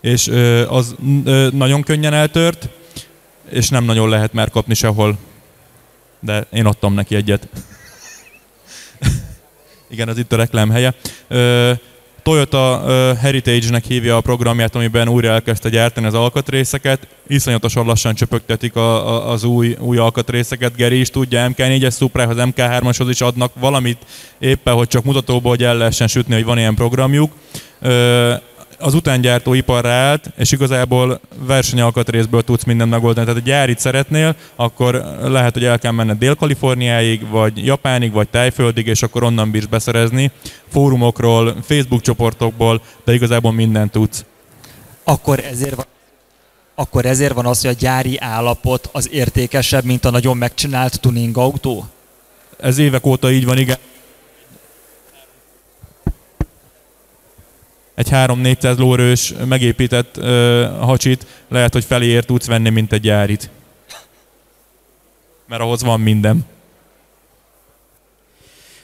és 0.00 0.30
az 0.68 0.94
nagyon 1.52 1.82
könnyen 1.82 2.12
eltört, 2.12 2.68
és 3.50 3.68
nem 3.68 3.84
nagyon 3.84 4.08
lehet 4.08 4.32
már 4.32 4.50
kapni 4.50 4.74
sehol 4.74 5.18
de 6.22 6.46
én 6.52 6.66
adtam 6.66 6.94
neki 6.94 7.14
egyet. 7.14 7.48
Igen, 9.90 10.08
ez 10.08 10.18
itt 10.18 10.32
a 10.32 10.36
reklám 10.36 10.70
helye. 10.70 10.94
Toyota 12.22 12.82
Heritage-nek 13.20 13.84
hívja 13.84 14.16
a 14.16 14.20
programját, 14.20 14.74
amiben 14.74 15.08
újra 15.08 15.28
elkezdte 15.28 15.68
gyártani 15.68 16.06
az 16.06 16.14
alkatrészeket. 16.14 17.06
Iszonyatosan 17.26 17.86
lassan 17.86 18.14
csöpögtetik 18.14 18.76
a, 18.76 19.08
a, 19.08 19.30
az 19.30 19.44
új, 19.44 19.76
új 19.78 19.96
alkatrészeket. 19.96 20.76
Geri 20.76 21.00
is 21.00 21.10
tudja, 21.10 21.48
MK4-es 21.56 21.96
Suprához, 21.96 22.36
MK3-ashoz 22.38 23.06
is 23.08 23.20
adnak 23.20 23.52
valamit 23.54 23.98
éppen, 24.38 24.74
hogy 24.74 24.88
csak 24.88 25.04
mutatóból, 25.04 25.50
hogy 25.50 25.64
el 25.64 25.76
lehessen 25.76 26.06
sütni, 26.06 26.34
hogy 26.34 26.44
van 26.44 26.58
ilyen 26.58 26.74
programjuk 26.74 27.32
az 28.82 28.94
utángyártó 28.94 29.54
iparra 29.54 29.90
állt, 29.90 30.30
és 30.36 30.52
igazából 30.52 31.20
versenyalkatrészből 31.46 32.42
tudsz 32.42 32.64
mindent 32.64 32.90
megoldani. 32.90 33.26
Tehát 33.26 33.40
a 33.40 33.44
gyárit 33.44 33.78
szeretnél, 33.78 34.36
akkor 34.56 34.94
lehet, 35.22 35.52
hogy 35.52 35.64
el 35.64 35.78
kell 35.78 35.92
menned 35.92 36.18
Dél-Kaliforniáig, 36.18 37.28
vagy 37.28 37.66
Japánig, 37.66 38.12
vagy 38.12 38.28
Tájföldig, 38.28 38.86
és 38.86 39.02
akkor 39.02 39.22
onnan 39.22 39.50
bírsz 39.50 39.66
beszerezni. 39.66 40.30
Fórumokról, 40.68 41.56
Facebook 41.62 42.00
csoportokból, 42.00 42.82
de 43.04 43.14
igazából 43.14 43.52
mindent 43.52 43.90
tudsz. 43.90 44.24
Akkor 45.04 45.38
ezért 45.38 45.74
van 45.74 45.86
akkor 46.74 47.06
ezért 47.06 47.32
van 47.32 47.46
az, 47.46 47.60
hogy 47.60 47.70
a 47.70 47.78
gyári 47.78 48.18
állapot 48.18 48.88
az 48.92 49.08
értékesebb, 49.12 49.84
mint 49.84 50.04
a 50.04 50.10
nagyon 50.10 50.36
megcsinált 50.36 51.00
tuning 51.00 51.38
autó? 51.38 51.86
Ez 52.60 52.78
évek 52.78 53.06
óta 53.06 53.30
így 53.30 53.44
van, 53.44 53.58
igen. 53.58 53.76
Egy 57.94 58.08
3-400 58.10 58.76
lóerős 58.78 59.34
megépített 59.44 60.16
ö, 60.16 60.68
hacsit 60.80 61.26
lehet, 61.48 61.72
hogy 61.72 61.84
feléért 61.84 62.26
tudsz 62.26 62.46
venni, 62.46 62.70
mint 62.70 62.92
egy 62.92 63.00
gyárit. 63.00 63.50
Mert 65.46 65.62
ahhoz 65.62 65.82
van 65.82 66.00
minden. 66.00 66.46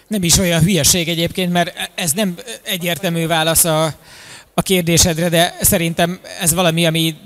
Nem 0.06 0.22
is 0.22 0.38
olyan 0.38 0.61
hülyeség 0.61 1.09
egyébként, 1.09 1.52
mert 1.52 1.90
ez 1.94 2.12
nem 2.12 2.34
egyértelmű 2.62 3.26
válasz 3.26 3.64
a, 3.64 3.94
a 4.54 4.62
kérdésedre, 4.62 5.28
de 5.28 5.56
szerintem 5.61 6.20
ez 6.40 6.54
valami, 6.54 6.86
ami 6.86 7.16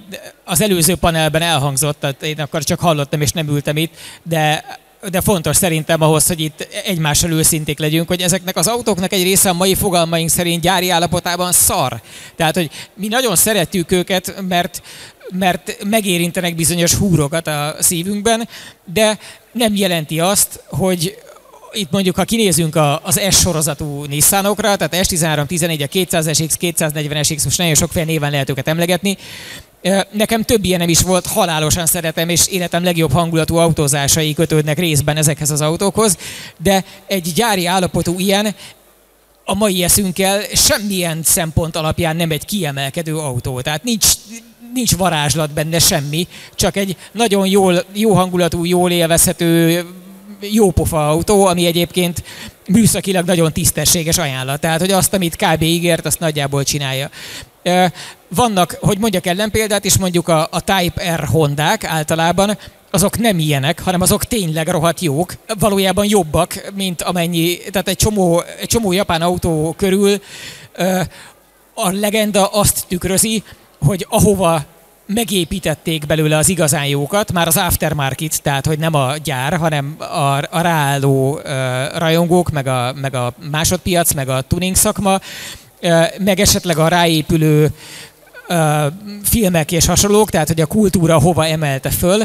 az 0.45 0.61
előző 0.61 0.95
panelben 0.95 1.43
elhangzott, 1.43 2.01
tehát 2.01 2.23
én 2.23 2.41
akkor 2.41 2.63
csak 2.63 2.81
hallottam 2.81 3.21
és 3.21 3.31
nem 3.31 3.49
ültem 3.49 3.77
itt, 3.77 3.95
de 4.23 4.65
de 5.11 5.21
fontos 5.21 5.57
szerintem 5.57 6.03
ahhoz, 6.03 6.27
hogy 6.27 6.41
itt 6.41 6.69
egymással 6.85 7.31
őszinték 7.31 7.79
legyünk, 7.79 8.09
hogy 8.09 8.21
ezeknek 8.21 8.57
az 8.57 8.67
autóknak 8.67 9.13
egy 9.13 9.23
része 9.23 9.49
a 9.49 9.53
mai 9.53 9.75
fogalmaink 9.75 10.29
szerint 10.31 10.63
gyári 10.63 10.91
állapotában 10.91 11.53
szar. 11.53 12.01
Tehát, 12.37 12.55
hogy 12.55 12.71
mi 12.95 13.09
nagyon 13.09 13.37
szeretjük 13.37 13.93
őket, 13.93 14.35
mert, 14.49 14.83
mert 15.39 15.77
megérintenek 15.85 16.55
bizonyos 16.55 16.95
húrokat 16.95 17.47
a 17.47 17.75
szívünkben, 17.81 18.49
de 18.93 19.19
nem 19.53 19.75
jelenti 19.75 20.21
azt, 20.21 20.63
hogy, 20.67 21.19
itt 21.73 21.91
mondjuk, 21.91 22.17
ha 22.17 22.25
kinézünk 22.25 22.77
az 23.03 23.21
S 23.31 23.39
sorozatú 23.41 24.05
Nissanokra, 24.05 24.77
tehát 24.77 25.07
S13, 25.09 25.47
14, 25.47 25.83
a 25.83 25.87
200SX, 25.87 26.53
240SX, 26.61 27.45
most 27.45 27.59
nagyon 27.59 27.75
sokféle 27.75 28.05
néven 28.05 28.31
lehet 28.31 28.51
őket 28.51 28.69
emlegetni, 28.69 29.17
Nekem 30.11 30.43
több 30.43 30.65
ilyenem 30.65 30.89
is 30.89 31.01
volt, 31.01 31.27
halálosan 31.27 31.87
szeretem, 31.87 32.29
és 32.29 32.47
életem 32.47 32.85
legjobb 32.85 33.13
hangulatú 33.13 33.57
autózásai 33.57 34.35
kötődnek 34.35 34.79
részben 34.79 35.17
ezekhez 35.17 35.51
az 35.51 35.61
autókhoz, 35.61 36.17
de 36.59 36.85
egy 37.07 37.33
gyári 37.35 37.67
állapotú 37.67 38.19
ilyen 38.19 38.55
a 39.45 39.55
mai 39.55 39.83
eszünkkel 39.83 40.43
semmilyen 40.55 41.21
szempont 41.23 41.77
alapján 41.77 42.17
nem 42.17 42.31
egy 42.31 42.45
kiemelkedő 42.45 43.17
autó. 43.17 43.61
Tehát 43.61 43.85
nincs, 43.85 44.07
nincs 44.75 44.97
varázslat 44.97 45.53
benne 45.53 45.79
semmi, 45.79 46.27
csak 46.55 46.77
egy 46.77 46.97
nagyon 47.13 47.47
jól, 47.47 47.85
jó 47.93 48.15
hangulatú, 48.15 48.65
jól 48.65 48.91
élvezhető, 48.91 49.85
jópofa 50.41 51.09
autó, 51.09 51.47
ami 51.47 51.67
egyébként 51.67 52.23
műszakilag 52.69 53.27
nagyon 53.27 53.53
tisztességes 53.53 54.19
ajánlat. 54.19 54.61
Tehát, 54.61 54.81
hogy 54.81 54.91
azt, 54.91 55.15
amit 55.15 55.37
kb. 55.37 55.63
ígért, 55.63 56.07
azt 56.07 56.19
nagyjából 56.19 56.65
csinálja. 56.65 57.11
Vannak, 58.35 58.77
hogy 58.81 58.99
mondjak 58.99 59.27
ellenpéldát 59.27 59.85
is, 59.85 59.99
mondjuk 59.99 60.29
a, 60.29 60.49
a 60.51 60.61
Type 60.61 61.17
R 61.17 61.25
Hondák 61.25 61.85
általában, 61.85 62.59
azok 62.91 63.19
nem 63.19 63.39
ilyenek, 63.39 63.83
hanem 63.83 64.01
azok 64.01 64.25
tényleg 64.25 64.69
rohadt 64.69 65.01
jók, 65.01 65.35
valójában 65.59 66.07
jobbak, 66.09 66.71
mint 66.75 67.03
amennyi, 67.03 67.57
tehát 67.57 67.89
egy 67.89 67.97
csomó, 67.97 68.43
egy 68.61 68.69
csomó 68.69 68.93
japán 68.93 69.23
autó 69.23 69.75
körül. 69.77 70.21
A 71.75 71.91
legenda 71.91 72.47
azt 72.47 72.85
tükrözi, 72.89 73.43
hogy 73.79 74.07
ahova 74.09 74.65
megépítették 75.07 76.07
belőle 76.07 76.37
az 76.37 76.49
igazán 76.49 76.87
jókat, 76.87 77.33
már 77.33 77.47
az 77.47 77.57
aftermarket, 77.57 78.43
tehát 78.43 78.67
hogy 78.67 78.79
nem 78.79 78.95
a 78.95 79.17
gyár, 79.25 79.57
hanem 79.57 79.95
a, 79.99 80.37
a 80.51 80.61
ráálló 80.61 81.33
uh, 81.33 81.43
rajongók, 81.99 82.51
meg 82.51 82.67
a, 82.67 82.93
meg 83.01 83.15
a 83.15 83.33
másodpiac, 83.51 84.13
meg 84.13 84.29
a 84.29 84.41
tuning 84.41 84.77
szakma, 84.77 85.21
uh, 85.83 86.05
meg 86.19 86.41
esetleg 86.41 86.79
a 86.79 86.89
ráépülő 86.89 87.71
filmek 89.25 89.73
és 89.73 89.87
hasonlók, 89.87 90.31
tehát 90.31 90.49
hogy 90.49 90.61
a 90.61 90.67
kultúra 90.67 91.19
hova 91.19 91.47
emelte 91.47 91.91
föl, 91.91 92.23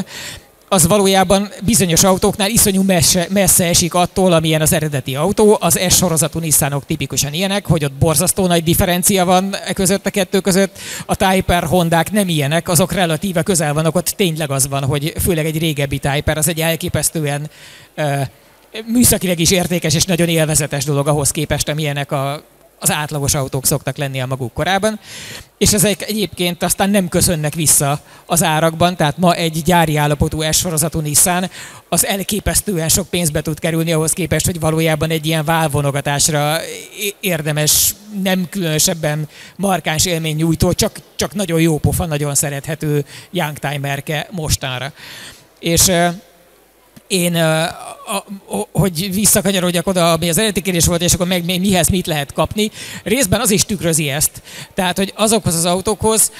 az 0.68 0.86
valójában 0.86 1.48
bizonyos 1.62 2.04
autóknál 2.04 2.50
iszonyú 2.50 2.82
messze, 2.82 3.26
messze 3.30 3.64
esik 3.64 3.94
attól, 3.94 4.32
amilyen 4.32 4.60
az 4.60 4.72
eredeti 4.72 5.14
autó. 5.14 5.56
Az 5.60 5.80
S 5.88 5.96
sorozatú 5.96 6.38
Nissanok 6.38 6.86
tipikusan 6.86 7.32
ilyenek, 7.32 7.66
hogy 7.66 7.84
ott 7.84 7.92
borzasztó 7.92 8.46
nagy 8.46 8.62
differencia 8.62 9.24
van 9.24 9.54
e 9.66 9.72
között 9.72 10.06
a 10.06 10.10
kettő 10.10 10.40
között. 10.40 10.78
A 11.06 11.16
Type 11.16 11.58
R 11.58 11.64
Hondák 11.64 12.12
nem 12.12 12.28
ilyenek, 12.28 12.68
azok 12.68 12.92
relatíve 12.92 13.42
közel 13.42 13.74
vannak, 13.74 13.94
ott 13.94 14.06
tényleg 14.06 14.50
az 14.50 14.68
van, 14.68 14.84
hogy 14.84 15.12
főleg 15.20 15.46
egy 15.46 15.58
régebbi 15.58 15.98
Type 15.98 16.32
R, 16.32 16.38
az 16.38 16.48
egy 16.48 16.60
elképesztően 16.60 17.50
uh, 17.96 18.20
műszakileg 18.86 19.38
is 19.38 19.50
értékes 19.50 19.94
és 19.94 20.04
nagyon 20.04 20.28
élvezetes 20.28 20.84
dolog 20.84 21.08
ahhoz 21.08 21.30
képest, 21.30 21.68
amilyenek 21.68 22.12
a 22.12 22.42
az 22.78 22.90
átlagos 22.90 23.34
autók 23.34 23.66
szoktak 23.66 23.96
lenni 23.96 24.20
a 24.20 24.26
maguk 24.26 24.52
korában, 24.52 25.00
és 25.58 25.72
ezek 25.72 26.02
egyébként 26.02 26.62
aztán 26.62 26.90
nem 26.90 27.08
köszönnek 27.08 27.54
vissza 27.54 28.00
az 28.26 28.42
árakban, 28.42 28.96
tehát 28.96 29.18
ma 29.18 29.34
egy 29.34 29.62
gyári 29.62 29.96
állapotú 29.96 30.52
S-sorozatú 30.52 31.00
Nissan 31.00 31.50
az 31.88 32.06
elképesztően 32.06 32.88
sok 32.88 33.08
pénzbe 33.08 33.40
tud 33.40 33.58
kerülni 33.58 33.92
ahhoz 33.92 34.12
képest, 34.12 34.46
hogy 34.46 34.60
valójában 34.60 35.10
egy 35.10 35.26
ilyen 35.26 35.44
válvonogatásra 35.44 36.56
érdemes, 37.20 37.94
nem 38.22 38.48
különösebben 38.50 39.28
markáns 39.56 40.06
élmény 40.06 40.36
nyújtó, 40.36 40.72
csak, 40.72 41.00
csak 41.16 41.34
nagyon 41.34 41.60
jó 41.60 41.78
pofa, 41.78 42.06
nagyon 42.06 42.34
szerethető 42.34 43.04
youngtimerke 43.30 44.28
mostanra. 44.30 44.92
És 45.58 45.90
én, 47.08 47.44
hogy 48.72 49.14
visszakanyarodjak 49.14 49.86
oda, 49.86 50.12
ami 50.12 50.28
az 50.28 50.38
eredeti 50.38 50.60
kérdés 50.60 50.86
volt, 50.86 51.02
és 51.02 51.12
akkor 51.12 51.26
meg 51.26 51.44
mihez 51.44 51.88
mit 51.88 52.06
lehet 52.06 52.32
kapni, 52.32 52.70
részben 53.02 53.40
az 53.40 53.50
is 53.50 53.64
tükrözi 53.64 54.08
ezt. 54.08 54.42
Tehát, 54.74 54.96
hogy 54.96 55.12
azokhoz 55.16 55.54
az 55.54 55.64
autókhoz, 55.64 56.32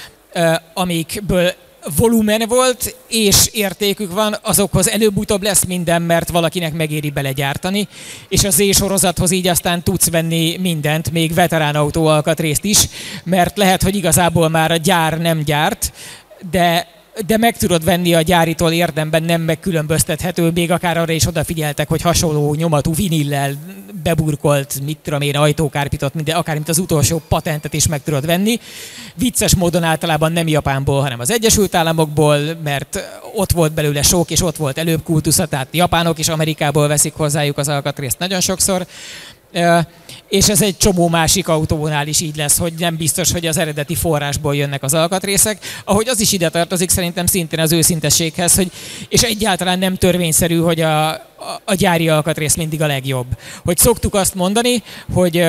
amikből 0.75 1.53
volumen 1.97 2.43
volt, 2.49 2.97
és 3.09 3.49
értékük 3.53 4.13
van, 4.13 4.37
azokhoz 4.43 4.89
előbb-utóbb 4.89 5.43
lesz 5.43 5.65
minden, 5.65 6.03
mert 6.03 6.31
valakinek 6.31 6.73
megéri 6.73 7.11
belegyártani, 7.11 7.89
és 8.29 8.45
az 8.45 8.55
Z-sorozathoz 8.55 9.31
így 9.31 9.47
aztán 9.47 9.83
tudsz 9.83 10.11
venni 10.11 10.57
mindent, 10.57 11.11
még 11.11 11.35
veterán 11.35 11.75
autó 11.75 12.07
alkatrészt 12.07 12.65
is, 12.65 12.89
mert 13.25 13.57
lehet, 13.57 13.83
hogy 13.83 13.97
igazából 13.97 14.49
már 14.49 14.71
a 14.71 14.77
gyár 14.77 15.19
nem 15.19 15.43
gyárt, 15.43 15.93
de 16.51 16.87
de 17.27 17.37
meg 17.37 17.57
tudod 17.57 17.85
venni 17.85 18.15
a 18.15 18.21
gyáritól 18.21 18.73
érdemben 18.73 19.23
nem 19.23 19.41
megkülönböztethető, 19.41 20.51
még 20.51 20.71
akár 20.71 20.99
arra 20.99 21.13
is 21.13 21.27
odafigyeltek, 21.27 21.89
hogy 21.89 22.03
hasonló 22.03 22.55
nyomatú 22.55 22.95
vinillel 22.95 23.57
beburkolt, 24.03 24.81
mit 24.85 24.99
tudom 25.03 25.21
én, 25.21 25.37
ajtókárpitot, 25.37 26.15
minden, 26.15 26.37
akár 26.37 26.55
mint 26.55 26.69
az 26.69 26.79
utolsó 26.79 27.23
patentet 27.29 27.75
is 27.75 27.87
meg 27.87 28.03
tudod 28.03 28.27
venni. 28.27 28.59
Vicces 29.15 29.55
módon 29.55 29.83
általában 29.83 30.33
nem 30.33 30.49
Japánból, 30.49 31.01
hanem 31.01 31.21
az 31.21 31.31
Egyesült 31.31 31.75
Államokból, 31.75 32.39
mert 32.65 33.09
ott 33.35 33.53
volt 33.53 33.73
belőle 33.73 34.03
sok, 34.03 34.31
és 34.31 34.43
ott 34.43 34.57
volt 34.57 34.79
előbb 34.79 35.03
kultusza, 35.03 35.47
tehát 35.47 35.69
japánok 35.71 36.19
is 36.19 36.29
Amerikából 36.29 36.89
veszik 36.89 37.13
hozzájuk 37.13 37.59
az 37.59 37.69
alkatrészt 37.69 38.19
nagyon 38.19 38.41
sokszor 38.41 38.87
és 40.29 40.49
ez 40.49 40.63
egy 40.63 40.77
csomó 40.77 41.09
másik 41.09 41.49
autónál 41.49 42.07
is 42.07 42.21
így 42.21 42.37
lesz, 42.37 42.59
hogy 42.59 42.73
nem 42.79 42.97
biztos, 42.97 43.33
hogy 43.33 43.47
az 43.47 43.57
eredeti 43.57 43.95
forrásból 43.95 44.57
jönnek 44.57 44.83
az 44.83 44.95
alkatrészek. 44.95 45.59
Ahogy 45.85 46.09
az 46.09 46.21
is 46.21 46.33
ide 46.33 46.49
tartozik 46.49 46.91
szerintem 46.91 47.27
szintén 47.27 47.61
az 47.61 47.73
őszintességhez, 47.73 48.55
hogy, 48.55 48.71
és 49.09 49.23
egyáltalán 49.23 49.79
nem 49.79 49.97
törvényszerű, 49.97 50.57
hogy 50.57 50.81
a, 50.81 51.09
a, 51.11 51.19
a 51.65 51.75
gyári 51.75 52.09
alkatrész 52.09 52.55
mindig 52.55 52.83
a 52.83 52.87
legjobb. 52.87 53.27
Hogy 53.65 53.77
szoktuk 53.77 54.15
azt 54.15 54.35
mondani, 54.35 54.83
hogy 55.13 55.45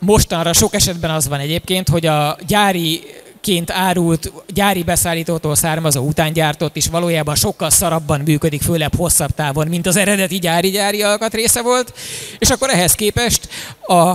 mostanra 0.00 0.52
sok 0.52 0.74
esetben 0.74 1.10
az 1.10 1.28
van 1.28 1.40
egyébként, 1.40 1.88
hogy 1.88 2.06
a 2.06 2.36
gyári 2.46 3.02
ként 3.40 3.70
árult 3.70 4.32
gyári 4.46 4.82
beszállítótól 4.82 5.54
származó 5.54 6.06
utángyártott 6.06 6.76
is 6.76 6.86
valójában 6.86 7.34
sokkal 7.34 7.70
szarabban 7.70 8.20
működik, 8.20 8.62
főleg 8.62 8.90
hosszabb 8.96 9.34
távon, 9.34 9.68
mint 9.68 9.86
az 9.86 9.96
eredeti 9.96 10.38
gyári-gyári 10.38 11.02
alkatrésze 11.02 11.62
volt, 11.62 11.92
és 12.38 12.50
akkor 12.50 12.70
ehhez 12.70 12.92
képest 12.92 13.48
a 13.86 14.12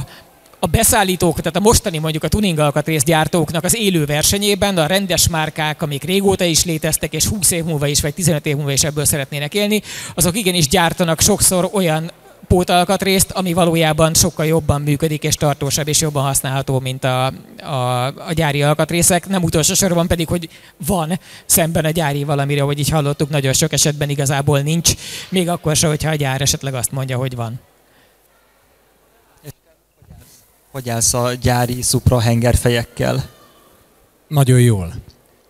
a 0.64 0.68
beszállítók, 0.68 1.38
tehát 1.38 1.56
a 1.56 1.60
mostani 1.60 1.98
mondjuk 1.98 2.24
a 2.24 2.28
tuning 2.28 2.60
alkatrészgyártóknak 2.60 3.64
az 3.64 3.76
élő 3.76 4.06
versenyében 4.06 4.78
a 4.78 4.86
rendes 4.86 5.28
márkák, 5.28 5.82
amik 5.82 6.04
régóta 6.04 6.44
is 6.44 6.64
léteztek, 6.64 7.14
és 7.14 7.26
20 7.26 7.52
év 7.52 7.64
múlva 7.64 7.88
is, 7.88 8.02
vagy 8.02 8.14
15 8.14 8.46
év 8.46 8.56
múlva 8.56 8.72
is 8.72 8.84
ebből 8.84 9.06
szeretnének 9.06 9.54
élni, 9.54 9.82
azok 10.16 10.38
igenis 10.38 10.68
gyártanak 10.68 11.22
sokszor 11.22 11.70
olyan 11.74 12.12
pótalkatrészt, 12.48 13.32
ami 13.32 13.54
valójában 13.54 14.14
sokkal 14.14 14.46
jobban 14.46 14.82
működik 14.82 15.24
és 15.24 15.36
tartósabb 15.36 15.88
és 15.88 16.02
jobban 16.02 16.24
használható, 16.24 16.80
mint 16.80 17.04
a, 17.04 17.26
a, 17.62 18.06
a 18.06 18.34
gyári 18.34 18.64
alkatrészek. 18.64 19.28
Nem 19.28 19.44
utolsó 19.44 19.74
sorban 19.74 20.08
pedig, 20.08 20.28
hogy 20.28 20.50
van 20.86 21.20
szemben 21.46 21.86
a 21.86 21.90
gyári 21.90 22.24
valamire, 22.24 22.62
hogy 22.62 22.80
így 22.80 22.90
hallottuk, 22.90 23.30
nagyon 23.30 23.54
sok 23.54 23.74
esetben 23.74 24.10
igazából 24.10 24.60
nincs, 24.60 24.94
még 25.30 25.50
akkor 25.50 25.76
sem, 25.76 25.90
hogyha 25.90 26.10
a 26.10 26.16
gyár 26.16 26.42
esetleg 26.42 26.74
azt 26.74 26.92
mondja, 26.92 27.18
hogy 27.18 27.36
van. 27.36 27.60
Hogy 30.72 30.90
állsz 30.90 31.14
a 31.14 31.34
gyári 31.34 31.82
szupra 31.82 32.20
hengerfejekkel? 32.20 33.30
Nagyon 34.28 34.60
jól. 34.60 34.94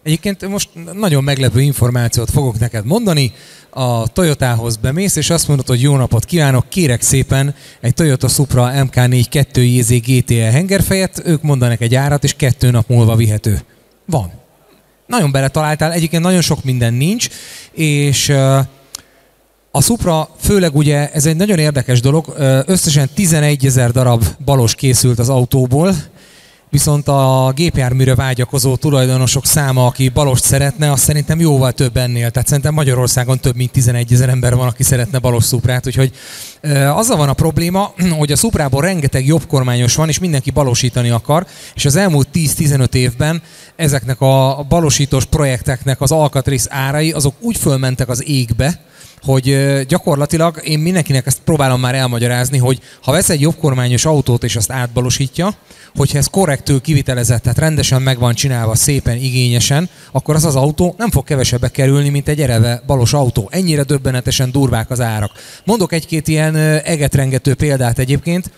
Egyébként 0.04 0.48
most 0.48 0.70
nagyon 0.94 1.24
meglepő 1.24 1.62
információt 1.62 2.30
fogok 2.30 2.60
neked 2.60 2.86
mondani. 2.86 3.34
A 3.70 4.08
Toyotához 4.08 4.76
bemész, 4.76 5.16
és 5.16 5.30
azt 5.30 5.48
mondod, 5.48 5.68
hogy 5.68 5.82
jó 5.82 5.96
napot 5.96 6.26
kívánok, 6.26 6.70
kérek 6.70 7.02
szépen 7.02 7.56
egy 7.82 7.94
Toyota 7.94 8.28
Supra 8.28 8.72
MK4 8.74 9.26
2 9.30 9.64
JZ 9.64 9.90
GTE 9.90 10.52
hengerfejet, 10.52 11.22
ők 11.26 11.42
mondanak 11.42 11.82
egy 11.82 11.96
árat, 11.96 12.24
és 12.24 12.34
kettő 12.34 12.72
nap 12.72 12.90
múlva 12.90 13.16
vihető. 13.16 13.62
Van. 14.06 14.32
Nagyon 15.08 15.32
beletaláltál, 15.32 15.92
egyébként 15.92 16.24
nagyon 16.24 16.42
sok 16.42 16.64
minden 16.64 16.94
nincs, 16.94 17.28
és 17.72 18.30
a 19.72 19.82
Supra 19.82 20.30
főleg 20.40 20.76
ugye, 20.76 21.12
ez 21.12 21.26
egy 21.26 21.36
nagyon 21.36 21.60
érdekes 21.60 22.02
dolog, 22.02 22.34
összesen 22.66 23.10
11 23.14 23.66
ezer 23.66 23.92
darab 23.92 24.24
balos 24.46 24.76
készült 24.76 25.20
az 25.20 25.30
autóból, 25.30 25.96
viszont 26.74 27.08
a 27.08 27.52
gépjárműre 27.56 28.16
vágyakozó 28.16 28.76
tulajdonosok 28.76 29.46
száma, 29.46 29.86
aki 29.86 30.10
balost 30.10 30.44
szeretne, 30.44 30.92
az 30.92 31.00
szerintem 31.00 31.40
jóval 31.40 31.72
több 31.72 31.98
ennél. 31.98 32.32
Tehát 32.32 32.48
szerintem 32.48 32.74
Magyarországon 32.74 33.40
több 33.40 33.56
mint 33.56 33.72
11 33.72 34.14
ezer 34.14 34.30
ember 34.30 34.56
van, 34.56 34.68
aki 34.68 34.84
szeretne 34.84 35.20
balos 35.20 35.44
szuprát, 35.44 35.88
úgyhogy 35.88 36.12
azzal 36.96 37.18
van 37.18 37.30
a 37.30 37.34
probléma, 37.34 37.94
hogy 38.20 38.32
a 38.32 38.36
szuprából 38.36 38.82
rengeteg 38.82 39.26
jobbkormányos 39.26 39.96
van, 39.96 40.08
és 40.08 40.20
mindenki 40.20 40.52
balosítani 40.52 41.10
akar, 41.10 41.46
és 41.76 41.86
az 41.86 41.96
elmúlt 41.96 42.28
10-15 42.34 42.94
évben 42.94 43.42
ezeknek 43.76 44.22
a 44.22 44.66
balosítós 44.70 45.26
projekteknek 45.26 46.02
az 46.02 46.12
alkatrész 46.12 46.68
árai, 46.70 47.12
azok 47.12 47.34
úgy 47.40 47.58
fölmentek 47.58 48.10
az 48.10 48.28
égbe, 48.28 48.80
hogy 49.24 49.58
gyakorlatilag 49.88 50.62
én 50.64 50.80
mindenkinek 50.80 51.26
ezt 51.26 51.40
próbálom 51.44 51.80
már 51.80 51.96
elmagyarázni, 51.96 52.58
hogy 52.58 52.80
ha 53.02 53.12
vesz 53.12 53.30
egy 53.30 53.42
jobbkormányos 53.42 54.06
autót 54.06 54.44
és 54.44 54.56
azt 54.56 54.72
átbalosítja, 54.72 55.56
hogyha 55.96 56.18
ez 56.18 56.28
korrektül 56.28 56.82
kivitelezett, 56.82 57.42
tehát 57.42 57.58
rendesen 57.58 58.02
meg 58.02 58.20
van 58.20 58.34
csinálva, 58.34 58.76
szépen, 58.76 59.18
igényesen, 59.18 59.90
akkor 60.12 60.36
az 60.36 60.46
az 60.46 60.56
autó 60.56 60.96
nem 60.98 61.12
fog 61.12 61.24
kevesebbe 61.24 61.70
kerülni, 61.70 62.10
mint 62.10 62.28
egy 62.28 62.42
ereve 62.42 62.82
balos 62.88 63.14
autó. 63.14 63.50
Ennyire 63.52 63.84
döbbenetesen 63.84 64.52
durvák 64.52 64.90
az 64.90 65.02
árak. 65.02 65.32
Mondok 65.66 65.94
egy-két 65.94 66.28
ilyen 66.28 66.56
egetrengető 66.56 67.54
példát 67.56 68.00
egyébként. 68.00 68.52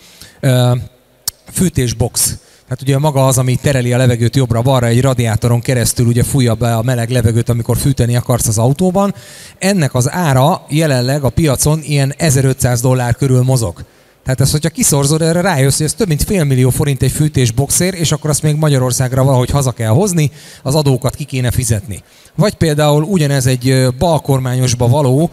Fűtésbox 1.51 2.37
Hát 2.69 2.81
ugye 2.81 2.97
maga 2.97 3.27
az, 3.27 3.37
ami 3.37 3.55
tereli 3.55 3.93
a 3.93 3.97
levegőt 3.97 4.35
jobbra-balra 4.35 4.87
egy 4.87 5.01
radiátoron 5.01 5.61
keresztül, 5.61 6.05
ugye 6.05 6.23
fújja 6.23 6.53
be 6.53 6.75
a 6.75 6.81
meleg 6.81 7.09
levegőt, 7.09 7.49
amikor 7.49 7.77
fűteni 7.77 8.15
akarsz 8.15 8.47
az 8.47 8.57
autóban. 8.57 9.13
Ennek 9.59 9.93
az 9.93 10.11
ára 10.11 10.65
jelenleg 10.69 11.23
a 11.23 11.29
piacon 11.29 11.79
ilyen 11.83 12.13
1500 12.17 12.81
dollár 12.81 13.15
körül 13.15 13.43
mozog. 13.43 13.83
Tehát 14.23 14.41
ezt, 14.41 14.51
hogyha 14.51 14.69
kiszorzod, 14.69 15.21
erre 15.21 15.41
rájössz, 15.41 15.77
hogy 15.77 15.85
ez 15.85 15.93
több 15.93 16.07
mint 16.07 16.23
fél 16.23 16.43
millió 16.43 16.69
forint 16.69 17.01
egy 17.01 17.11
fűtésboxér, 17.11 17.93
és 17.93 18.11
akkor 18.11 18.29
azt 18.29 18.41
még 18.41 18.55
Magyarországra 18.55 19.23
valahogy 19.23 19.49
haza 19.49 19.71
kell 19.71 19.89
hozni, 19.89 20.31
az 20.63 20.75
adókat 20.75 21.15
ki 21.15 21.23
kéne 21.23 21.51
fizetni. 21.51 22.03
Vagy 22.35 22.53
például 22.53 23.03
ugyanez 23.03 23.45
egy 23.45 23.87
balkormányosba 23.99 24.87
való 24.87 25.29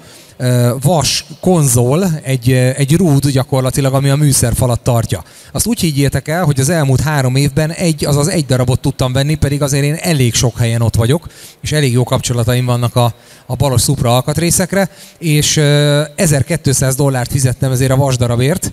vas 0.81 1.25
konzol, 1.41 2.21
egy, 2.23 2.53
egy 2.53 2.97
rúd 2.97 3.29
gyakorlatilag, 3.29 3.95
ami 3.95 4.09
a 4.09 4.17
műszerfalat 4.17 4.81
tartja. 4.81 5.25
Azt 5.53 5.67
úgy 5.67 5.81
higgyétek 5.81 6.29
el, 6.29 6.45
hogy 6.45 6.61
az 6.61 6.69
elmúlt 6.69 7.01
három 7.01 7.37
évben 7.37 7.71
egy, 7.71 8.05
azaz 8.05 8.29
egy 8.29 8.47
darabot 8.47 8.81
tudtam 8.81 9.13
venni, 9.13 9.35
pedig 9.35 9.63
azért 9.63 9.85
én 9.85 9.95
elég 9.95 10.35
sok 10.35 10.59
helyen 10.59 10.83
ott 10.83 10.95
vagyok, 10.95 11.27
és 11.61 11.73
elég 11.73 11.93
jó 11.93 12.05
kapcsolataim 12.05 12.65
vannak 12.65 12.97
a, 12.97 13.15
a 13.47 13.57
balos 13.57 13.81
szupra 13.81 14.15
alkatrészekre, 14.15 14.89
és 15.19 15.57
1200 16.17 16.95
dollárt 16.95 17.31
fizettem 17.31 17.73
ezért 17.73 17.91
a 17.91 17.97
vasdarabért, 17.97 18.73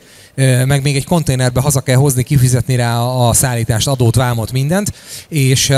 meg 0.65 0.81
még 0.81 0.95
egy 0.95 1.05
konténerbe 1.05 1.61
haza 1.61 1.81
kell 1.81 1.95
hozni, 1.95 2.23
kifizetni 2.23 2.75
rá 2.75 2.99
a 3.01 3.33
szállítást, 3.33 3.87
adót, 3.87 4.15
vámot, 4.15 4.51
mindent, 4.51 4.93
és 5.27 5.73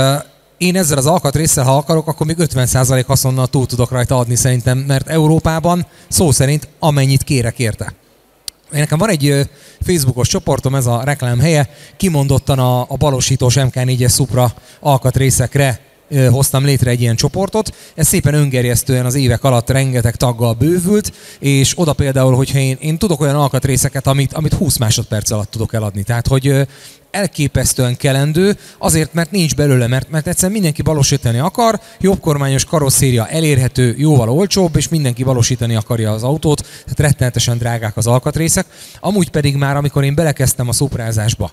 én 0.62 0.76
ezzel 0.76 0.98
az 0.98 1.06
alkatrészsel, 1.06 1.64
ha 1.64 1.76
akarok, 1.76 2.08
akkor 2.08 2.26
még 2.26 2.36
50% 2.38 3.04
haszonnal 3.06 3.46
túl 3.46 3.66
tudok 3.66 3.90
rajta 3.90 4.18
adni 4.18 4.36
szerintem, 4.36 4.78
mert 4.78 5.08
Európában 5.08 5.86
szó 6.08 6.30
szerint 6.30 6.68
amennyit 6.78 7.22
kérek 7.22 7.58
érte. 7.58 7.94
Én 8.72 8.80
nekem 8.80 8.98
van 8.98 9.10
egy 9.10 9.48
Facebookos 9.80 10.28
csoportom, 10.28 10.74
ez 10.74 10.86
a 10.86 11.02
reklám 11.04 11.40
helye, 11.40 11.68
kimondottan 11.96 12.58
a, 12.58 12.80
a 12.80 12.96
balosítós 12.96 13.54
MK4-es 13.58 14.14
Supra 14.14 14.54
alkatrészekre 14.80 15.80
hoztam 16.30 16.64
létre 16.64 16.90
egy 16.90 17.00
ilyen 17.00 17.16
csoportot. 17.16 17.74
Ez 17.94 18.06
szépen 18.06 18.34
öngerjesztően 18.34 19.06
az 19.06 19.14
évek 19.14 19.44
alatt 19.44 19.70
rengeteg 19.70 20.16
taggal 20.16 20.52
bővült, 20.52 21.12
és 21.38 21.72
oda 21.76 21.92
például, 21.92 22.34
hogyha 22.34 22.58
én, 22.58 22.76
én 22.80 22.98
tudok 22.98 23.20
olyan 23.20 23.36
alkatrészeket, 23.36 24.06
amit, 24.06 24.32
amit 24.32 24.54
20 24.54 24.76
másodperc 24.76 25.30
alatt 25.30 25.50
tudok 25.50 25.74
eladni. 25.74 26.02
Tehát, 26.02 26.26
hogy 26.26 26.66
elképesztően 27.12 27.96
kelendő, 27.96 28.56
azért, 28.78 29.14
mert 29.14 29.30
nincs 29.30 29.54
belőle, 29.54 29.86
mert, 29.86 30.10
mert 30.10 30.26
egyszerűen 30.26 30.52
mindenki 30.52 30.82
valósítani 30.82 31.38
akar, 31.38 31.80
jobbkormányos 32.00 32.64
karosszéria 32.64 33.28
elérhető, 33.28 33.94
jóval 33.98 34.30
olcsóbb, 34.30 34.76
és 34.76 34.88
mindenki 34.88 35.22
valósítani 35.22 35.74
akarja 35.74 36.12
az 36.12 36.22
autót, 36.22 36.60
tehát 36.60 36.98
rettenetesen 36.98 37.58
drágák 37.58 37.96
az 37.96 38.06
alkatrészek. 38.06 38.66
Amúgy 39.00 39.30
pedig 39.30 39.56
már, 39.56 39.76
amikor 39.76 40.04
én 40.04 40.14
belekezdtem 40.14 40.68
a 40.68 40.72
szuprázásba, 40.72 41.50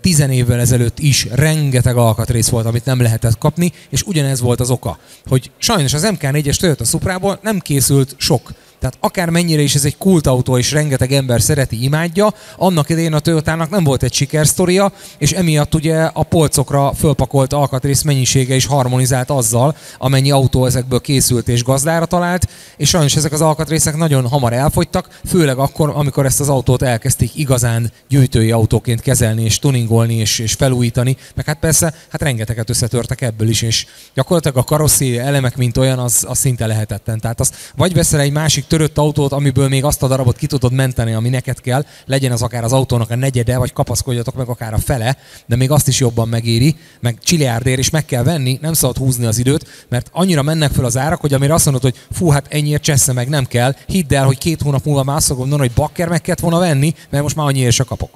tizen 0.00 0.30
évvel 0.30 0.60
ezelőtt 0.60 0.98
is 0.98 1.26
rengeteg 1.32 1.96
alkatrész 1.96 2.48
volt, 2.48 2.66
amit 2.66 2.84
nem 2.84 3.00
lehetett 3.00 3.38
kapni, 3.38 3.72
és 3.88 4.02
ugyanez 4.02 4.40
volt 4.40 4.60
az 4.60 4.70
oka, 4.70 4.98
hogy 5.26 5.50
sajnos 5.58 5.94
az 5.94 6.08
MK4-es 6.10 6.56
Toyota 6.56 6.84
Suprából 6.84 7.38
nem 7.42 7.58
készült 7.58 8.14
sok 8.16 8.52
tehát 8.80 8.96
akár 9.00 9.30
mennyire 9.30 9.62
is 9.62 9.74
ez 9.74 9.84
egy 9.84 9.96
kultautó, 9.96 10.58
és 10.58 10.72
rengeteg 10.72 11.12
ember 11.12 11.40
szereti, 11.40 11.82
imádja, 11.82 12.34
annak 12.56 12.88
idején 12.88 13.12
a 13.12 13.18
Toyotának 13.18 13.70
nem 13.70 13.84
volt 13.84 14.02
egy 14.02 14.12
sikersztoria, 14.12 14.92
és 15.18 15.32
emiatt 15.32 15.74
ugye 15.74 16.02
a 16.02 16.22
polcokra 16.22 16.92
fölpakolt 16.92 17.52
alkatrész 17.52 18.02
mennyisége 18.02 18.54
is 18.54 18.66
harmonizált 18.66 19.30
azzal, 19.30 19.76
amennyi 19.98 20.30
autó 20.30 20.66
ezekből 20.66 21.00
készült 21.00 21.48
és 21.48 21.64
gazdára 21.64 22.06
talált, 22.06 22.48
és 22.76 22.88
sajnos 22.88 23.16
ezek 23.16 23.32
az 23.32 23.40
alkatrészek 23.40 23.96
nagyon 23.96 24.28
hamar 24.28 24.52
elfogytak, 24.52 25.20
főleg 25.26 25.58
akkor, 25.58 25.92
amikor 25.94 26.26
ezt 26.26 26.40
az 26.40 26.48
autót 26.48 26.82
elkezdték 26.82 27.36
igazán 27.36 27.92
gyűjtői 28.08 28.50
autóként 28.50 29.00
kezelni, 29.00 29.42
és 29.42 29.58
tuningolni, 29.58 30.14
és, 30.14 30.38
és 30.38 30.52
felújítani, 30.52 31.16
meg 31.34 31.46
hát 31.46 31.58
persze, 31.58 31.94
hát 32.08 32.22
rengeteget 32.22 32.70
összetörtek 32.70 33.20
ebből 33.20 33.48
is, 33.48 33.62
és 33.62 33.86
gyakorlatilag 34.14 34.56
a 34.56 34.62
karosszéri 34.62 35.18
elemek, 35.18 35.56
mint 35.56 35.76
olyan, 35.76 35.98
az, 35.98 36.24
az 36.28 36.38
szinte 36.38 36.66
lehetetlen. 36.66 37.20
Tehát 37.20 37.40
az 37.40 37.52
vagy 37.76 37.94
veszel 37.94 38.20
egy 38.20 38.32
másik 38.32 38.66
törött 38.68 38.98
autót, 38.98 39.32
amiből 39.32 39.68
még 39.68 39.84
azt 39.84 40.02
a 40.02 40.08
darabot 40.08 40.36
ki 40.36 40.46
tudod 40.46 40.72
menteni, 40.72 41.12
ami 41.12 41.28
neked 41.28 41.60
kell, 41.60 41.84
legyen 42.06 42.32
az 42.32 42.42
akár 42.42 42.64
az 42.64 42.72
autónak 42.72 43.10
a 43.10 43.16
negyede, 43.16 43.58
vagy 43.58 43.72
kapaszkodjatok 43.72 44.34
meg 44.34 44.48
akár 44.48 44.74
a 44.74 44.78
fele, 44.78 45.16
de 45.46 45.56
még 45.56 45.70
azt 45.70 45.88
is 45.88 46.00
jobban 46.00 46.28
megéri, 46.28 46.76
meg 47.00 47.18
csiliárdér 47.22 47.78
is 47.78 47.90
meg 47.90 48.04
kell 48.04 48.22
venni, 48.22 48.58
nem 48.62 48.72
szabad 48.72 48.96
húzni 48.96 49.26
az 49.26 49.38
időt, 49.38 49.86
mert 49.88 50.08
annyira 50.12 50.42
mennek 50.42 50.72
fel 50.72 50.84
az 50.84 50.96
árak, 50.96 51.20
hogy 51.20 51.34
amire 51.34 51.54
azt 51.54 51.64
mondod, 51.64 51.82
hogy 51.82 51.96
fú, 52.10 52.28
hát 52.28 52.46
ennyiért 52.48 52.82
csessze 52.82 53.12
meg 53.12 53.28
nem 53.28 53.44
kell, 53.44 53.74
hidd 53.86 54.14
el, 54.14 54.24
hogy 54.24 54.38
két 54.38 54.62
hónap 54.62 54.84
múlva 54.84 55.02
már 55.02 55.16
azt 55.16 55.26
fogom 55.26 55.48
mondani, 55.48 55.68
hogy 55.68 55.76
bakker 55.76 56.08
meg 56.08 56.20
kellett 56.20 56.40
volna 56.40 56.58
venni, 56.58 56.94
mert 57.10 57.22
most 57.22 57.36
már 57.36 57.46
annyiért 57.46 57.74
se 57.74 57.84
kapok. 57.84 58.10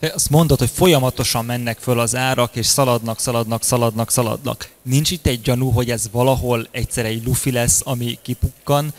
Te 0.00 0.12
azt 0.14 0.30
mondod, 0.30 0.58
hogy 0.58 0.70
folyamatosan 0.70 1.44
mennek 1.44 1.78
föl 1.78 2.00
az 2.00 2.16
árak, 2.16 2.56
és 2.56 2.66
szaladnak, 2.66 3.18
szaladnak, 3.18 3.62
szaladnak, 3.62 4.10
szaladnak. 4.10 4.68
Nincs 4.82 5.10
itt 5.10 5.26
egy 5.26 5.40
gyanú, 5.40 5.70
hogy 5.70 5.90
ez 5.90 6.08
valahol 6.12 6.68
egyszer 6.70 7.04
egy 7.04 7.24
lufi 7.24 7.50
lesz, 7.50 7.80
ami 7.84 8.18
kipukkan, 8.22 8.92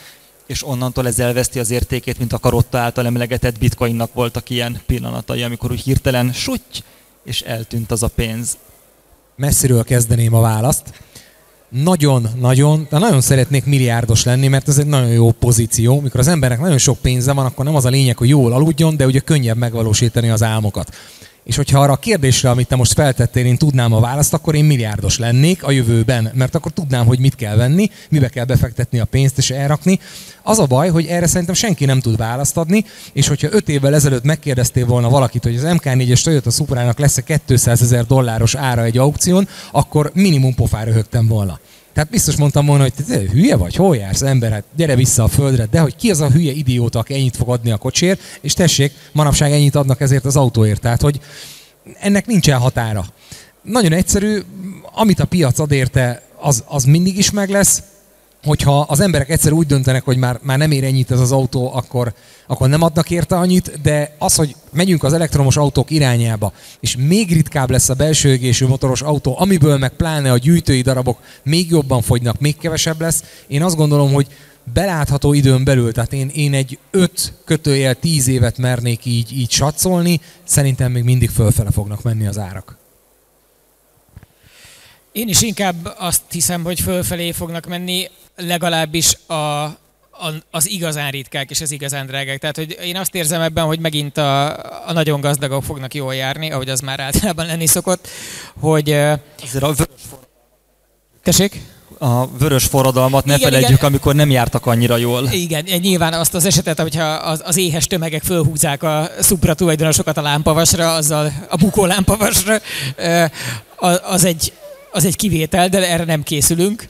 és 0.52 0.68
onnantól 0.68 1.08
ez 1.08 1.20
elveszti 1.20 1.60
az 1.60 1.72
értékét, 1.72 2.18
mint 2.18 2.34
a 2.34 2.38
Karotta 2.38 2.78
által 2.78 3.06
emlegetett 3.06 3.60
bitcoinnak 3.60 4.14
voltak 4.14 4.50
ilyen 4.50 4.82
pillanatai, 4.86 5.44
amikor 5.44 5.72
úgy 5.72 5.82
hirtelen 5.82 6.34
suty, 6.34 6.84
és 7.24 7.42
eltűnt 7.42 7.92
az 7.92 8.04
a 8.04 8.08
pénz. 8.08 8.58
Messziről 9.36 9.84
kezdeném 9.84 10.34
a 10.34 10.42
választ. 10.42 10.94
Nagyon-nagyon, 11.70 12.88
de 12.90 12.98
nagyon 12.98 13.22
szeretnék 13.22 13.66
milliárdos 13.66 14.24
lenni, 14.24 14.48
mert 14.48 14.68
ez 14.68 14.78
egy 14.78 14.86
nagyon 14.86 15.10
jó 15.10 15.32
pozíció. 15.32 16.00
Mikor 16.00 16.20
az 16.20 16.28
embernek 16.28 16.60
nagyon 16.60 16.78
sok 16.78 16.98
pénze 16.98 17.34
van, 17.34 17.46
akkor 17.46 17.66
nem 17.66 17.76
az 17.76 17.86
a 17.86 17.90
lényeg, 17.90 18.18
hogy 18.18 18.30
jól 18.30 18.54
aludjon, 18.54 18.98
de 18.98 19.06
ugye 19.06 19.20
könnyebb 19.20 19.58
megvalósítani 19.58 20.30
az 20.30 20.44
álmokat. 20.44 20.96
És 21.44 21.56
hogyha 21.56 21.80
arra 21.80 21.92
a 21.92 21.98
kérdésre, 21.98 22.50
amit 22.50 22.68
te 22.68 22.76
most 22.76 22.94
feltettél, 22.94 23.46
én 23.46 23.58
tudnám 23.58 23.94
a 23.94 24.00
választ, 24.00 24.34
akkor 24.34 24.56
én 24.56 24.66
milliárdos 24.66 25.18
lennék 25.18 25.64
a 25.64 25.72
jövőben, 25.72 26.32
mert 26.34 26.56
akkor 26.56 26.72
tudnám, 26.72 27.06
hogy 27.06 27.20
mit 27.20 27.36
kell 27.36 27.56
venni, 27.56 27.90
mibe 28.10 28.30
kell 28.30 28.46
befektetni 28.46 29.00
a 29.00 29.06
pénzt 29.06 29.38
és 29.38 29.50
elrakni. 29.50 30.00
Az 30.44 30.60
a 30.60 30.66
baj, 30.66 30.90
hogy 30.90 31.06
erre 31.06 31.28
szerintem 31.28 31.56
senki 31.56 31.86
nem 31.86 32.00
tud 32.00 32.18
választ 32.18 32.58
adni, 32.58 32.86
és 33.14 33.28
hogyha 33.28 33.48
öt 33.52 33.70
évvel 33.70 33.94
ezelőtt 33.94 34.24
megkérdeztél 34.24 34.86
volna 34.86 35.10
valakit, 35.10 35.44
hogy 35.44 35.56
az 35.56 35.64
MK4-es 35.66 36.24
Toyota 36.24 36.50
Suprának 36.50 37.00
lesz-e 37.00 37.40
200 37.46 37.82
ezer 37.82 38.06
dolláros 38.06 38.56
ára 38.56 38.84
egy 38.84 38.98
aukción, 38.98 39.48
akkor 39.72 40.12
minimum 40.14 40.56
pofára 40.56 40.86
röhögtem 40.86 41.28
volna. 41.28 41.60
Tehát 41.94 42.10
biztos 42.10 42.36
mondtam 42.36 42.66
volna, 42.66 42.84
hogy 42.84 42.94
te 43.08 43.20
hülye 43.20 43.56
vagy, 43.56 43.76
hol 43.76 43.96
jársz 43.96 44.22
ember, 44.22 44.52
hát 44.52 44.64
gyere 44.76 44.96
vissza 44.96 45.24
a 45.24 45.28
földre, 45.28 45.66
de 45.66 45.80
hogy 45.80 45.96
ki 45.96 46.12
az 46.12 46.22
a 46.22 46.30
hülye 46.30 46.52
idióta, 46.52 47.00
aki 47.00 47.14
ennyit 47.14 47.36
fog 47.36 47.50
adni 47.50 47.72
a 47.72 47.78
kocsért, 47.78 48.22
és 48.42 48.54
tessék, 48.54 48.92
manapság 49.12 49.52
ennyit 49.52 49.76
adnak 49.76 50.02
ezért 50.02 50.26
az 50.26 50.36
autóért. 50.36 50.82
Tehát, 50.82 51.02
hogy 51.02 51.20
ennek 52.00 52.26
nincsen 52.26 52.60
határa. 52.60 53.06
Nagyon 53.62 53.94
egyszerű, 53.94 54.40
amit 54.94 55.20
a 55.20 55.26
piac 55.26 55.60
ad 55.60 55.72
érte, 55.72 56.22
az, 56.40 56.64
az 56.68 56.84
mindig 56.84 57.18
is 57.18 57.32
meg 57.32 57.50
lesz, 57.50 57.84
hogyha 58.44 58.80
az 58.80 59.00
emberek 59.00 59.30
egyszer 59.30 59.52
úgy 59.52 59.66
döntenek, 59.66 60.04
hogy 60.04 60.18
már, 60.18 60.40
már 60.42 60.58
nem 60.58 60.72
ér 60.72 60.84
ennyit 60.84 61.12
ez 61.12 61.20
az 61.20 61.32
autó, 61.32 61.74
akkor, 61.74 62.14
akkor 62.48 62.70
nem 62.70 62.82
adnak 62.82 63.10
érte 63.10 63.36
annyit, 63.36 63.82
de 63.82 64.16
az, 64.20 64.36
hogy 64.36 64.56
megyünk 64.72 65.04
az 65.04 65.14
elektromos 65.14 65.58
autók 65.58 65.92
irányába, 65.92 66.54
és 66.80 66.96
még 67.00 67.34
ritkább 67.34 67.70
lesz 67.70 67.90
a 67.90 67.94
belső 67.94 68.30
égésű 68.30 68.68
motoros 68.68 69.02
autó, 69.02 69.36
amiből 69.40 69.78
meg 69.78 69.92
pláne 69.92 70.32
a 70.32 70.38
gyűjtői 70.38 70.82
darabok 70.82 71.20
még 71.44 71.70
jobban 71.70 72.02
fogynak, 72.02 72.40
még 72.40 72.58
kevesebb 72.58 73.02
lesz, 73.02 73.24
én 73.48 73.64
azt 73.64 73.76
gondolom, 73.76 74.14
hogy 74.14 74.28
belátható 74.74 75.34
időn 75.34 75.64
belül, 75.64 75.92
tehát 75.92 76.14
én, 76.14 76.30
én 76.34 76.54
egy 76.54 76.78
5 76.92 77.34
kötőjel 77.46 77.96
10 77.96 78.28
évet 78.28 78.58
mernék 78.58 79.06
így, 79.06 79.38
így 79.38 79.52
satszolni, 79.52 80.22
szerintem 80.44 80.92
még 80.92 81.04
mindig 81.04 81.30
fölfele 81.30 81.72
fognak 81.72 82.04
menni 82.04 82.28
az 82.28 82.38
árak. 82.38 82.81
Én 85.12 85.28
is 85.28 85.42
inkább 85.42 85.94
azt 85.98 86.22
hiszem, 86.30 86.64
hogy 86.64 86.80
fölfelé 86.80 87.32
fognak 87.32 87.66
menni, 87.66 88.10
legalábbis 88.36 89.18
a, 89.28 89.64
az 90.52 90.70
igazán 90.70 91.12
ritkák 91.12 91.50
és 91.50 91.62
az 91.62 91.72
igazán 91.72 92.06
drágák. 92.06 92.40
Tehát 92.40 92.56
hogy 92.56 92.78
én 92.84 92.98
azt 92.98 93.16
érzem 93.16 93.42
ebben, 93.42 93.66
hogy 93.66 93.80
megint 93.80 94.18
a, 94.18 94.48
a 94.88 94.94
nagyon 94.94 95.22
gazdagok 95.22 95.64
fognak 95.64 95.94
jól 95.94 96.16
járni, 96.16 96.52
ahogy 96.52 96.70
az 96.70 96.80
már 96.80 97.00
általában 97.00 97.46
lenni 97.46 97.68
szokott, 97.68 98.08
hogy... 98.60 98.92
Azért 99.42 99.64
a 99.64 99.72
vörös 99.72 99.88
Tessék? 101.24 101.62
a 101.98 102.28
vörös 102.38 102.66
forradalmat 102.66 103.26
ne 103.26 103.36
igen, 103.36 103.50
felejtjük, 103.50 103.78
igen. 103.78 103.90
amikor 103.90 104.16
nem 104.16 104.30
jártak 104.30 104.66
annyira 104.66 104.98
jól. 104.98 105.28
Igen, 105.32 105.64
nyilván 105.64 106.14
azt 106.14 106.34
az 106.34 106.46
esetet, 106.46 106.80
hogyha 106.80 107.04
az, 107.04 107.42
az 107.46 107.58
éhes 107.58 107.88
tömegek 107.88 108.24
fölhúzák 108.24 108.84
a 108.84 109.10
szupra 109.20 109.54
tulajdonosokat 109.54 110.18
a 110.18 110.22
lámpavasra, 110.22 110.94
azzal 110.94 111.32
a 111.50 111.56
bukó 111.56 111.86
lámpavasra, 111.86 112.58
az 114.04 114.24
egy, 114.24 114.54
az 114.92 115.06
egy 115.06 115.16
kivétel, 115.16 115.70
de 115.70 115.90
erre 115.90 116.04
nem 116.04 116.24
készülünk. 116.24 116.88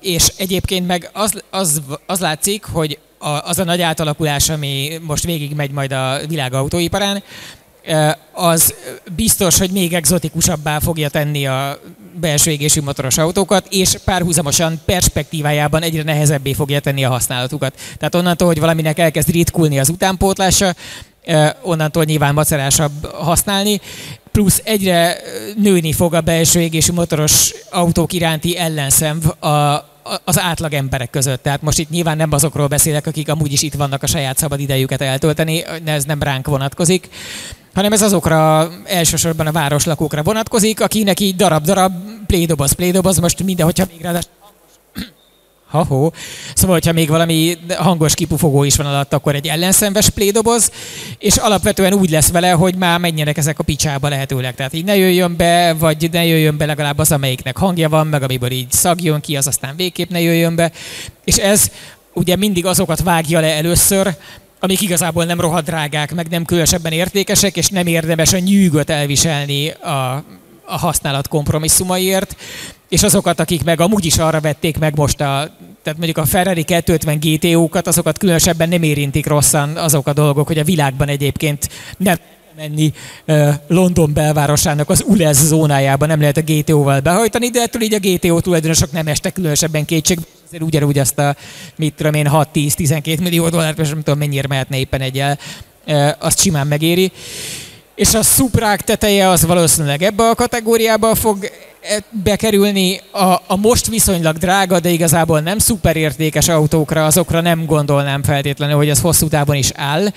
És 0.00 0.32
egyébként 0.36 0.86
meg 0.86 1.10
az, 1.12 1.42
az, 1.50 1.82
az 2.06 2.20
látszik, 2.20 2.64
hogy 2.64 2.98
az 3.44 3.58
a 3.58 3.64
nagy 3.64 3.80
átalakulás, 3.80 4.48
ami 4.48 4.98
most 5.02 5.24
végig 5.24 5.54
megy 5.54 5.70
majd 5.70 5.92
a 5.92 6.18
világ 6.28 6.54
autóiparán, 6.54 7.22
az 8.32 8.74
biztos, 9.16 9.58
hogy 9.58 9.70
még 9.70 9.92
exotikusabbá 9.92 10.78
fogja 10.78 11.08
tenni 11.08 11.46
a 11.46 11.78
belső 12.20 12.50
égésű 12.50 12.80
motoros 12.80 13.18
autókat, 13.18 13.66
és 13.70 13.96
párhuzamosan 14.04 14.80
perspektívájában 14.84 15.82
egyre 15.82 16.02
nehezebbé 16.02 16.52
fogja 16.52 16.80
tenni 16.80 17.04
a 17.04 17.10
használatukat. 17.10 17.74
Tehát 17.98 18.14
onnantól, 18.14 18.46
hogy 18.46 18.60
valaminek 18.60 18.98
elkezd 18.98 19.30
ritkulni 19.30 19.78
az 19.78 19.88
utánpótlása, 19.88 20.74
onnantól 21.62 22.04
nyilván 22.04 22.34
macerásabb 22.34 23.06
használni, 23.06 23.80
plusz 24.40 24.60
egyre 24.64 25.16
nőni 25.56 25.92
fog 25.92 26.14
a 26.14 26.20
belső 26.20 26.60
égésű 26.60 26.92
motoros 26.92 27.54
autók 27.70 28.12
iránti 28.12 28.56
ellenszemv 28.56 29.44
a, 29.44 29.84
az 30.24 30.38
átlag 30.38 30.72
emberek 30.72 31.10
között. 31.10 31.42
Tehát 31.42 31.62
most 31.62 31.78
itt 31.78 31.90
nyilván 31.90 32.16
nem 32.16 32.32
azokról 32.32 32.66
beszélek, 32.66 33.06
akik 33.06 33.28
amúgy 33.28 33.52
is 33.52 33.62
itt 33.62 33.74
vannak 33.74 34.02
a 34.02 34.06
saját 34.06 34.38
szabad 34.38 34.60
idejüket 34.60 35.00
eltölteni, 35.00 35.64
ez 35.84 36.04
nem 36.04 36.22
ránk 36.22 36.46
vonatkozik, 36.46 37.08
hanem 37.74 37.92
ez 37.92 38.02
azokra 38.02 38.70
elsősorban 38.84 39.46
a 39.46 39.52
városlakókra 39.52 40.22
vonatkozik, 40.22 40.80
akinek 40.80 41.20
így 41.20 41.36
darab-darab 41.36 41.92
plédoboz, 42.26 42.72
plédoboz, 42.72 43.18
most 43.18 43.42
minden, 43.42 43.64
hogyha 43.64 43.86
még 43.92 44.00
ráadásul 44.00 44.39
Ha-ho. 45.70 46.10
Szóval, 46.54 46.74
hogyha 46.74 46.92
még 46.92 47.08
valami 47.08 47.58
hangos 47.76 48.14
kipufogó 48.14 48.64
is 48.64 48.76
van 48.76 48.86
alatt, 48.86 49.12
akkor 49.12 49.34
egy 49.34 49.46
ellenszenves 49.46 50.08
plédoboz, 50.08 50.70
és 51.18 51.36
alapvetően 51.36 51.92
úgy 51.92 52.10
lesz 52.10 52.30
vele, 52.30 52.50
hogy 52.50 52.74
már 52.74 52.98
menjenek 52.98 53.36
ezek 53.36 53.58
a 53.58 53.62
picsába 53.62 54.08
lehetőleg. 54.08 54.54
Tehát 54.54 54.72
így 54.72 54.84
ne 54.84 54.96
jöjjön 54.96 55.36
be, 55.36 55.74
vagy 55.78 56.08
ne 56.12 56.24
jöjjön 56.24 56.56
be 56.56 56.66
legalább 56.66 56.98
az, 56.98 57.12
amelyiknek 57.12 57.56
hangja 57.56 57.88
van, 57.88 58.06
meg 58.06 58.22
amiből 58.22 58.50
így 58.50 58.72
szagjon 58.72 59.20
ki, 59.20 59.36
az 59.36 59.46
aztán 59.46 59.76
végképp 59.76 60.10
ne 60.10 60.20
jöjjön 60.20 60.56
be. 60.56 60.72
És 61.24 61.36
ez 61.36 61.70
ugye 62.12 62.36
mindig 62.36 62.66
azokat 62.66 63.02
vágja 63.02 63.40
le 63.40 63.54
először, 63.54 64.16
amik 64.60 64.80
igazából 64.80 65.24
nem 65.24 65.40
rohadt 65.40 65.66
drágák, 65.66 66.14
meg 66.14 66.28
nem 66.28 66.44
különösebben 66.44 66.92
értékesek, 66.92 67.56
és 67.56 67.68
nem 67.68 67.86
érdemes 67.86 68.32
a 68.32 68.38
nyűgöt 68.38 68.90
elviselni 68.90 69.68
a, 69.68 70.24
a 70.64 70.78
használat 70.78 71.28
kompromisszumaiért, 71.28 72.36
és 72.90 73.02
azokat, 73.02 73.40
akik 73.40 73.64
meg 73.64 73.80
amúgy 73.80 74.04
is 74.04 74.18
arra 74.18 74.40
vették 74.40 74.78
meg 74.78 74.96
most 74.96 75.20
a, 75.20 75.50
tehát 75.82 75.98
mondjuk 75.98 76.18
a 76.18 76.24
Ferrari 76.24 76.62
250 76.62 77.18
GTO-kat, 77.20 77.86
azokat 77.86 78.18
különösebben 78.18 78.68
nem 78.68 78.82
érintik 78.82 79.26
rosszan 79.26 79.76
azok 79.76 80.06
a 80.06 80.12
dolgok, 80.12 80.46
hogy 80.46 80.58
a 80.58 80.64
világban 80.64 81.08
egyébként 81.08 81.68
nem 81.96 82.16
menni 82.56 82.92
London 83.66 84.12
belvárosának 84.12 84.90
az 84.90 85.04
ULEZ 85.06 85.46
zónájába 85.46 86.06
nem 86.06 86.20
lehet 86.20 86.36
a 86.36 86.42
GTO-val 86.42 87.00
behajtani, 87.00 87.50
de 87.50 87.60
ettől 87.60 87.82
így 87.82 87.94
a 87.94 87.98
GTO 87.98 88.40
tulajdonosok 88.40 88.92
nem 88.92 89.06
estek 89.06 89.32
különösebben 89.32 89.84
kétségbe. 89.84 90.22
Ezért 90.46 90.62
ugyanúgy 90.62 90.98
azt 90.98 91.18
a, 91.18 91.36
mit 91.76 91.94
tudom 91.94 92.14
én, 92.14 92.28
6-10-12 92.32 93.20
millió 93.20 93.48
dollárt, 93.48 93.78
és 93.78 93.88
nem 93.88 94.02
tudom 94.02 94.18
mennyire 94.18 94.48
mehetne 94.48 94.78
éppen 94.78 95.00
egyel, 95.00 95.38
azt 96.18 96.40
simán 96.40 96.66
megéri. 96.66 97.12
És 97.94 98.14
a 98.14 98.22
szuprák 98.22 98.80
teteje 98.80 99.28
az 99.28 99.46
valószínűleg 99.46 100.02
ebbe 100.02 100.28
a 100.28 100.34
kategóriába 100.34 101.14
fog 101.14 101.50
bekerülni. 102.10 103.00
A, 103.12 103.34
a 103.46 103.56
most 103.56 103.86
viszonylag 103.86 104.36
drága, 104.36 104.80
de 104.80 104.88
igazából 104.88 105.40
nem 105.40 105.58
szuperértékes 105.58 106.48
autókra, 106.48 107.04
azokra 107.04 107.40
nem 107.40 107.64
gondolnám 107.64 108.22
feltétlenül, 108.22 108.76
hogy 108.76 108.90
az 108.90 109.00
hosszú 109.00 109.28
távon 109.28 109.56
is 109.56 109.70
áll 109.74 110.08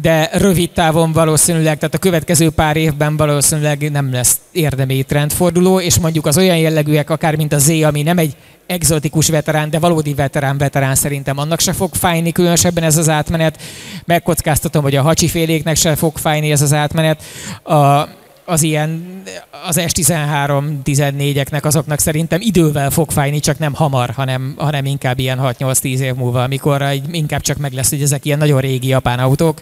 de 0.00 0.28
rövid 0.32 0.70
távon 0.70 1.12
valószínűleg, 1.12 1.78
tehát 1.78 1.94
a 1.94 1.98
következő 1.98 2.50
pár 2.50 2.76
évben 2.76 3.16
valószínűleg 3.16 3.90
nem 3.90 4.12
lesz 4.12 4.40
érdemi 4.52 5.02
trendforduló, 5.02 5.80
és 5.80 5.98
mondjuk 5.98 6.26
az 6.26 6.38
olyan 6.38 6.56
jellegűek, 6.56 7.10
akár 7.10 7.36
mint 7.36 7.52
a 7.52 7.58
Z, 7.58 7.68
ami 7.68 8.02
nem 8.02 8.18
egy 8.18 8.36
exotikus 8.66 9.28
veterán, 9.28 9.70
de 9.70 9.78
valódi 9.78 10.14
veterán-veterán 10.14 10.94
szerintem 10.94 11.38
annak 11.38 11.60
se 11.60 11.72
fog 11.72 11.94
fájni 11.94 12.32
különösebben 12.32 12.84
ez 12.84 12.96
az 12.96 13.08
átmenet. 13.08 13.58
Megkockáztatom, 14.04 14.82
hogy 14.82 14.96
a 14.96 15.02
hacsiféléknek 15.02 15.76
se 15.76 15.96
fog 15.96 16.16
fájni 16.16 16.50
ez 16.50 16.62
az 16.62 16.72
átmenet. 16.72 17.22
A, 17.62 18.06
az 18.44 18.62
ilyen, 18.62 19.22
az 19.66 19.76
S13 19.80 20.76
14-eknek 20.84 21.62
azoknak 21.62 21.98
szerintem 21.98 22.40
idővel 22.40 22.90
fog 22.90 23.10
fájni, 23.10 23.40
csak 23.40 23.58
nem 23.58 23.74
hamar, 23.74 24.10
hanem, 24.10 24.54
hanem 24.58 24.84
inkább 24.84 25.18
ilyen 25.18 25.38
6-8-10 25.42 25.82
év 25.82 26.14
múlva, 26.14 26.42
amikor 26.42 26.84
inkább 27.10 27.40
csak 27.40 27.56
meg 27.56 27.72
lesz, 27.72 27.90
hogy 27.90 28.02
ezek 28.02 28.24
ilyen 28.24 28.38
nagyon 28.38 28.60
régi 28.60 28.88
japán 28.88 29.18
autók, 29.18 29.60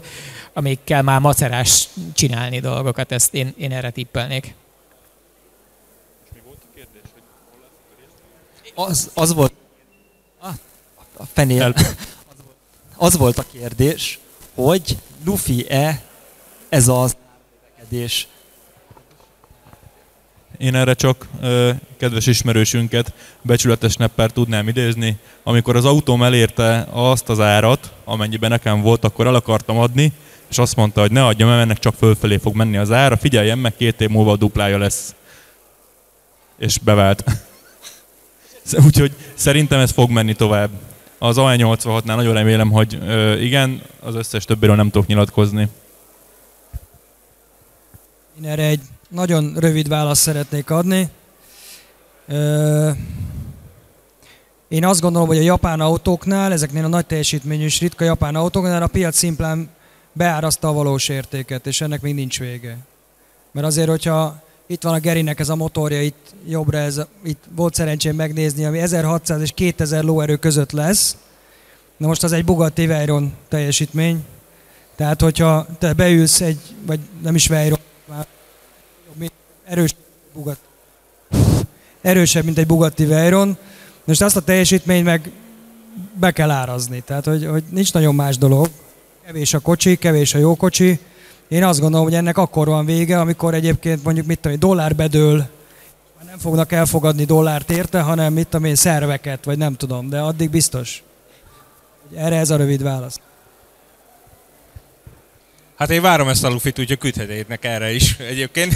amikkel 0.53 1.03
már 1.03 1.21
macerás 1.21 1.89
csinálni 2.13 2.61
dolgokat, 2.61 3.13
ezt 3.13 3.35
én, 3.35 3.55
én 3.57 3.73
erre 3.73 3.91
tippelnék. 3.91 4.55
Az, 8.75 9.11
az 9.15 9.35
volt 9.35 9.53
ah, 10.41 10.55
a 11.17 11.25
fenél. 11.33 11.75
Az 12.97 13.17
volt 13.17 13.39
a 13.39 13.45
kérdés, 13.53 14.19
hogy 14.55 14.97
Luffy-e 15.25 16.03
ez 16.69 16.89
az 16.89 17.17
növekedés 17.93 18.29
én 20.63 20.75
erre 20.75 20.95
csak 20.95 21.29
ö, 21.41 21.71
kedves 21.99 22.27
ismerősünket, 22.27 23.13
becsületes 23.43 23.97
nepper 23.97 24.31
tudnám 24.31 24.69
idézni. 24.69 25.17
Amikor 25.43 25.77
az 25.77 25.85
autóm 25.85 26.23
elérte 26.23 26.87
azt 26.91 27.29
az 27.29 27.41
árat, 27.41 27.93
amennyiben 28.05 28.51
nekem 28.51 28.81
volt, 28.81 29.05
akkor 29.05 29.27
el 29.27 29.35
akartam 29.35 29.79
adni, 29.79 30.13
és 30.51 30.59
azt 30.59 30.77
mondta, 30.77 31.01
hogy 31.01 31.13
ne 31.13 31.25
adjam, 31.25 31.49
mert 31.49 31.61
ennek 31.61 31.79
csak 31.79 31.95
fölfelé 31.95 32.37
fog 32.37 32.55
menni 32.55 32.77
az 32.77 32.91
ára, 32.91 33.17
figyeljen 33.17 33.59
meg, 33.59 33.77
két 33.77 34.01
év 34.01 34.09
múlva 34.09 34.33
a 34.33 34.37
duplája 34.37 34.79
lesz. 34.79 35.15
És 36.59 36.79
bevált. 36.79 37.25
Úgyhogy 38.87 39.13
szerintem 39.35 39.81
ez 39.81 39.91
fog 39.91 40.11
menni 40.11 40.35
tovább. 40.35 40.71
Az 41.19 41.37
AE86-nál 41.39 42.05
nagyon 42.05 42.35
remélem, 42.35 42.71
hogy 42.71 42.99
ö, 43.07 43.37
igen, 43.39 43.83
az 44.01 44.15
összes 44.15 44.45
többiről 44.45 44.77
nem 44.77 44.91
tudok 44.91 45.07
nyilatkozni. 45.07 45.69
Én 48.39 48.49
erre 48.51 48.65
egy 48.65 48.81
nagyon 49.13 49.55
rövid 49.59 49.89
választ 49.89 50.23
szeretnék 50.23 50.71
adni. 50.71 51.09
Én 54.69 54.85
azt 54.85 55.01
gondolom, 55.01 55.29
hogy 55.29 55.39
a 55.39 55.43
japán 55.43 55.81
autóknál, 55.81 56.53
ezeknél 56.53 56.85
a 56.85 56.89
nagy 56.89 57.07
teljesítményű 57.07 57.65
és 57.65 57.81
ritka 57.81 58.05
japán 58.05 58.35
autóknál 58.35 58.83
a 58.83 58.87
piac 58.87 59.17
szimplán 59.17 59.69
beáraszta 60.13 60.69
a 60.69 60.73
valós 60.73 61.09
értéket, 61.09 61.67
és 61.67 61.81
ennek 61.81 62.01
még 62.01 62.15
nincs 62.15 62.39
vége. 62.39 62.79
Mert 63.53 63.67
azért, 63.67 63.89
hogyha 63.89 64.43
itt 64.67 64.83
van 64.83 64.95
a 64.95 65.01
Gerinek 65.01 65.41
ez 65.41 65.49
a 65.49 65.57
motorja, 65.57 66.03
itt 66.03 66.35
jobbra 66.47 66.79
ez, 66.79 67.01
itt 67.25 67.43
volt 67.55 67.75
szerencsém 67.75 68.17
megnézni, 68.17 68.65
ami 68.65 68.79
1600 68.79 69.41
és 69.41 69.53
2000 69.55 70.05
lóerő 70.05 70.37
között 70.37 70.71
lesz. 70.73 71.17
Na 71.97 72.07
most 72.07 72.23
az 72.23 72.33
egy 72.33 72.45
Bugatti 72.45 72.87
Veyron 72.87 73.33
teljesítmény. 73.49 74.25
Tehát, 74.97 75.21
hogyha 75.21 75.67
te 75.79 75.93
beülsz 75.93 76.41
egy, 76.41 76.59
vagy 76.87 77.01
nem 77.23 77.35
is 77.35 77.47
Veyron, 77.47 77.79
erős 79.65 79.95
Bugatti. 80.35 80.67
Erősebb, 82.01 82.45
mint 82.45 82.59
egy 82.59 82.67
Bugatti 82.67 83.05
Veyron. 83.05 83.57
Most 84.05 84.23
azt 84.23 84.37
a 84.37 84.41
teljesítményt 84.41 85.05
meg 85.05 85.31
be 86.15 86.31
kell 86.31 86.51
árazni. 86.51 87.01
Tehát, 87.01 87.25
hogy, 87.25 87.47
hogy 87.47 87.63
nincs 87.71 87.93
nagyon 87.93 88.15
más 88.15 88.39
dolog. 88.39 88.69
Kevés 89.27 89.55
a 89.55 89.59
kocsi, 89.59 89.97
kevés 89.97 90.35
a 90.35 90.39
jó 90.39 90.57
kocsi. 90.57 90.99
Én 91.49 91.65
azt 91.65 91.81
gondolom, 91.81 92.05
hogy 92.07 92.15
ennek 92.15 92.39
akkor 92.39 92.67
van 92.67 92.85
vége, 92.85 93.21
amikor 93.21 93.55
egyébként 93.55 94.05
mondjuk 94.05 94.27
mit 94.27 94.39
tudom, 94.39 94.59
dollár 94.59 94.95
bedől, 94.95 95.47
nem 96.33 96.41
fognak 96.41 96.73
elfogadni 96.73 97.25
dollárt 97.25 97.71
érte, 97.71 98.01
hanem 98.01 98.33
mit 98.33 98.49
tudom 98.49 98.67
én, 98.67 98.75
szerveket, 98.75 99.45
vagy 99.45 99.59
nem 99.59 99.77
tudom, 99.77 100.09
de 100.09 100.21
addig 100.21 100.51
biztos. 100.51 101.03
Erre 102.15 102.37
ez 102.37 102.51
a 102.51 102.57
rövid 102.57 102.83
válasz. 102.83 103.21
Hát 105.77 105.91
én 105.91 106.03
várom 106.03 106.29
ezt 106.29 106.45
a 106.45 106.49
lufit, 106.49 106.79
úgyhogy 106.79 106.99
küldhetétnek 106.99 107.65
erre 107.65 107.93
is 107.93 108.17
egyébként, 108.19 108.75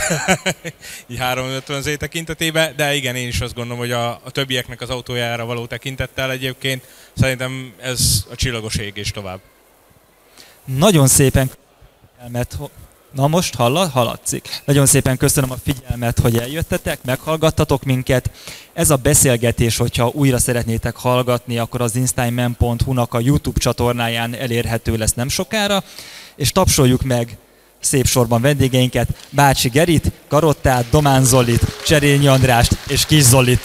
így 1.08 1.18
350 1.18 1.82
Z 1.82 1.96
tekintetében, 1.98 2.76
de 2.76 2.94
igen, 2.94 3.16
én 3.16 3.28
is 3.28 3.40
azt 3.40 3.54
gondolom, 3.54 3.78
hogy 3.78 3.92
a, 3.92 4.10
a 4.10 4.30
többieknek 4.30 4.80
az 4.80 4.90
autójára 4.90 5.44
való 5.44 5.66
tekintettel 5.66 6.30
egyébként 6.30 6.84
szerintem 7.16 7.72
ez 7.80 8.24
a 8.30 8.34
csillagos 8.34 8.76
égés 8.76 9.10
tovább. 9.10 9.40
Nagyon 10.64 11.06
szépen 11.06 11.50
elmet. 12.22 12.58
Na 13.12 13.26
most 13.26 13.54
hall, 13.54 13.88
haladszik. 13.88 14.48
Nagyon 14.64 14.86
szépen 14.86 15.16
köszönöm 15.16 15.50
a 15.50 15.56
figyelmet, 15.64 16.18
hogy 16.18 16.38
eljöttetek, 16.38 17.04
meghallgattatok 17.04 17.84
minket. 17.84 18.30
Ez 18.72 18.90
a 18.90 18.96
beszélgetés, 18.96 19.76
hogyha 19.76 20.10
újra 20.14 20.38
szeretnétek 20.38 20.96
hallgatni, 20.96 21.58
akkor 21.58 21.80
az 21.80 21.96
instagram.hu-nak 21.96 23.14
a 23.14 23.20
YouTube 23.20 23.60
csatornáján 23.60 24.34
elérhető 24.34 24.96
lesz 24.96 25.14
nem 25.14 25.28
sokára, 25.28 25.84
és 26.36 26.52
tapsoljuk 26.52 27.02
meg 27.02 27.36
szép 27.80 28.06
sorban 28.06 28.40
vendégeinket, 28.40 29.08
Bácsi 29.30 29.68
Gerit, 29.68 30.12
Karottát, 30.28 30.90
Domán 30.90 31.24
Zolit, 31.24 31.82
Cserényi 31.84 32.26
Andrást 32.26 32.78
és 32.88 33.06
Kis 33.06 33.22
Zolit. 33.22 33.62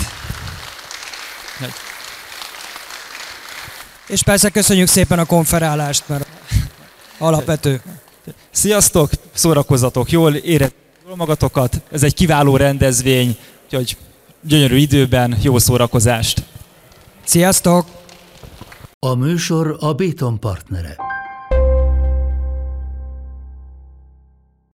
És 4.07 4.23
persze 4.23 4.49
köszönjük 4.49 4.87
szépen 4.87 5.19
a 5.19 5.25
konferálást, 5.25 6.03
mert 6.07 6.27
alapvető. 7.17 7.81
Sziasztok, 8.51 9.09
szórakozatok 9.33 10.11
jól, 10.11 10.35
érezzétek 10.35 10.79
jól 11.11 11.15
magatokat, 11.15 11.81
ez 11.91 12.03
egy 12.03 12.13
kiváló 12.13 12.57
rendezvény, 12.57 13.37
úgyhogy 13.63 13.97
gyönyörű 14.41 14.77
időben 14.77 15.37
jó 15.41 15.57
szórakozást. 15.57 16.43
Sziasztok! 17.23 17.85
A 18.99 19.13
műsor 19.13 19.77
a 19.79 19.93
Béton 19.93 20.39
partnere. 20.39 21.10